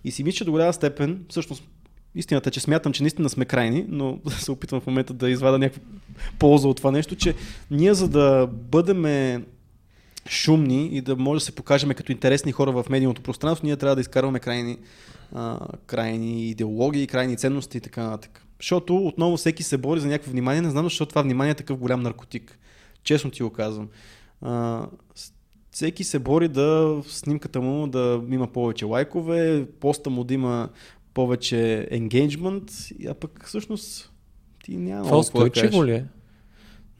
[0.06, 1.62] И си мисля, че до голяма степен, всъщност
[2.16, 5.58] Истината е, че смятам, че наистина сме крайни, но се опитвам в момента да извада
[5.58, 5.82] някаква
[6.38, 7.34] полза от това нещо, че
[7.70, 9.44] ние за да бъдем
[10.28, 13.94] шумни и да може да се покажем като интересни хора в медийното пространство, ние трябва
[13.94, 14.78] да изкарваме крайни,
[15.34, 18.46] а, крайни идеологии, крайни ценности и така нататък.
[18.60, 20.62] Защото отново всеки се бори за някакво внимание.
[20.62, 22.58] Не знам защо това внимание е такъв голям наркотик.
[23.02, 23.88] Честно ти го казвам.
[24.42, 24.86] А,
[25.76, 30.68] всеки се бори да снимката му да има повече лайкове, поста му да има
[31.14, 32.70] повече енгейджмент,
[33.08, 34.12] а пък всъщност
[34.64, 36.04] ти няма Това устойчиво ли е?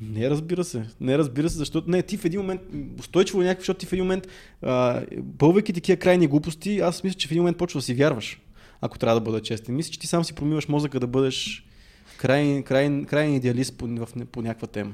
[0.00, 0.86] Не, разбира се.
[1.00, 2.60] Не, разбира се, защото не, ти в един момент,
[2.98, 4.28] устойчиво е някакво, защото ти в един момент,
[4.62, 8.40] а, бълвайки такива крайни глупости, аз мисля, че в един момент почва да си вярваш,
[8.80, 9.76] ако трябва да бъда честен.
[9.76, 11.66] Мисля, че ти сам си промиваш мозъка да бъдеш
[12.18, 14.92] крайен, край, крайен идеалист по, в, по някаква тема.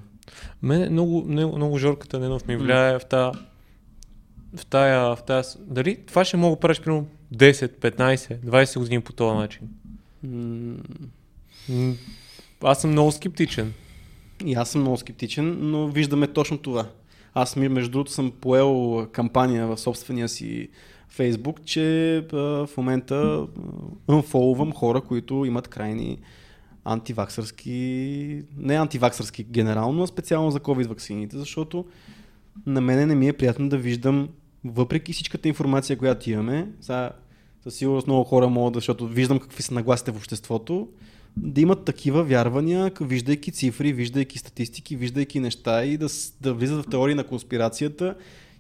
[0.63, 3.39] Мене много, много, много Жорката Ненов ми влияе в тази
[4.57, 5.43] в тая, в тая...
[5.59, 9.69] Дали това ще мога да правиш примерно 10, 15, 20 години по този начин?
[10.27, 11.97] Mm.
[12.63, 13.73] Аз съм много скептичен.
[14.45, 16.87] И аз съм много скептичен, но виждаме точно това.
[17.35, 20.69] Аз, между другото, съм поел кампания в собствения си
[21.09, 23.47] Фейсбук, че а, в момента
[24.09, 26.19] unfollowвам хора, които имат крайни
[26.85, 31.85] антиваксърски, не антиваксърски генерално, а специално за COVID вакцините, защото
[32.67, 34.29] на мене не ми е приятно да виждам
[34.65, 37.11] въпреки всичката информация, която имаме, сега
[37.63, 40.89] със сигурност много хора могат, защото виждам какви са нагласите в обществото,
[41.37, 46.07] да имат такива вярвания, виждайки цифри, виждайки статистики, виждайки неща и да,
[46.41, 48.15] да влизат в теории на конспирацията.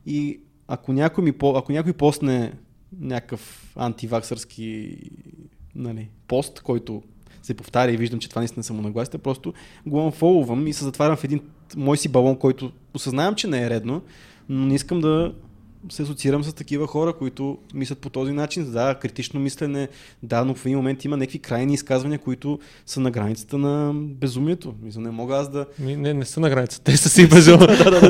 [0.06, 2.52] И ако някой, ми, ако някой постне
[3.00, 4.98] някакъв антиваксърски
[5.74, 7.02] нали, пост, който
[7.42, 9.54] се повтаря и виждам, че това наистина са му нагласите, просто
[9.86, 11.40] го анфолвам и се затварям в един
[11.76, 14.02] мой си балон, който осъзнавам, че не е редно,
[14.48, 15.34] но не искам да
[15.88, 18.72] се асоциирам с такива хора, които мислят по този начин.
[18.72, 19.88] Да, критично мислене,
[20.22, 24.74] да, но в един момент има някакви крайни изказвания, които са на границата на безумието.
[24.82, 25.66] Мисля, не мога аз да...
[25.78, 27.66] Не, не са на границата, те са си безумни.
[27.66, 28.00] да, да,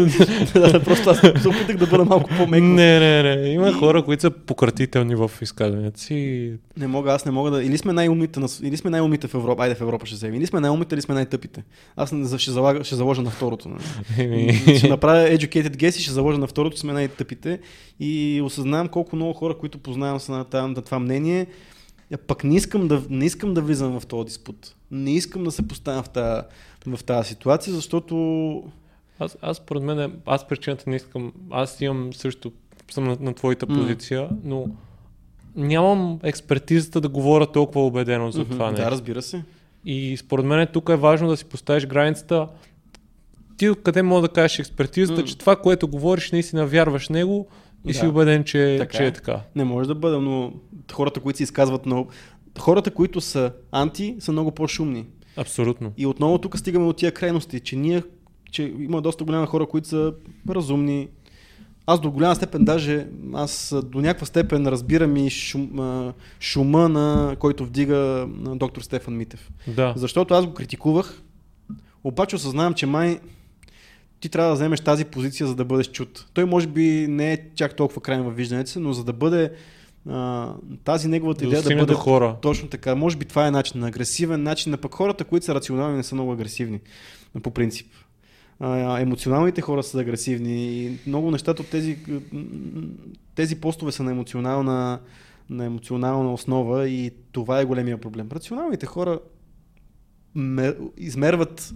[0.54, 2.66] да, да, просто аз се опитах да бъда малко по-меко.
[2.66, 3.48] Не, не, не.
[3.48, 6.52] Има хора, които са пократителни в изказванията си.
[6.76, 7.64] Не мога, аз не мога да...
[7.64, 8.48] Или сме най-умните, на...
[8.62, 10.34] или сме най-умните в Европа, айде в Европа ще вземем.
[10.34, 11.62] Или сме най-умните, или сме най-тъпите.
[11.96, 13.68] Аз ще, залага, ще заложа на второто.
[13.68, 14.78] Нали?
[14.78, 17.58] ще направя educated guess и ще заложа на второто, сме най-тъпите
[18.00, 21.46] и осъзнавам колко много хора, които познавам са на, на това мнение,
[22.26, 24.74] пък не искам, да, не искам да влизам в този диспут.
[24.90, 26.42] Не искам да се поставям в тази,
[26.86, 28.64] в тази ситуация, защото...
[29.18, 32.52] Аз, аз според мен, аз причината не искам, аз имам също,
[32.90, 33.74] съм на, на твоята mm.
[33.74, 34.66] позиция, но
[35.56, 38.72] нямам експертизата да говоря толкова убедено за mm-hmm, това.
[38.72, 39.44] Да, разбира се.
[39.84, 42.48] И според мен тук е важно да си поставиш границата.
[43.62, 45.24] Ти къде мога да кажеш експертизата, mm.
[45.24, 47.48] че това, което говориш, наистина вярваш него,
[47.84, 47.98] и да.
[47.98, 49.06] си убеден, че, така че е.
[49.06, 49.40] е така.
[49.56, 50.52] Не може да бъде, но
[50.92, 52.08] хората, които се изказват много...
[52.58, 55.06] Хората, които са анти, са много по-шумни.
[55.36, 55.92] Абсолютно.
[55.96, 58.02] И отново тук стигаме от тия крайности, че ние,
[58.50, 60.12] че има доста голяма хора, които са
[60.48, 61.08] разумни.
[61.86, 65.70] Аз до голяма степен даже, аз до някаква степен разбирам и шум,
[66.40, 69.50] шума, на който вдига доктор Стефан Митев.
[69.66, 69.92] Да.
[69.96, 71.22] Защото аз го критикувах,
[72.04, 73.20] обаче осъзнавам, че май
[74.22, 76.26] ти трябва да вземеш тази позиция, за да бъдеш чут.
[76.34, 79.52] Той може би не е чак толкова крайен във виждането си, но за да бъде
[80.08, 80.52] а,
[80.84, 82.36] тази неговата идея да бъде хора.
[82.42, 82.94] точно така.
[82.94, 86.02] Може би това е начин на агресивен начин на пък хората, които са рационални, не
[86.02, 86.80] са много агресивни
[87.42, 87.86] по принцип.
[88.60, 91.98] А, емоционалните хора са агресивни и много нещата от тези,
[93.34, 95.00] тези постове са на емоционална,
[95.50, 98.28] на емоционална основа и това е големия проблем.
[98.32, 99.18] Рационалните хора
[100.96, 101.74] измерват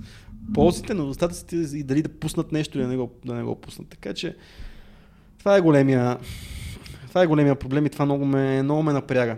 [0.55, 3.55] ползите, на недостатъците и дали да пуснат нещо или да не го, да не го
[3.55, 3.89] пуснат.
[3.89, 4.37] Така че
[5.39, 6.19] това е големия,
[7.09, 9.37] това е големия проблем и това много ме, много ме напряга.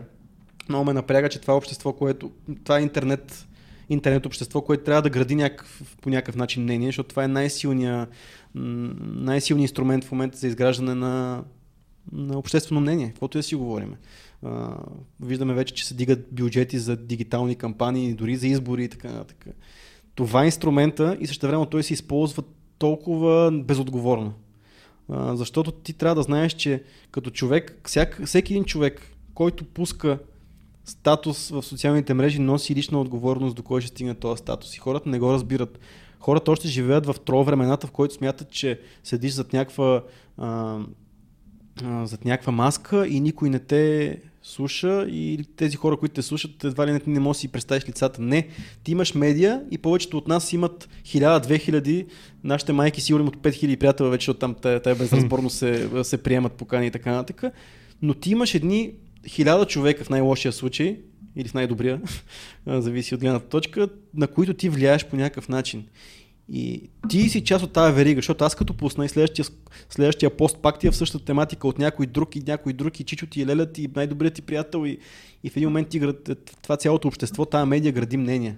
[0.69, 2.31] Много ме напряга, че това общество, което,
[2.65, 3.49] това е интернет,
[3.89, 8.09] интернет общество, което трябва да гради някакъв, по някакъв начин мнение, защото това е най-силният
[8.55, 11.45] най-силният инструмент в момента за изграждане на,
[12.13, 13.95] на обществено мнение, каквото да си говорим.
[15.21, 19.47] виждаме вече, че се дигат бюджети за дигитални кампании, дори за избори и така нататък
[20.19, 22.43] това е инструмента и също време той се използва
[22.79, 24.33] толкова безотговорно.
[25.11, 29.01] Защото ти трябва да знаеш, че като човек, всяк, всеки един човек,
[29.35, 30.19] който пуска
[30.85, 34.77] статус в социалните мрежи, носи лична отговорност до кой ще стигне този статус.
[34.77, 35.79] И хората не го разбират.
[36.21, 40.03] Хората още живеят в тро времената, в който смятат, че седиш зад някаква,
[40.37, 40.79] а,
[41.85, 44.17] а, зад някаква маска и никой не те
[44.49, 47.89] слуша и тези хора, които те слушат, едва ли не, не можеш да си представиш
[47.89, 48.23] лицата.
[48.23, 48.49] Не,
[48.85, 52.07] ти имаш медия и повечето от нас имат 1000-2000,
[52.45, 56.87] нашите майки сигурно имат 5000 приятели вече от там тая безразборно се, се приемат покани
[56.87, 57.53] и така нататък.
[58.03, 58.93] Но ти имаш едни
[59.25, 60.97] 1000 човека в най-лошия случай,
[61.37, 62.01] или в най-добрия,
[62.67, 65.85] зависи от гледната точка, на които ти влияеш по някакъв начин.
[66.53, 69.45] И ти си част от тази верига, защото аз като пусна и следващия,
[69.91, 73.05] следващия пост пак ти е в същата тематика от някой друг и някой друг и
[73.05, 74.99] Чичо ти и Леля ти и най-добрият ти приятел и,
[75.45, 76.31] и в един момент ти град,
[76.63, 78.57] това цялото общество, тази медия гради мнение.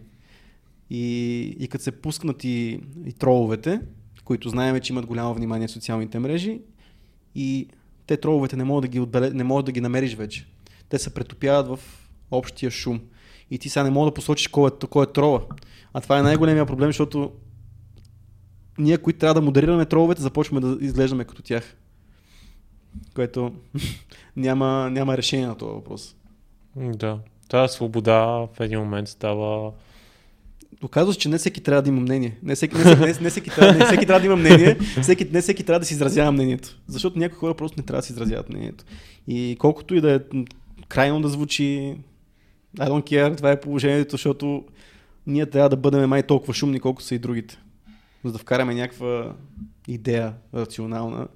[0.91, 3.81] И, и като се пускнат и, и троловете,
[4.25, 6.61] които знаем, че имат голямо внимание в социалните мрежи
[7.35, 7.69] и
[8.07, 10.47] те троловете не могат да ги, отбеле, не могат да ги намериш вече.
[10.89, 11.79] Те се претопяват в
[12.31, 13.01] общия шум.
[13.51, 15.43] И ти сега не мога да посочиш кой е, кой е трола.
[15.95, 17.33] А това е най-големия проблем, защото
[18.81, 21.77] ние, които трябва да модерираме троловете, започваме да изглеждаме като тях.
[23.15, 23.53] Което
[24.37, 26.17] няма, няма решение на този въпрос.
[26.77, 27.19] Да.
[27.49, 29.73] Тази свобода в един момент става
[30.85, 32.39] Оказва че не всеки трябва да има мнение.
[32.43, 35.41] Не всеки, не, не, не, всеки, трябва, не всеки трябва да има мнение, всеки, не
[35.41, 36.79] всеки трябва да си изразява мнението.
[36.87, 38.85] Защото някои хора просто не трябва да си изразяват мнението.
[39.29, 40.21] И колкото и да е
[40.89, 41.97] крайно да звучи,
[42.79, 44.65] I don't care, това е положението, защото
[45.27, 47.59] ние трябва да бъдем май толкова шумни, колкото са и другите
[48.25, 49.35] за да вкараме някаква
[49.89, 51.29] идея рационална.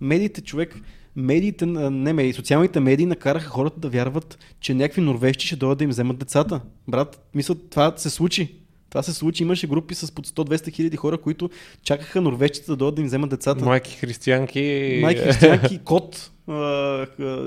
[0.00, 0.80] Медиите, човек,
[1.16, 5.84] медиите, не медии, социалните медии накараха хората да вярват, че някакви норвежци ще дойдат да
[5.84, 6.60] им вземат децата.
[6.88, 8.56] Брат, мисля, това се случи.
[8.90, 9.42] Това се случи.
[9.42, 11.50] Имаше групи с под 100-200 хиляди хора, които
[11.82, 13.64] чакаха норвежците да дойдат да им вземат децата.
[13.64, 14.98] Майки християнки.
[15.02, 16.32] Майки християнки, кот.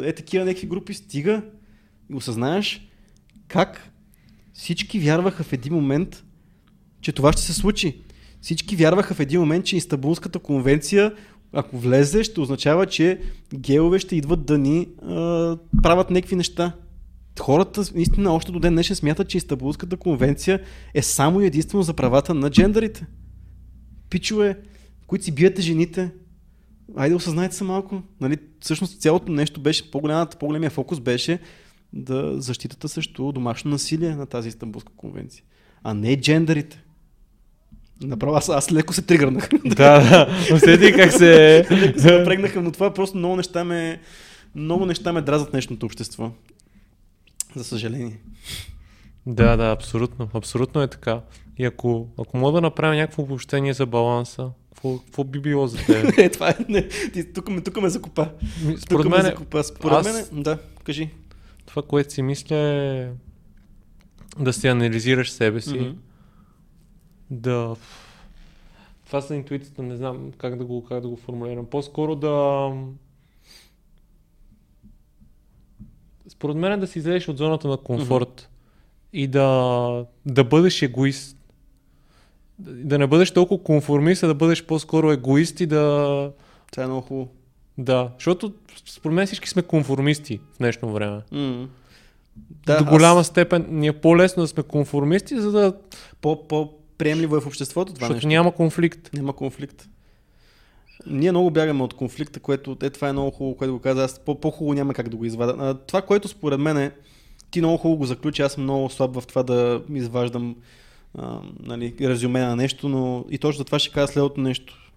[0.03, 0.94] Е такива някакви групи.
[0.94, 1.41] Стига
[2.11, 2.88] и осъзнаеш
[3.48, 3.91] как
[4.53, 6.23] всички вярваха в един момент,
[7.02, 8.02] че това ще се случи.
[8.41, 11.14] Всички вярваха в един момент, че Истанбулската конвенция,
[11.53, 13.22] ако влезе, ще означава, че
[13.56, 16.74] геове ще идват да ни а, правят някакви неща.
[17.40, 20.61] Хората наистина още до ден днешен смятат, че Истанбулската конвенция
[20.94, 23.06] е само и единствено за правата на джендерите.
[24.10, 24.57] Пичове,
[25.07, 26.11] които си биете жените,
[26.95, 28.02] айде осъзнайте се малко.
[28.22, 31.40] Нали, всъщност цялото нещо беше, по-голямата, по-големия фокус беше
[31.94, 35.44] да защитата срещу домашно насилие на тази Истанбулска конвенция,
[35.84, 36.84] а не джендерите.
[38.04, 39.50] Направо аз, аз леко се тригърнах.
[39.66, 40.56] Да, да.
[40.56, 41.66] Усети как се...
[41.72, 44.00] леко се напрегнаха, но това просто много неща ме,
[44.56, 46.32] много неща ме дразнат днешното общество.
[47.56, 48.20] За съжаление.
[49.26, 50.30] Да, да, абсолютно.
[50.34, 51.22] Абсолютно е така.
[51.58, 55.78] И ако, ако мога да направя някакво обобщение за баланса, какво, какво би било за
[55.78, 56.14] теб?
[56.18, 56.56] е, това е.
[56.70, 58.30] Не, ти, тук, ме, тук ме закупа.
[58.78, 59.64] Според тук мен, ме закупа.
[59.64, 61.10] Според аз, мен, да, кажи.
[61.66, 63.08] Това, което си мисля е
[64.40, 65.96] да си анализираш себе си, mm-hmm
[67.30, 67.76] да...
[69.06, 71.66] Това са интуицията, не знам как да го, как да го формулирам.
[71.66, 72.70] По-скоро да...
[76.30, 78.48] Според мен е да си излезеш от зоната на комфорт mm-hmm.
[79.14, 81.38] и да, да бъдеш егоист.
[82.60, 86.32] Да не бъдеш толкова конформист, а да бъдеш по-скоро егоист и да...
[86.72, 87.30] Това е много хубаво.
[87.78, 88.54] Да, защото
[88.86, 91.22] според мен всички сме конформисти в днешно време.
[91.34, 91.68] Mm.
[92.66, 93.28] Да, До голяма аз...
[93.28, 95.74] степен ни е по-лесно да сме конформисти, за да...
[96.22, 98.28] По, по, приемливо е в обществото това Защото нещо.
[98.28, 99.10] няма конфликт.
[99.14, 99.90] Няма конфликт.
[101.08, 104.04] Ние много бягаме от конфликта, което е това е много хубаво, което го каза.
[104.04, 105.56] Аз по-хубаво няма как да го извада.
[105.60, 106.92] А, това, което според мен е,
[107.52, 110.56] ти много хубаво го заключи, аз съм много слаб в това да изваждам
[111.18, 114.92] а, нали, резюме на нещо, но и точно за това ще кажа следното нещо.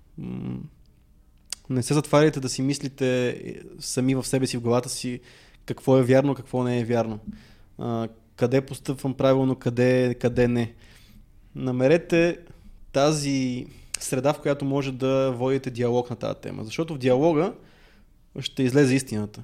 [1.70, 5.20] Не се затваряйте да си мислите е, сами в себе си, в главата си,
[5.66, 7.18] какво е вярно, какво не е вярно.
[7.78, 10.72] А, къде постъпвам правилно, къде, къде не
[11.54, 12.38] намерете
[12.92, 13.66] тази
[13.98, 16.64] среда, в която може да водите диалог на тази тема.
[16.64, 17.52] Защото в диалога
[18.40, 19.42] ще излезе истината.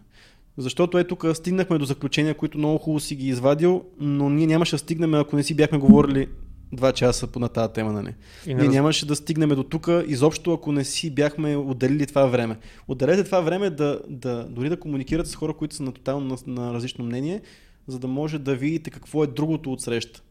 [0.56, 4.74] Защото е тук стигнахме до заключения, които много хубаво си ги извадил, но ние нямаше
[4.74, 6.28] да стигнем, ако не си бяхме говорили
[6.72, 7.92] два часа по на тази тема.
[7.92, 8.14] Нали?
[8.46, 8.74] И ние раз...
[8.74, 12.58] нямаше да стигнем до тук изобщо, ако не си бяхме отделили това време.
[12.88, 16.62] Отделете това време да, да дори да комуникирате с хора, които са на тотално на,
[16.62, 17.40] на различно мнение,
[17.86, 20.22] за да може да видите какво е другото от среща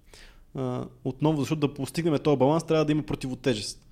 [1.03, 3.87] отново, защото да постигнем този баланс, трябва да има противотежест.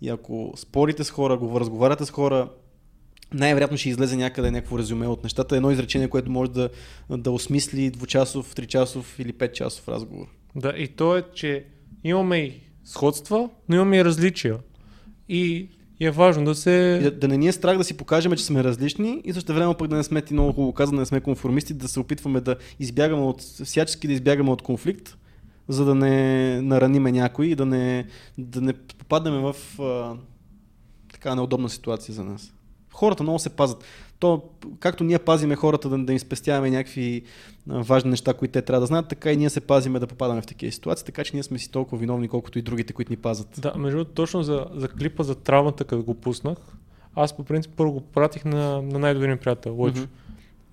[0.00, 2.48] И ако спорите с хора, го разговаряте с хора,
[3.34, 6.68] най-вероятно ще излезе някъде някакво резюме от нещата, едно изречение, което може да,
[7.10, 10.26] да осмисли двучасов, тричасов или петчасов разговор.
[10.56, 11.64] Да, и то е, че
[12.04, 14.58] имаме и сходства, но имаме и различия.
[15.28, 15.68] и,
[16.00, 17.00] и е важно да се...
[17.02, 19.74] Да, да не ни е страх да си покажем, че сме различни и също време
[19.78, 22.40] пък да не сме ти много хубаво казано, да не сме конформисти, да се опитваме
[22.40, 25.16] да избягаме от, всячески да избягаме от конфликт,
[25.68, 28.06] за да не нараниме някой и да не,
[28.38, 30.16] да не попаднем в а,
[31.12, 32.54] така неудобна ситуация за нас.
[32.92, 33.84] Хората много се пазят.
[34.18, 34.42] То,
[34.80, 37.22] както ние пазиме хората да, да им спестяваме някакви
[37.70, 40.42] а, важни неща, които те трябва да знаят, така и ние се пазиме да попадаме
[40.42, 43.16] в такива ситуации, така че ние сме си толкова виновни, колкото и другите, които ни
[43.16, 43.48] пазят.
[43.58, 46.58] Да, между другото, точно за, за клипа за травмата, като го пуснах,
[47.14, 50.00] аз по принцип първо го пратих на, на най-добрия ми приятел, Лъчо.
[50.00, 50.10] Мгм.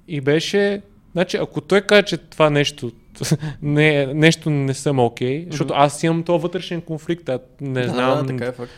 [0.07, 0.81] И беше,
[1.11, 2.91] значи ако той каже, че това нещо,
[3.61, 7.89] не, нещо не съм окей, okay, защото аз имам този вътрешен конфликт, а не да,
[7.89, 8.19] знам.
[8.19, 8.71] Да, така е факт.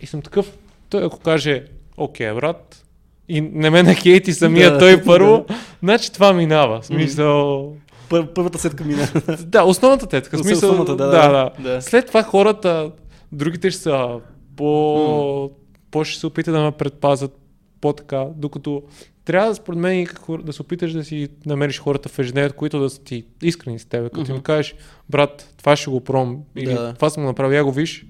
[0.00, 0.52] И съм такъв,
[0.88, 1.64] той ако каже,
[1.96, 2.84] окей, брат,
[3.28, 5.44] и не ме на хейти самия Да, той първо,
[5.82, 6.82] значи това минава.
[6.82, 7.72] Смисъл...
[8.08, 9.08] Пър, първата сетка мина.
[9.46, 10.38] Да, основната тетка.
[10.38, 11.70] Смисъл, основната, да, да, да, да.
[11.70, 11.82] да.
[11.82, 12.90] След това хората,
[13.32, 14.20] другите ще са
[14.56, 15.50] по...
[15.90, 17.38] по ще се опитат да ме предпазят
[17.80, 18.82] по-така, докато
[19.24, 20.06] трябва според мен
[20.42, 23.84] да се опиташ да си намериш хората в ежедневието, които да са ти искрени с
[23.84, 24.42] теб, като им Мгм.
[24.42, 24.74] кажеш,
[25.10, 26.94] брат, това ще го пром, или Да.
[26.94, 28.06] това съм направил, я го виж,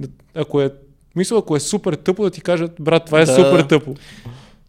[0.00, 0.70] да, ако е
[1.16, 3.34] Мисля, ако е супер тъпо, да ти кажат, брат, това е Да.
[3.34, 3.94] супер тъпо.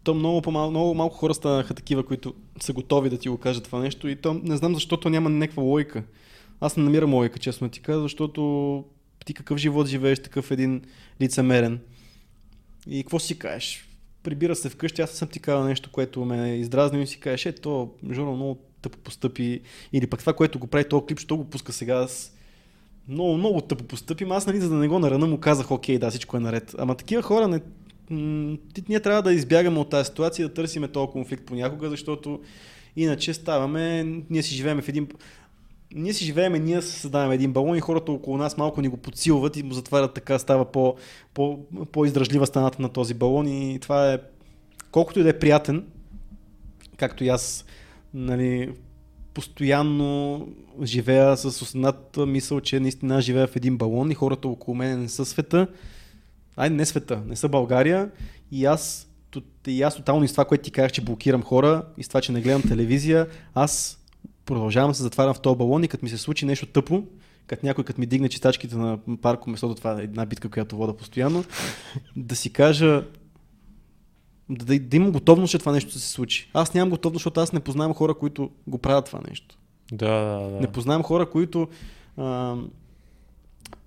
[0.04, 3.64] То много, по-мал, много малко хора станаха такива, които са готови да ти го кажат
[3.64, 6.02] това нещо и то не знам защо то няма някаква лойка.
[6.60, 8.84] Аз не намирам лойка, честно ти кажа, защото
[9.26, 10.82] ти какъв живот живееш, такъв един
[11.20, 11.80] лицемерен.
[12.88, 13.88] И какво си кажеш?
[14.22, 17.46] Прибира се вкъщи, аз съм ти казал нещо, което ме е издразнил и си кажеш,
[17.46, 19.60] е, то Жоро много тъпо постъпи.
[19.92, 22.36] Или пък това, което го прави този клип, що го пуска сега, аз
[23.08, 24.26] много, много тъпо постъпи.
[24.30, 26.74] Аз, нали, за да не го нарана, му казах, окей, да, всичко е наред.
[26.78, 27.60] Ама такива хора не,
[28.88, 32.40] ние трябва да избягаме от тази ситуация да търсиме този конфликт понякога, защото
[32.96, 35.08] иначе ставаме, ние си живеем в един...
[35.94, 39.56] Ние си живееме, ние създаваме един балон и хората около нас малко ни го подсилват
[39.56, 40.96] и му затварят така, става по,
[41.34, 41.58] по,
[41.92, 44.18] по-издръжлива станата на този балон и това е,
[44.90, 45.86] колкото и да е приятен,
[46.96, 47.64] както и аз,
[48.14, 48.72] нали,
[49.34, 50.48] постоянно
[50.82, 55.08] живея с осъзната мисъл, че наистина живея в един балон и хората около мен не
[55.08, 55.68] са света,
[56.56, 58.10] Ай, не света, не са България.
[58.50, 59.08] И аз,
[59.66, 62.20] и аз тотално и с това, което ти казах, че блокирам хора и с това,
[62.20, 64.01] че не гледам телевизия, аз
[64.46, 67.04] продължавам да се затварям в този балон и като ми се случи нещо тъпо,
[67.46, 70.96] като някой като ми дигне чистачките на парко месото, това е една битка, която вода
[70.96, 71.44] постоянно,
[72.16, 73.04] да си кажа,
[74.50, 76.50] да, да, да имам готовност, че това нещо да се случи.
[76.54, 79.58] Аз нямам готовност, защото аз не познавам хора, които го правят това нещо.
[79.92, 80.60] Да, да, да.
[80.60, 81.68] Не познавам хора, които
[82.16, 82.56] а,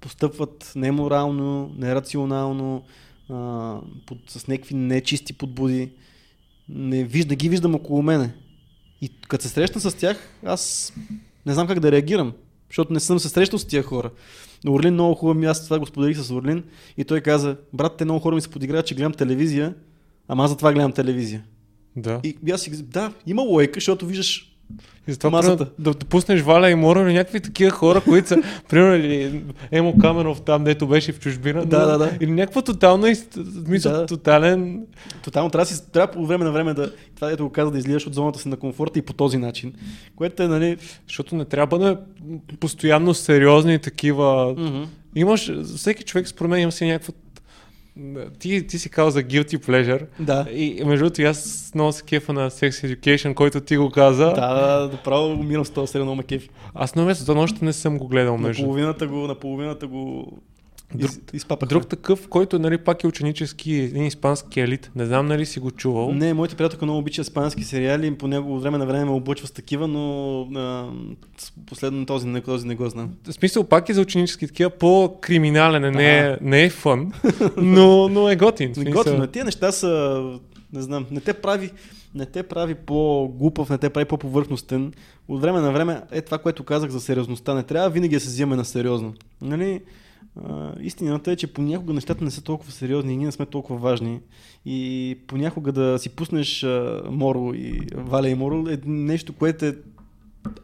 [0.01, 2.83] постъпват неморално, нерационално,
[3.29, 5.91] а, под, с някакви нечисти подбуди.
[6.69, 8.33] Не, виж, не ги виждам около мене.
[9.05, 10.93] И като се срещна с тях, аз
[11.45, 12.33] не знам как да реагирам,
[12.69, 14.11] защото не съм се срещал с тия хора.
[14.63, 16.63] Но Орлин много хубаво ми, аз това го споделих с Орлин
[16.97, 19.73] и той каза, брат, те много хора ми се подиграват, че гледам телевизия,
[20.27, 21.43] ама аз затова гледам телевизия.
[21.95, 22.19] да.
[22.23, 24.54] И и аз си да, има лойка, защото виждаш
[25.07, 25.67] И затова масата.
[25.79, 28.37] да, да пуснеш Валя и Мора или някакви такива хора, които са,
[28.69, 31.65] примерно, или Емо Каменов там, дето беше в чужбина.
[31.65, 32.11] Да, но- да, да.
[32.21, 33.13] Или някаква тотална,
[33.67, 34.05] мисъл, Да.
[34.05, 34.85] тотален...
[35.23, 38.07] Тотално трябва, си, трябва по време на време да, това ето го каза, да излизаш
[38.07, 39.73] от зоната си на комфорта и по този начин.
[40.15, 40.77] Което е, нали...
[41.07, 42.01] Защото не трябва да бъде
[42.59, 44.55] постоянно сериозни такива...
[44.55, 44.85] Mm-hmm.
[45.15, 47.13] Имаш, всеки човек според мен има си някаква...
[48.39, 50.05] Ти, ти си казал за guilty pleasure.
[50.19, 50.45] Да.
[50.51, 54.25] И между другото, аз много се кефа на Sex Education, който ти го каза.
[54.25, 56.49] Да, да, да, право умирам с този сериал, много ме кефи.
[56.73, 58.63] Аз новия сезон още не съм го гледал На между.
[58.63, 60.33] половината го, на половината го
[60.93, 61.69] Друг- из, изпапах.
[61.69, 64.91] Друг такъв, който нали, пак е ученически, един испански елит.
[64.95, 66.13] Не знам нали си го чувал.
[66.13, 69.51] Не, моята приятелка много обича испански сериали, по него време на време ме облъчва с
[69.51, 70.89] такива, но а,
[71.65, 73.09] последно този, не- този не го знам.
[73.23, 77.11] В смисъл пак е за ученически такива, по-криминален, не, е, не е фън,
[77.57, 78.75] но, но е готин.
[78.75, 79.27] Смисъл- готино, е.
[79.27, 80.23] тия неща са,
[80.73, 81.71] не знам, не те прави,
[82.15, 84.93] не те прави по-глупав, не те прави по-повърхностен.
[85.27, 87.53] От време на време е това, което казах за сериозността.
[87.53, 89.13] Не трябва винаги да се взимаме на сериозно.
[89.41, 89.81] Нали?
[90.79, 94.19] Истината е, че понякога нещата не са толкова сериозни и ние не сме толкова важни.
[94.65, 99.75] И понякога да си пуснеш а, Моро и Валя и Моро е нещо, което е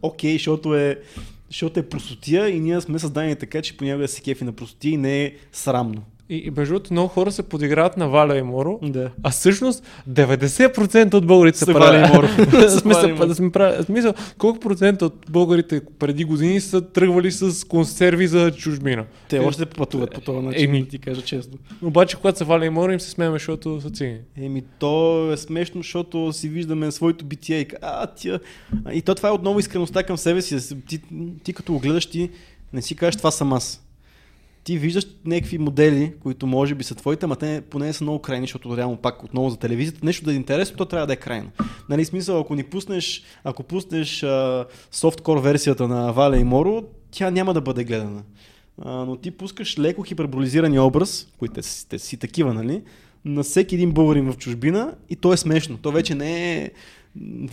[0.01, 0.99] окей, защото е
[1.47, 4.97] защото е просотия и ние сме създадени така, че понякога се кефи на просотия и
[4.97, 6.03] не е срамно.
[6.31, 9.11] И, и между другото, много хора се подиграват на Валя и Моро, Да.
[9.23, 12.27] а всъщност 90% от българите са Валя и Моро.
[13.33, 18.51] Сме прави, в смисъл, колко процента от българите преди години са тръгвали с консерви за
[18.51, 19.05] чужбина?
[19.29, 20.83] Те Е, още пътуват по този начин, Еми.
[20.83, 21.57] да ти кажа честно.
[21.81, 24.19] Обаче, когато са Валя и Моро, им се смееме, защото са цигани.
[24.37, 28.39] Еми, то е смешно, защото си виждаме своето битие и а, тя...
[28.93, 30.81] И то това е отново искреността към себе си.
[30.87, 30.99] Ти,
[31.43, 32.29] ти като го гледаш, ти
[32.73, 33.83] не си кажеш това съм аз.
[34.63, 38.19] Ти виждаш някакви модели, които може би са твоите, ама те поне не са много
[38.19, 41.15] крайни, защото реално пак отново за телевизията, нещо да е интересно, то трябва да е
[41.15, 41.51] крайно.
[41.89, 47.31] Нали, смисъл, ако ни пуснеш, ако пуснеш а, софткор версията на Валя и Моро, тя
[47.31, 48.23] няма да бъде гледана.
[48.81, 52.81] А, но ти пускаш леко хиперболизирани образ, които си, те си такива, нали,
[53.25, 55.77] на всеки един българин в чужбина и то е смешно.
[55.77, 56.71] То вече не е,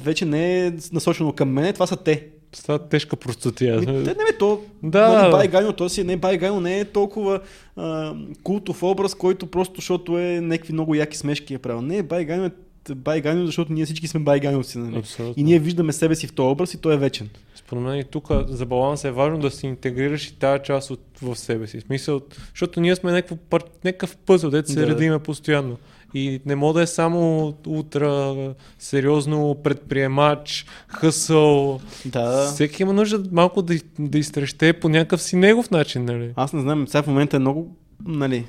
[0.02, 2.26] вече не е насочено към мен, това са те.
[2.52, 3.78] Става тежка простотия.
[3.78, 5.08] Ми, те, не, бе, то, Да.
[5.18, 7.40] нали, Байгайно, то си, не, Байгайно не е толкова
[7.76, 11.82] а, култов образ, който просто, защото е някакви много яки смешки е правил.
[11.82, 12.50] Не, Байгайно е
[12.94, 14.98] Байгайно, защото ние всички сме байгайновци, нали?
[14.98, 15.34] Абсолютно.
[15.36, 17.28] И ние виждаме себе си в този образ и той е вечен.
[17.54, 21.00] Според мен и тук за баланс е важно да си интегрираш и тази част от,
[21.22, 21.80] в себе си.
[21.80, 22.20] Смисъл,
[22.50, 23.38] защото ние сме някакъв,
[23.84, 24.86] някакъв пъзъл, дето се Да.
[24.86, 25.76] редиме постоянно.
[26.14, 28.34] И не мога да е само утра
[28.78, 31.80] сериозно предприемач, хъсъл.
[32.06, 32.46] Да.
[32.46, 36.32] Всеки има нужда малко да, да изтрещее по някакъв си негов начин, нали?
[36.36, 37.76] Аз не знам, сега в момента е много,
[38.06, 38.44] нали,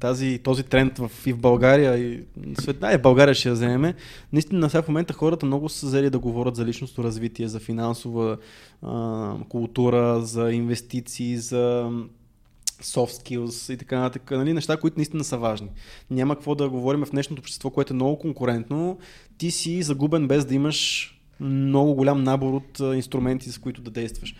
[0.00, 2.24] тази, този тренд в, и в България, и
[2.60, 3.94] света, и в България ще я вземем.
[4.32, 8.36] Наистина, сега в момента хората много са взели да говорят за личностно развитие, за финансова
[8.82, 11.90] а, култура, за инвестиции, за
[12.82, 15.68] soft skills и така нататък, нали, неща, които наистина са важни.
[16.10, 18.98] Няма какво да говорим в днешното общество, което е много конкурентно.
[19.38, 24.34] Ти си загубен без да имаш много голям набор от инструменти, с които да действаш.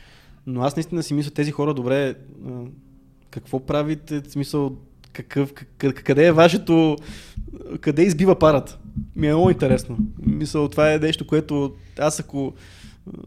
[0.47, 2.15] Но аз наистина си мисля, тези хора, добре,
[3.31, 4.77] какво правите, в смисъл,
[5.13, 6.97] какъв, къ- къде е вашето,
[7.81, 8.79] къде избива парата?
[9.17, 9.99] Ми е много интересно.
[10.27, 12.53] Мисъл, това е нещо, което аз ако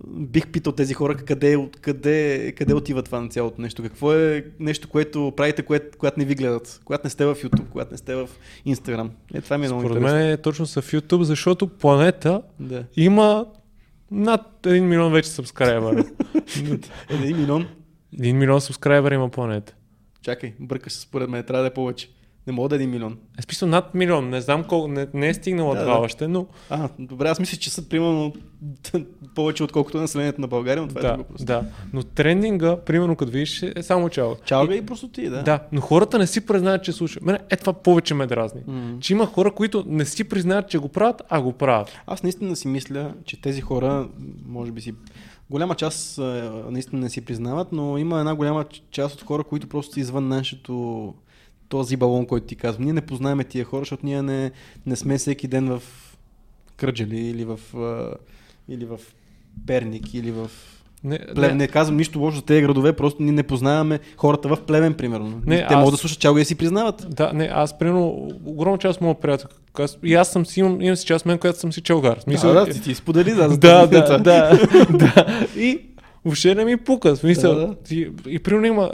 [0.08, 3.84] бих питал тези хора къде, къде, къде отива това на цялото нещо.
[3.84, 7.70] Какво е нещо, което правите, което, когато не ви гледат, когато не сте в YouTube,
[7.70, 8.30] когато не сте в
[8.68, 9.10] Instagram.
[9.34, 10.18] Е, това ми е много Според интересно.
[10.20, 12.84] мен е точно са в YouTube, защото планета Да.
[12.96, 13.46] има
[14.12, 16.06] над 1 милион вече сабскрайбъра.
[17.10, 17.68] Един милион.
[18.16, 19.76] 1 милион сабскрайбъра има планета.
[20.22, 22.10] Чакай, бъркаш се според мен, трябва да е повече.
[22.48, 23.18] Не мога да е един милион.
[23.40, 26.00] Е списал над милион, не знам колко, не, не е стигнала Да, това да.
[26.00, 28.34] още, но А, добре, аз мисля, че са примерно
[29.36, 31.46] повече отколкото населението на България, но това е да, друго просто.
[31.46, 31.64] да.
[31.94, 34.36] Но трендинга, примерно като видиш, е само чао.
[34.46, 35.44] Чалга и простоти, да.
[35.44, 37.24] Да, но хората не си признаят, че слушат.
[37.24, 38.62] Мене е това повече ме дразни.
[38.68, 38.98] М.
[39.00, 41.92] Че има хора, които не си признаят, че го правят, а го правят.
[42.08, 44.08] Аз наистина си мисля, че тези хора,
[44.48, 44.94] може би си...
[45.50, 49.68] Голяма част а, наистина не си признават, но има една голяма част от хора, които
[49.68, 51.14] просто извън нашето
[51.72, 52.84] този балон, който ти казвам.
[52.84, 54.52] Ние не познаваме тия хора, защото ние не,
[54.86, 55.82] не сме всеки ден в
[56.78, 57.60] Кърджали или в,
[58.70, 59.00] или в
[59.68, 60.50] Перник или в
[61.04, 61.52] Не, Плевен.
[61.52, 64.94] не, Не казвам нищо лошо за тези градове, просто ние не познаваме хората в Плевен,
[64.94, 65.42] примерно.
[65.46, 67.06] Не, Те аз- могат да слушат чалга и си признават.
[67.10, 68.08] да, не, аз примерно,
[68.46, 71.38] огромна част от моя приятел, аз, и аз съм си, имам, имам си част мен,
[71.38, 72.20] която съм си челгар.
[72.20, 74.58] В Смисъл, да, да, ти, ти сподели, да, да, да, да,
[74.90, 75.48] да.
[75.58, 75.80] И
[76.26, 77.16] въобще не ми пука.
[77.16, 77.76] Смисъл, Да, да.
[77.92, 78.92] И, и примерно има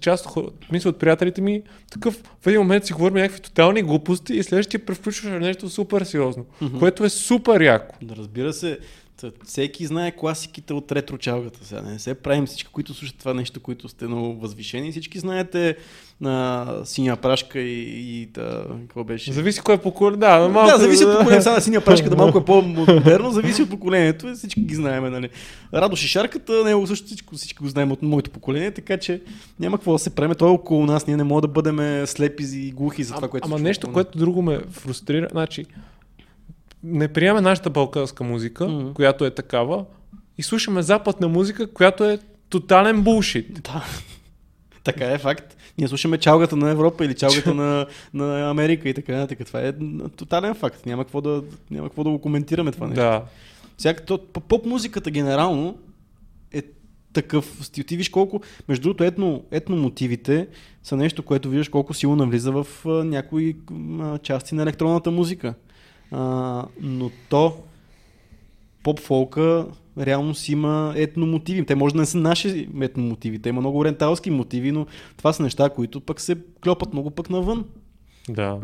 [0.00, 4.34] част от, мисля, от приятелите ми, такъв в един момент си говорим някакви тотални глупости
[4.34, 6.78] и следващия превключваш нещо супер сериозно, Мгм.
[6.78, 7.94] което е супер яко.
[8.02, 8.78] Да, разбира се,
[9.16, 11.58] т- всеки знае класиките от ретро чалгата.
[11.62, 14.90] Сега не се правим всички, които слушат това нещо, които сте много възвишени.
[14.90, 15.76] Всички знаете
[16.20, 17.82] на синя прашка и,
[18.22, 19.32] и да, какво беше?
[19.32, 20.18] Зависи кое поколение.
[20.18, 20.70] Да, но малко.
[20.70, 21.42] да, зависи от поколението.
[21.44, 24.34] Сега синя прашка да малко е по-модерно, зависи от поколението.
[24.34, 25.28] Всички ги знаем, нали?
[25.74, 29.22] Радо Шишарката, него също всичко, всички го знаем от моето поколение, така че
[29.60, 30.34] няма какво да се правим.
[30.34, 33.30] Той е около нас, ние не можем да бъдем слепи и глухи за това, А,
[33.30, 35.64] което ама нещо, което друго ме фрустрира, значи,
[36.86, 38.92] не приемаме нашата балканска музика, Мгм.
[38.92, 39.84] която е такава,
[40.38, 42.18] и слушаме западна музика, която е
[42.48, 43.62] тотален булшит.
[43.62, 43.84] Да.
[44.84, 45.56] Така е факт.
[45.78, 49.46] Ние слушаме чалгата на Европа или чалгата на, на Америка и така нататък.
[49.46, 49.72] Това е
[50.16, 50.86] тотален факт.
[50.86, 53.00] Няма какво да, няма какво да го коментираме това нещо.
[53.02, 53.24] Да.
[53.78, 55.78] Сега, то, п- поп-музиката генерално
[56.52, 56.62] е
[57.12, 57.70] такъв.
[57.86, 60.48] Ти виж колко, между другото, етно, етномотивите
[60.82, 63.56] са нещо, което виждаш колко силно навлиза в някои
[64.22, 65.54] части на електронната музика.
[66.10, 67.56] А, но то,
[68.82, 69.66] поп-фолка,
[69.98, 71.66] реално си има етномотиви.
[71.66, 75.42] Те може да не са наши етномотиви, те има много ориенталски мотиви, но това са
[75.42, 77.64] неща, които пък се клепат много пък навън.
[78.28, 78.60] Да.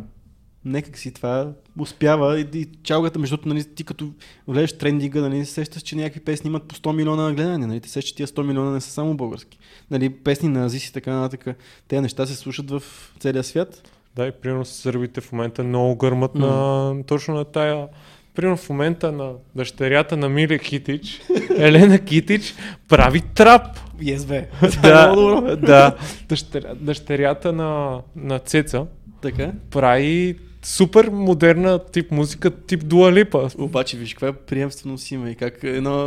[0.64, 4.12] Некак си това успява и, и чалгата, между другото, нали, ти като
[4.48, 8.08] влезеш трендинга, нали, сещаш, че някакви песни имат по 100 милиона гледания, нали, ти сещаш,
[8.08, 9.58] че тия 100 милиона не са само български.
[9.90, 11.56] Нали, песни на Азис и така нататък.
[11.88, 12.82] Те неща се слушат в
[13.18, 13.90] целия свят.
[14.16, 17.88] Да, и примерно сърбите в момента много гърмат на, точно на тая
[18.34, 21.20] Примерно в момента на дъщерята на Миле Китич,
[21.58, 22.54] Елена Китич,
[22.88, 23.62] прави трап.
[23.98, 24.48] Yes, бе.
[24.82, 25.56] да, Много добро.
[25.56, 25.96] да.
[26.28, 28.86] Дъщеря, дъщерята на, на Цеца
[29.22, 29.52] Така.
[29.70, 33.48] прави супер модерна тип музика, тип дуалипа.
[33.58, 36.06] Обаче виж каква е приемственост има и как една,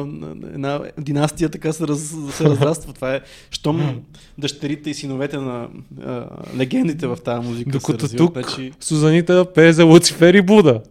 [0.53, 2.93] една династия така се, раз, се разраства.
[2.93, 3.21] Това е,
[3.51, 4.01] щом
[4.37, 5.67] дъщерите и синовете на
[6.03, 6.27] а,
[6.57, 10.81] легендите в тази музика Докато се тук развиват, значи Сузанита пее за Луцифер и Буда.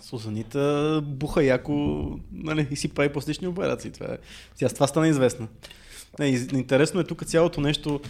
[0.00, 3.90] Сузанита буха яко нали, и си прави пластични операции.
[3.90, 4.16] Това е.
[4.56, 5.48] Сега с това стана известна.
[6.18, 8.00] Не, интересно е тук цялото нещо,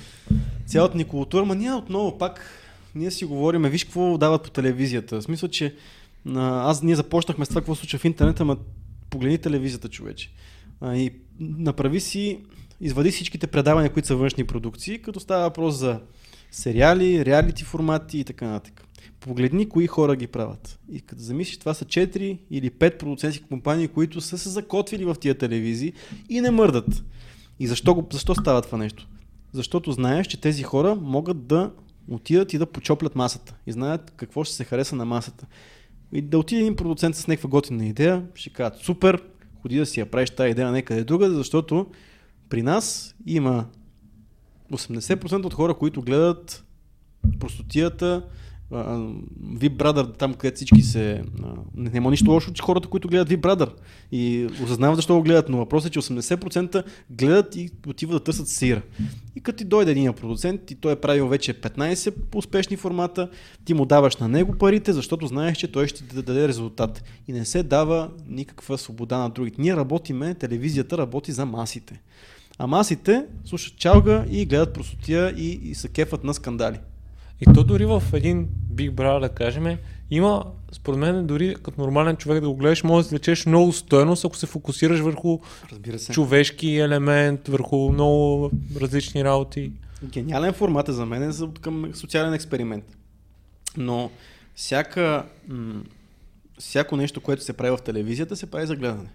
[0.66, 2.61] цялата ни култура, ма ние отново пак,
[2.94, 5.20] ние си говориме, виж какво дават по телевизията.
[5.20, 5.74] В смисъл, че
[6.36, 8.56] аз ние започнахме с това, какво случва в интернет, ама
[9.10, 10.30] погледни телевизията, човече.
[10.84, 12.40] И направи си,
[12.80, 16.00] извади всичките предавания, които са външни продукции, като става въпрос за
[16.50, 18.86] сериали, реалити формати и така нататък.
[19.20, 20.78] Погледни кои хора ги правят.
[20.92, 25.16] И като замислиш, това са 4 или 5 продуцентски компании, които са се закотвили в
[25.20, 25.92] тия телевизии
[26.28, 27.04] и не мърдат.
[27.60, 29.08] И защо, защо става това нещо?
[29.52, 31.70] Защото знаеш, че тези хора могат да
[32.10, 33.54] отидат и да почоплят масата.
[33.66, 35.46] И знаят какво ще се хареса на масата.
[36.12, 39.22] И да отиде един продуцент с някаква готина идея, ще кажат супер,
[39.62, 41.86] ходи да си я правиш тази идея някъде друга, защото
[42.48, 43.66] при нас има
[44.72, 46.64] 80% от хора, които гледат
[47.40, 48.24] простотията,
[48.72, 51.22] VIP Brother, там където всички се...
[51.74, 53.70] Не, няма нищо лошо, че хората, които гледат VIP Brother
[54.12, 58.48] и осъзнават защо го гледат, но въпросът е, че 80% гледат и отиват да търсят
[58.48, 58.82] сира.
[59.36, 63.28] И като ти дойде един продуцент и той е правил вече 15 успешни формата,
[63.64, 67.04] ти му даваш на него парите, защото знаеш, че той ще ти даде резултат.
[67.28, 69.60] И не се дава никаква свобода на другите.
[69.60, 72.00] Ние работиме, телевизията работи за масите.
[72.58, 76.78] А масите слушат чалга и гледат простотия и, и се кефат на скандали.
[77.42, 79.78] И то дори в един Big Brother, да кажем,
[80.10, 84.24] има, според мен, дори като нормален човек да го гледаш, може да извлечеш много стоеност,
[84.24, 85.38] ако се фокусираш върху
[85.72, 86.12] Разбира се.
[86.12, 89.72] човешки елемент, върху много различни работи.
[90.04, 92.84] Гениален формат е за мен за, към социален експеримент.
[93.76, 94.10] Но
[94.54, 95.82] всяка, м-
[96.58, 99.08] всяко нещо, което се прави в телевизията, се прави за гледане.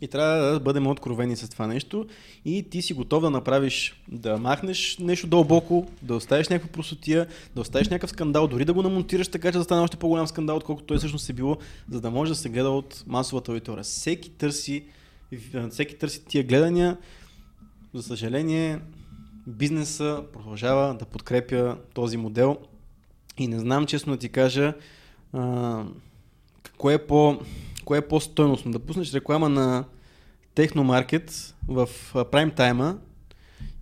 [0.00, 2.06] И трябва да бъдем откровени с това нещо.
[2.44, 7.60] И ти си готов да направиш, да махнеш нещо дълбоко, да оставиш някаква просотия, да
[7.60, 10.86] оставиш някакъв скандал, дори да го намонтираш така, че да стане още по-голям скандал, отколкото
[10.86, 11.56] той всъщност е било,
[11.90, 13.84] за да може да се гледа от масовата аудитория.
[13.84, 14.84] Всеки търси,
[15.70, 16.96] всеки търси тия гледания,
[17.94, 18.78] за съжаление,
[19.46, 22.56] бизнеса продължава да подкрепя този модел.
[23.38, 24.74] И не знам честно да ти кажа
[25.32, 25.84] а,
[26.78, 27.40] кое е по
[27.88, 28.72] кое е по-стойностно.
[28.72, 29.84] Да пуснеш реклама на
[30.54, 31.88] Техномаркет в
[32.30, 32.98] прайм тайма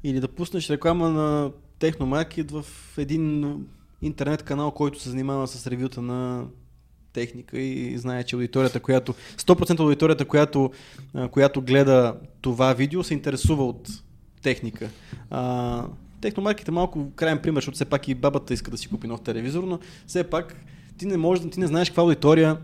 [0.04, 2.64] или да пуснеш реклама на Техномаркет в
[2.98, 3.54] един
[4.02, 6.46] интернет канал, който се занимава с ревюта на
[7.12, 10.70] техника и знае, че аудиторията, която 100% от аудиторията, която,
[11.30, 13.88] която гледа това видео, се интересува от
[14.42, 14.88] техника.
[15.30, 15.86] А,
[16.20, 19.20] Техномаркет е малко крайен пример, защото все пак и бабата иска да си купи нов
[19.20, 20.56] телевизор, но все пак
[20.98, 22.58] ти не можеш, ти не знаеш каква аудитория,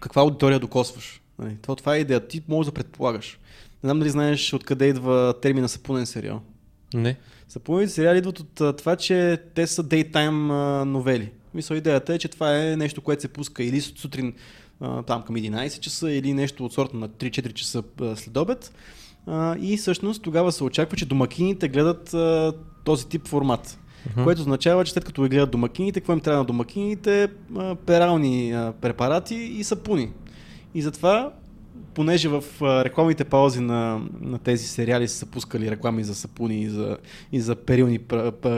[0.00, 1.20] каква аудитория докосваш.
[1.38, 2.28] Нали, Това, това е идея.
[2.28, 3.38] Ти можеш да предполагаш.
[3.82, 6.40] Не знам дали знаеш откъде идва термина сапунен сериал.
[6.94, 7.16] Не.
[7.48, 10.46] Сапуновите сериали идват от това, че те са дейтайм
[10.92, 11.30] новели.
[11.54, 14.34] Мисля, идеята е, че това е нещо, което се пуска или сутрин
[15.06, 17.82] там към 11 часа, или нещо от сорта на 3-4 часа
[18.16, 18.72] след обед.
[19.60, 22.14] И всъщност тогава се очаква, че домакините гледат
[22.84, 23.78] този тип формат.
[24.10, 24.24] Мгм.
[24.24, 27.28] Което означава, че след като ги гледат домакините, какво им трябва на домакините?
[27.86, 30.10] Перални препарати и сапуни.
[30.74, 31.32] И затова,
[31.94, 36.96] понеже в рекламните паузи на, на тези сериали са пускали реклами за сапуни и за,
[37.32, 37.98] и за перилни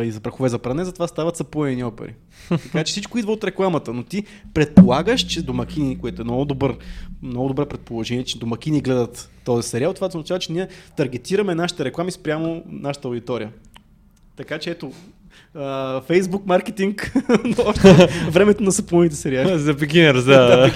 [0.05, 2.15] и за прахове за пране, затова стават сапунени опери.
[2.49, 6.77] Така че всичко идва от рекламата, но ти предполагаш, че домакини, което е много, добър,
[7.23, 12.11] много добре предположение, че домакини гледат този сериал, това означава, че ние таргетираме нашите реклами
[12.11, 13.53] спрямо нашата аудитория.
[14.37, 14.93] Така че ето,
[15.57, 17.13] Facebook маркетинг,
[18.31, 19.59] времето на сапуните сериали.
[19.59, 20.71] За beginners, да.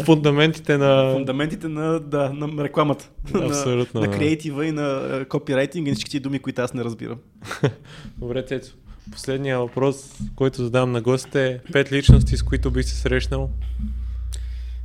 [0.04, 1.12] Фундаментите на...
[1.12, 3.10] Фундаментите на, да, на рекламата.
[3.34, 7.18] Абсолютно, На, на креатива и на копирайтинг и всички думи, които аз не разбирам.
[8.18, 8.72] Добре, Цецо.
[9.12, 13.50] Последния въпрос, който задавам на гостите е пет личности, с които би се срещнал.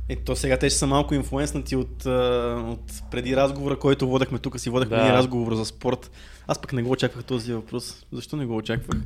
[0.08, 4.70] Ето сега те ще са малко инфлуенснати от, от преди разговора, който водехме тук, си
[4.70, 5.12] водехме Да.
[5.12, 6.10] разговор за спорт.
[6.46, 8.06] Аз пък не го очаквах този въпрос.
[8.12, 9.00] Защо не го очаквах?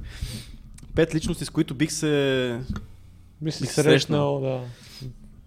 [0.95, 2.61] Пет личности, с които бих се...
[3.41, 4.61] Би се Бих се срещнал, да.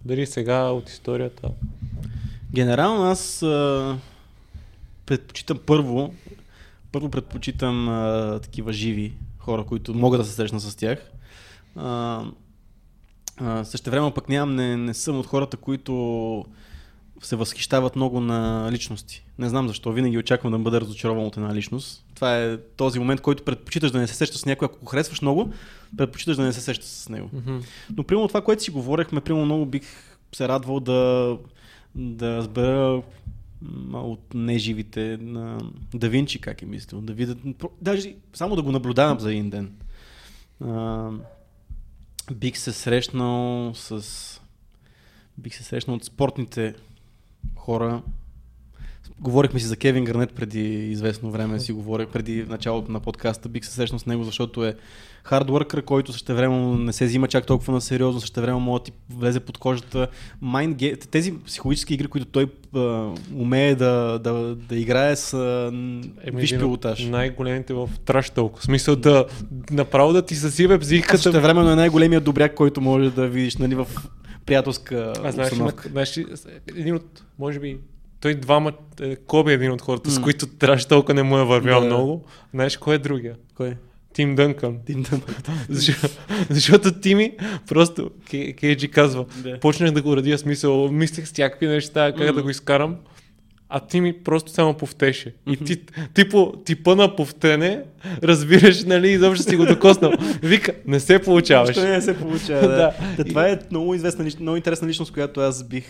[0.06, 1.50] Дали сега от историята.
[2.54, 3.98] Генерално аз а,
[5.06, 6.14] предпочитам първо,
[6.92, 11.12] първо предпочитам а, такива живи хора, които мога да се срещна с тях.
[11.76, 12.24] А,
[13.88, 16.46] време пък нямам, не, не съм от хората, които
[17.22, 19.26] се възхищават много на личности.
[19.40, 19.92] Не знам защо.
[19.92, 22.06] Винаги очаквам да бъда разочарован от една личност.
[22.16, 24.66] Това е този момент, който предпочиташ да не се сещаш с някой.
[24.66, 25.54] Ако го харесваш много,
[25.98, 27.30] предпочиташ да не се сещаш с него.
[27.34, 27.58] Мгм.
[27.98, 29.84] Но примерно това, което си говорехме, примерно много бих
[30.36, 31.38] се радвал да,
[31.96, 33.02] да разбера
[33.94, 35.58] от неживите на
[35.94, 37.02] Да Винчи как е мислил.
[37.02, 37.38] Да видят,
[37.82, 39.72] даже само да го наблюдавам за един ден.
[42.32, 44.42] Бих се срещнал с...
[45.38, 46.76] Бих се срещнал от спортните
[47.56, 48.04] хора.
[49.20, 53.50] Говорихме си за Кевин Гърнет преди известно време, си говорих преди началото на подкаста.
[53.50, 54.76] Бих се срещнал с него, защото е
[55.24, 59.40] хардворкър, който същевременно не се взима чак толкова на сериозно, същевременно може да ти влезе
[59.40, 60.08] под кожата.
[60.44, 65.68] Mind тези психологически игри, които той а, умее да, да, да играе с а,
[66.24, 67.06] Еми, виж пилотаж.
[67.06, 68.62] Най-големите в траш толкова.
[68.62, 69.26] В смисъл да
[69.72, 71.18] направо да ти съсиве психиката.
[71.18, 73.88] Същевременно е най-големият добряк, който може да видиш нали, в
[74.46, 75.90] приятелска А знаеш, обстановка.
[75.90, 76.20] знаеш
[76.76, 77.78] един от, може би,
[78.24, 78.72] той двама,
[79.02, 80.24] е, Коби е един от хората, с М.
[80.24, 81.86] които траш толкова не му е вървял Да.
[81.86, 82.26] много.
[82.54, 83.36] Знаеш кой е другия?
[83.56, 83.74] Кой?
[84.14, 84.78] Тим Дънкън.
[84.86, 85.22] Тим Дън.
[85.70, 86.08] Защо,
[86.50, 87.32] защото Тими
[87.68, 89.60] просто, Кей- Кейджи казва, Да.
[89.60, 92.36] почнах да го радия смисъл, мислех с всякакви неща, как Мгм.
[92.36, 92.96] да го изкарам,
[93.70, 95.34] а Тими просто само повтеше.
[95.48, 95.82] И ти,
[96.14, 97.82] ти по типа на повтене,
[98.24, 100.12] разбираш, нали, изобщо си го докоснал.
[100.44, 101.68] Вика, не се получаваш.
[101.68, 102.68] Защо не се получава, да.
[102.68, 102.94] Да.
[103.18, 103.24] да.
[103.24, 105.86] това е много известна, много интересна личност, която аз бих...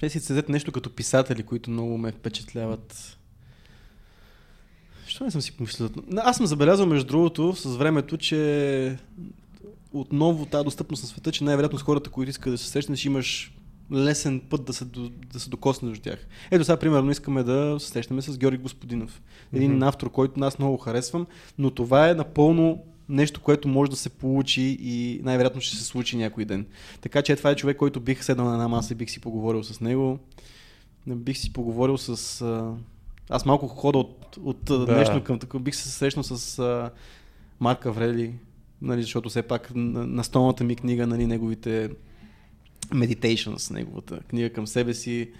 [0.00, 3.18] Те си седят нещо като писатели, които много ме впечатляват.
[5.06, 5.88] Що не съм си помислил?
[6.16, 8.98] Аз съм забелязал, между другото, с времето, че
[9.92, 13.52] отново тази достъпност на света, че най-вероятно с хората, които искат да се срещнеш, имаш
[13.92, 14.84] лесен път да се,
[15.32, 16.26] да се докоснеш до тях.
[16.50, 19.22] Ето сега, примерно, искаме да се срещнем с Георги Господинов.
[19.52, 19.82] Един Мгм.
[19.82, 21.26] автор, който аз много харесвам,
[21.58, 26.16] но това е напълно нещо, което може да се получи и най-вероятно ще се случи
[26.16, 26.66] някой ден.
[27.00, 29.64] Така че това е човек, който бих седнал на една маса и бих си поговорил
[29.64, 30.18] с него.
[31.06, 32.40] Бих си поговорил с...
[32.42, 32.74] а,
[33.28, 34.86] Аз малко хода от, от да.
[34.86, 35.62] Днешно към такова.
[35.62, 36.90] Бих се срещнал с а,
[37.60, 38.34] Марк Аврели,
[38.82, 41.90] нали, защото все пак на, на столната ми книга, нали, неговите
[42.90, 45.30] Meditations, неговата книга към себе си.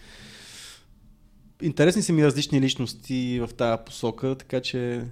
[1.63, 5.05] Интересни са ми различни личности в тази посока, така че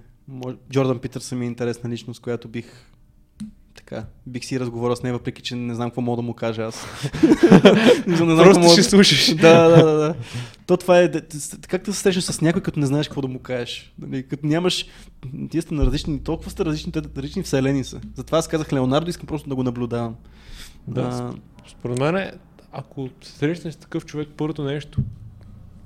[0.71, 2.65] Джордан Питърсън ми е интересна личност, която бих
[3.75, 6.63] така, бих си разговорил с нея, въпреки че не знам какво мога да му кажа
[6.63, 6.85] аз.
[8.07, 9.35] не знам Просто какво ще мога- слушаш.
[9.35, 10.15] да, да, да, да.
[10.67, 11.11] То това е,
[11.67, 13.93] как да се срещнеш с някой, като не знаеш какво да му кажеш.
[13.99, 14.85] Нали, като нямаш,
[15.49, 18.01] тия сте на различни, толкова сте различни, те различни вселени са.
[18.15, 20.15] Затова аз казах Леонардо, искам просто да го наблюдавам.
[20.87, 21.33] Да, А,
[21.69, 22.31] Според мен, е,
[22.71, 24.99] ако се срещнеш с такъв човек, първото нещо,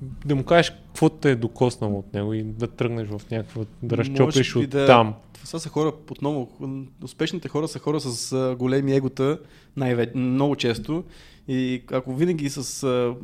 [0.01, 3.97] да му кажеш какво те е докоснало от него и да тръгнеш в някаква, да
[3.97, 5.13] разчопиш от да- там.
[5.33, 6.49] Това са хора, отново,
[7.03, 9.39] успешните хора са хора с а, големи егота,
[9.77, 11.03] най-вече, много често.
[11.47, 13.15] И ако винаги с а,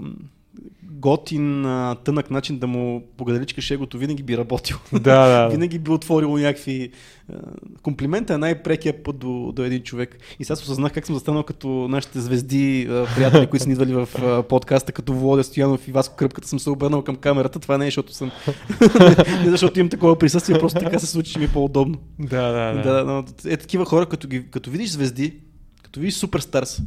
[1.06, 4.77] готин, а, тънък начин да му погаделичкаш егото, винаги би работил.
[4.94, 5.48] Да, да.
[5.52, 6.91] винаги би отворил някакви...
[7.30, 7.36] а,
[7.82, 10.18] Комплимента е най-прекия път до, до един човек.
[10.40, 14.10] И сега осъзнах как съм застанал като нашите звезди, а, приятели, които са идвали в
[14.18, 17.60] а, подкаста, като Володя Стоянов и Васко Кръпката, съм се обърнал към камерата.
[17.60, 18.32] Това не е, защото съм...
[19.44, 21.98] не защото имам такова присъствие, просто така се случи, че ми е по-удобно.
[22.19, 22.82] Да, да, да.
[22.82, 25.34] Да, но е такива хора, като, ги, като видиш звезди,
[25.84, 26.82] като видиш суперстарс,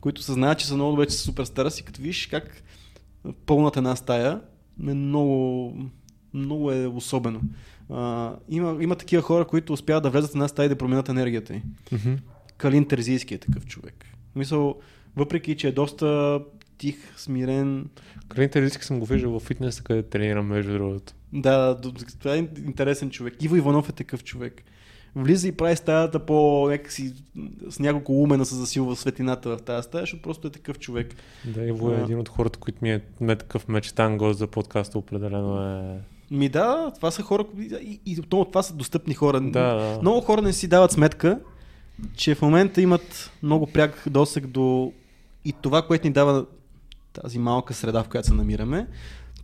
[0.00, 2.62] които съзнават, че са много вече суперстарс и като видиш как
[3.46, 4.40] пълнат една стая,
[4.88, 5.74] е много,
[6.34, 7.40] много е особено.
[7.90, 11.08] А, има, има такива хора, които успяват да влезат в една стая и да променят
[11.08, 11.62] енергията й.
[11.92, 12.14] Мгм.
[12.56, 14.06] Калин Терзийски е такъв човек.
[14.36, 14.80] Мисъл,
[15.16, 16.40] въпреки, че е доста
[16.78, 17.88] тих, смирен,
[18.28, 21.12] Калин риски съм го виждал в фитнеса, къде тренирам, между другото.
[21.32, 21.80] Да,
[22.18, 23.42] това е интересен човек.
[23.42, 24.62] Иво Иванов е такъв човек.
[25.16, 27.12] Влиза и прави стаята по някакси
[27.70, 31.14] с няколко лумена се засилва светлината в тази стая, защото просто е такъв човек.
[31.44, 32.00] Да, Иво е А.
[32.00, 35.98] един от хората, които ми е, ме е такъв мечтан гост за подкаста, определено е...
[36.30, 39.40] Ми да, това са хора, и, и отново това са достъпни хора.
[39.40, 39.98] Да, да.
[40.02, 41.40] Много хора не си дават сметка,
[42.16, 44.92] че в момента имат много пряк досег до
[45.44, 46.46] и това, което ни дава
[47.12, 48.86] тази малка среда, в която се намираме,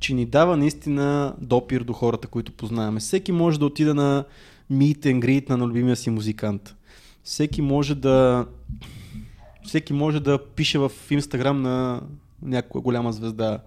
[0.01, 3.01] че ни дава наистина допир до хората, които познаваме.
[3.01, 4.25] Всеки може да отида на
[4.73, 6.75] meet and greet на любимия си музикант.
[7.25, 8.47] Всеки може да
[9.65, 12.01] всеки може да пише в Инстаграм на
[12.43, 13.59] някоя голяма звезда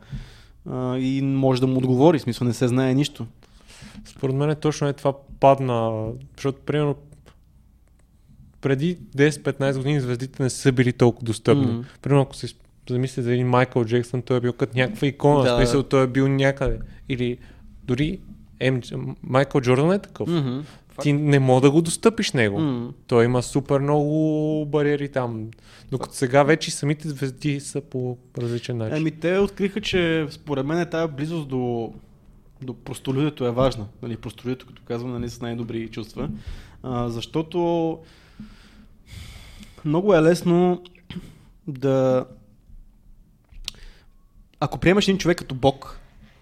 [0.70, 3.26] а, и може да му отговори, в смисъл не се знае нищо.
[4.06, 6.96] Според мен точно е това падна, защото примерно
[8.62, 11.66] преди 10-15 години звездите не са били толкова достъпни.
[11.66, 11.82] Мгм.
[12.02, 12.48] Примерно ако се
[12.90, 15.54] замислите за един Майкъл Джексън, той е бил като някаква икона, Да.
[15.54, 16.80] в смисъл той е бил някъде.
[17.10, 17.38] Или
[17.84, 18.20] дори
[18.72, 19.16] М...
[19.24, 20.30] Майкъл Джордан е такъв.
[20.30, 20.60] Мгм.
[21.02, 22.60] Ти не мога да го достъпиш него.
[22.60, 22.94] М.
[23.08, 25.48] Той има супер много бариери там.
[25.92, 28.98] Докато сега вече самите звезди са по различен начин.
[28.98, 31.94] Ами те откриха, че според мен тази близост до,
[32.62, 33.86] до простолюдето е важна.
[34.02, 36.30] Нали, простолюдето, като казвам, нали, с най-добри чувства.
[36.84, 38.00] А, защото
[39.86, 40.84] много е лесно
[41.68, 42.26] да...
[44.60, 46.00] Ако приемаш един човек като Бог,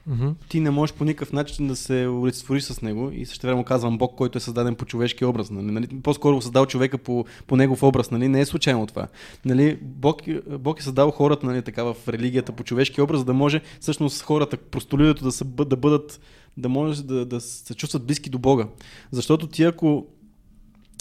[0.08, 0.28] Мгм.
[0.50, 3.98] ти не можеш по никакъв начин да се олицетвориш с него и също време казвам
[3.98, 5.52] Бог, който е създаден по човешки образ.
[5.52, 5.72] Нали?
[5.72, 5.88] Нали?
[6.04, 8.12] По-скоро създал човека по, по негов образ.
[8.12, 8.28] Нали?
[8.28, 9.08] Не е случайно това.
[9.46, 9.80] Нали?
[9.82, 10.22] Бог,
[10.60, 14.22] Бог е създал хората нали, така, в религията по човешки образ, за да може всъщност
[14.22, 16.20] хората, простолюдето да, са, да бъдат,
[16.58, 18.68] да може да, да се чувстват близки до Бога.
[19.12, 20.08] Защото ти ако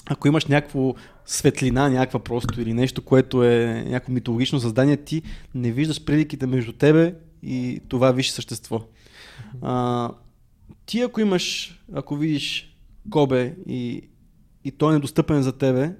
[0.09, 0.95] ако имаш някакво
[1.27, 5.23] светлина, някаква просто или нещо, което е някакво митологично създание, ти
[5.55, 8.81] не виждаш приликите между тебе и това висше същество.
[9.63, 10.11] А,
[10.87, 12.77] ти ако имаш, ако видиш
[13.11, 14.03] Кобе и,
[14.65, 15.93] и той е недостъпен за тебе,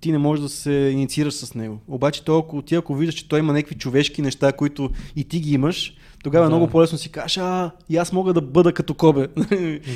[0.00, 1.78] ти не можеш да се инициираш с него.
[1.88, 5.40] Обаче той, ако, ти ако виждаш, че той има някакви човешки неща, които и ти
[5.40, 5.94] ги имаш,
[6.24, 6.56] тогава е Да.
[6.56, 9.28] много по-лесно си кажеш, а, и аз мога да бъда като Кобе.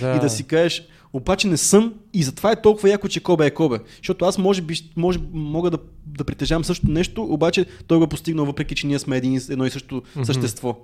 [0.01, 0.17] Да.
[0.17, 3.51] и да си кажеш, обаче не съм и затова е толкова яко, че Кобе е
[3.51, 3.79] Кобе.
[3.97, 8.09] Защото аз може би, може, мога да, да притежавам същото нещо, обаче той го е
[8.09, 10.25] постигнал, въпреки че ние сме един, и- едно и също Мгм.
[10.25, 10.77] същество.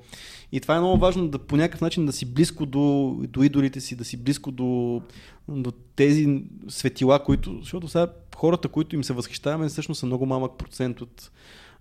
[0.53, 3.81] И това е много важно да по някакъв начин да си близко до, до идолите
[3.81, 5.01] си, да си близко до,
[5.49, 8.07] до тези светила, които, защото сега
[8.37, 11.31] хората, които им се възхищаваме, всъщност са много малък процент от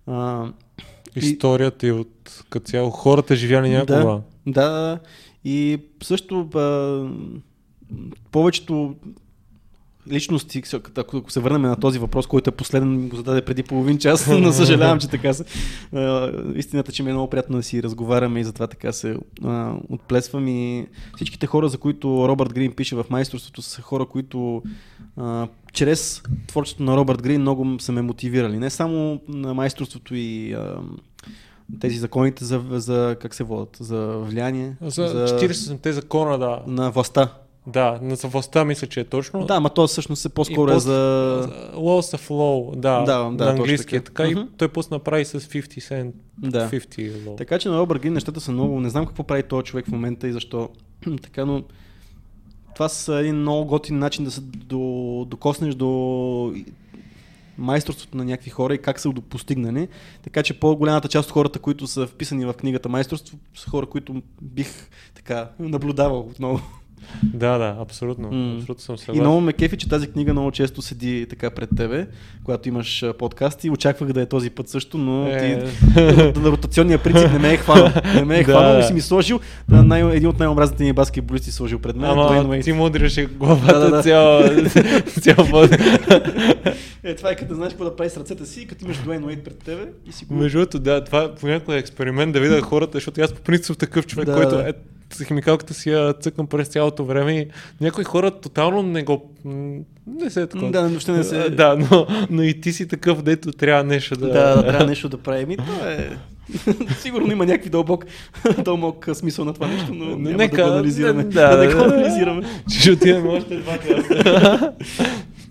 [0.06, 0.46] а,
[1.16, 3.96] Историята и от като цяло хората живяли някога.
[3.96, 4.98] да, да,
[5.44, 6.60] и също а,
[8.30, 8.94] повечето
[10.10, 10.62] личности,
[10.96, 14.52] ако се върнем на този въпрос, който е последен, го зададе преди половин час, но
[14.52, 15.44] съжалявам, че така се.
[16.54, 20.48] Истината, че ми е много приятно да си разговаряме и затова така се а, отплесвам
[20.48, 20.86] и
[21.16, 24.62] всичките хора, за които Робърт Грин пише в майсторството, са хора, които
[25.16, 28.58] а, чрез творчеството на Робърт Грин много са ме мотивирали.
[28.58, 30.76] Не само на майсторството и а,
[31.80, 36.62] тези законите за, за как се водят, за влияние, За 48-те закона, да.
[36.66, 37.28] на властта.
[37.66, 39.46] Да, на властта мисля, че е точно.
[39.46, 40.92] Да, ма то всъщност е по-скоро И е за...
[41.74, 44.22] Laws of Law, да, Да, да, на английски е така.
[44.22, 44.28] така.
[44.28, 44.48] И Мгм.
[44.56, 46.70] той пусна прави с 50 Cent, Да.
[46.70, 47.36] 50 Law.
[47.36, 48.80] Така че на Робърт Грин нещата са много...
[48.80, 50.68] Не знам какво прави този човек в момента и защо.
[51.22, 51.62] така, но
[52.74, 56.52] това са един много готин начин да се до, докоснеш до
[57.58, 59.88] майсторството на някакви хора и как са го постигнали.
[60.22, 64.22] Така че по-голямата част от хората, които са вписани в книгата майсторство, са хора, които
[64.42, 66.60] бих така наблюдавал отново.
[67.24, 68.30] Да, да, абсолютно.
[68.30, 68.54] М.
[68.54, 69.20] Абсолютно съм И съгласен.
[69.20, 72.06] много ме кефи, че тази книга много често седи така пред тебе,
[72.44, 75.64] когато имаш а, подкаст и очаквах да е този път също, но Е.
[76.34, 77.88] ти на ротационния принцип не ме е хванал.
[78.14, 78.44] Не ме е Да.
[78.44, 79.40] хванал и си ми сложил.
[79.68, 82.10] Да, най- един от най-омразните ни баскетболисти сложил пред мен.
[82.10, 82.64] Ама Уейт.
[82.64, 84.02] ти му удряше главата Да, да, да.
[84.02, 84.42] цял,
[85.20, 85.76] цял път.
[87.04, 89.44] Е, това е като знаеш какво да правиш с ръцете си, като имаш Дуейн Уейт
[89.44, 90.34] пред тебе и си го...
[90.34, 94.06] Между другото, да, това понякога е експеримент да видя хората, защото аз по принцип такъв
[94.06, 94.72] човек, Да, който е
[95.14, 97.46] с химикалката си я цъкам през цялото време и
[97.80, 99.30] някои хора тотално не го...
[100.08, 100.70] Не се е такова.
[100.72, 104.26] Да, въобще не се- Да, но, но и ти си такъв, дето трябва нещо да...
[104.26, 105.50] Да, да, трябва нещо да правим.
[105.50, 106.08] И това е...
[106.94, 108.04] Сигурно има някакви дълбок,
[108.58, 111.22] дълбок смисъл на това нещо, но няма Нека- да го анализираме.
[111.22, 111.84] не- Да, да, да, не го да.
[111.86, 112.42] анализираме.
[112.70, 114.72] Ще отидем още два часа.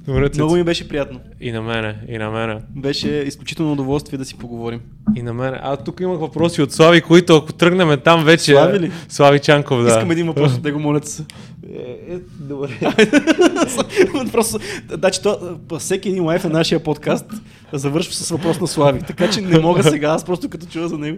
[0.05, 0.29] Добре.
[0.35, 1.19] Много ми беше приятно.
[1.41, 2.61] И на мене, и на мене.
[2.75, 4.81] Беше изключително удоволствие да си поговорим.
[5.15, 5.59] И на мене.
[5.61, 8.51] А тук имах въпроси от Слави, които ако тръгнем там вече...
[8.51, 8.91] Слави ли?
[9.09, 9.87] Слави Чанков, да.
[9.87, 11.25] Искам един въпрос от него, моля се.
[11.73, 12.69] Е, е, добре.
[14.31, 14.59] Просто,
[14.89, 17.25] значи, то, всеки един лайф на нашия подкаст
[17.73, 19.01] завършва с въпрос на Слави.
[19.07, 21.17] Така че не мога сега, аз просто като чува за него.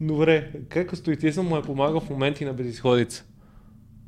[0.00, 3.24] Добре, как стоитизъм му е помагал в моменти на безисходица?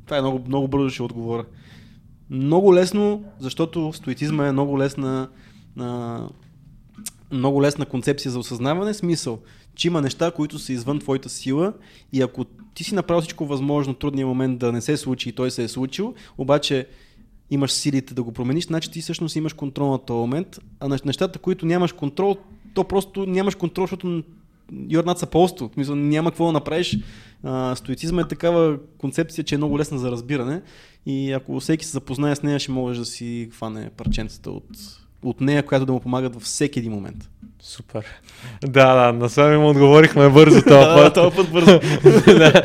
[0.05, 1.43] Това е много, много бързо ще отговоря.
[2.29, 5.29] Много лесно, защото стоицизма е много лесна,
[5.79, 6.19] а,
[7.31, 9.39] много лесна концепция за осъзнаване, смисъл,
[9.75, 11.73] че има неща, които са извън твоята сила
[12.13, 15.51] и ако ти си направил всичко възможно трудния момент да не се случи и той
[15.51, 16.87] се е случил, обаче
[17.51, 20.99] имаш силите да го промениш, значи ти всъщност имаш контрол на този момент, а на
[21.05, 22.37] нещата, които нямаш контрол,
[22.73, 24.23] то просто нямаш контрол, защото
[24.71, 25.73] you're not supposed to.
[25.73, 26.97] Смисъл, няма какво да направиш.
[27.43, 30.61] А, стоицизма е такава концепция, че е много лесна за разбиране
[31.05, 34.63] и ако всеки се запознае с нея, ще можеш да си хване парченцата от,
[35.23, 37.29] от нея, която да му помагат във всеки един момент.
[37.59, 38.05] Супер.
[38.61, 41.13] Да, да, на Слави му отговорихме бързо този път.
[41.13, 41.79] този път бързо.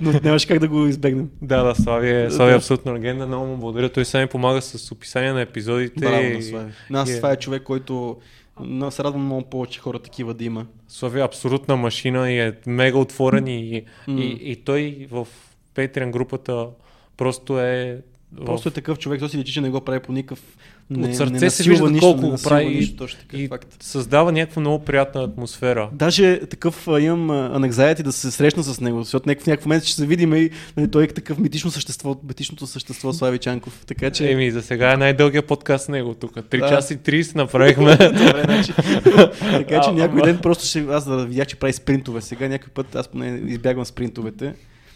[0.00, 1.28] Но нямаше как да го избегнем.
[1.42, 2.56] Да, да, Слави е, Слави е Да.
[2.56, 3.88] абсолютно легенда, много му благодаря.
[3.88, 6.00] Той сами помага с описание на епизодите.
[6.00, 6.72] Браво и- на Слави.
[6.90, 8.16] Нас и- това е човек, който
[8.66, 10.66] но се радвам много повече хора такива да има.
[10.88, 14.20] Слави е абсолютна машина и е мега отворен и, М.
[14.20, 15.28] и, и той в
[15.74, 16.66] Patreon групата
[17.16, 18.02] просто е
[18.44, 20.56] Просто е такъв човек, той си личи, че не го прави по никакъв...
[20.90, 23.76] Не, От сърце не се вижда нищо, колко го прави Нищо, точно така, и факт.
[23.80, 25.88] създава някаква много приятна атмосфера.
[25.92, 29.96] Даже такъв а, имам анекзайти да се срещна с него, защото в някакъв момент ще
[29.96, 33.84] се видим и нали, той е такъв митично същество, митичното същество Слави Чанков.
[33.86, 34.30] Така че...
[34.32, 36.32] Еми, за сега е най-дългия подкаст с него тук.
[36.32, 36.68] 3 Да.
[36.68, 37.96] часа и 30 направихме.
[37.96, 38.72] Добре, значи.
[39.40, 42.20] така че А, някой ама- ден просто ще, аз да видях, че прави спринтове.
[42.20, 44.54] Сега някой път аз поне избягвам спринтовете,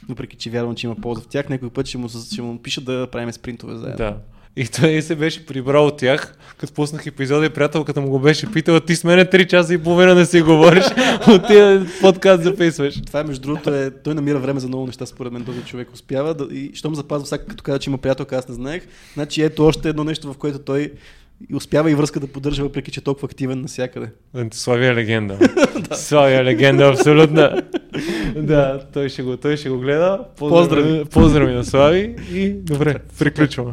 [0.09, 1.49] въпреки че вярвам, че има полза в тях.
[1.49, 3.97] Някой път ще му, ще му пиша да правим спринтове заедно.
[3.97, 4.17] да.
[4.57, 8.53] И той се беше прибрал от тях, като пуснах епизода и приятелката му го беше
[8.53, 10.85] питала, ти с мене 3 часа и половина не си говориш,
[11.29, 13.03] от тия подкаст записваш.
[13.07, 15.89] Това е, между другото, е, той намира време за много неща, според мен този човек
[15.95, 16.35] успява.
[16.35, 18.83] Да, и щом запазва всяка, като каза, че има приятелка, аз не знаех.
[19.15, 20.93] Значи ето още едно нещо, в което той
[21.51, 24.11] и успява и връзка да поддържа, въпреки че е толкова активен навсякъде.
[24.53, 25.39] Слави е легенда.
[25.93, 27.51] Слави е легенда, абсолютно.
[28.37, 30.21] да, той ще го, той ще го гледа.
[30.37, 31.05] Поздрави.
[31.05, 33.73] Поздрави на Слави и добре, приключваме.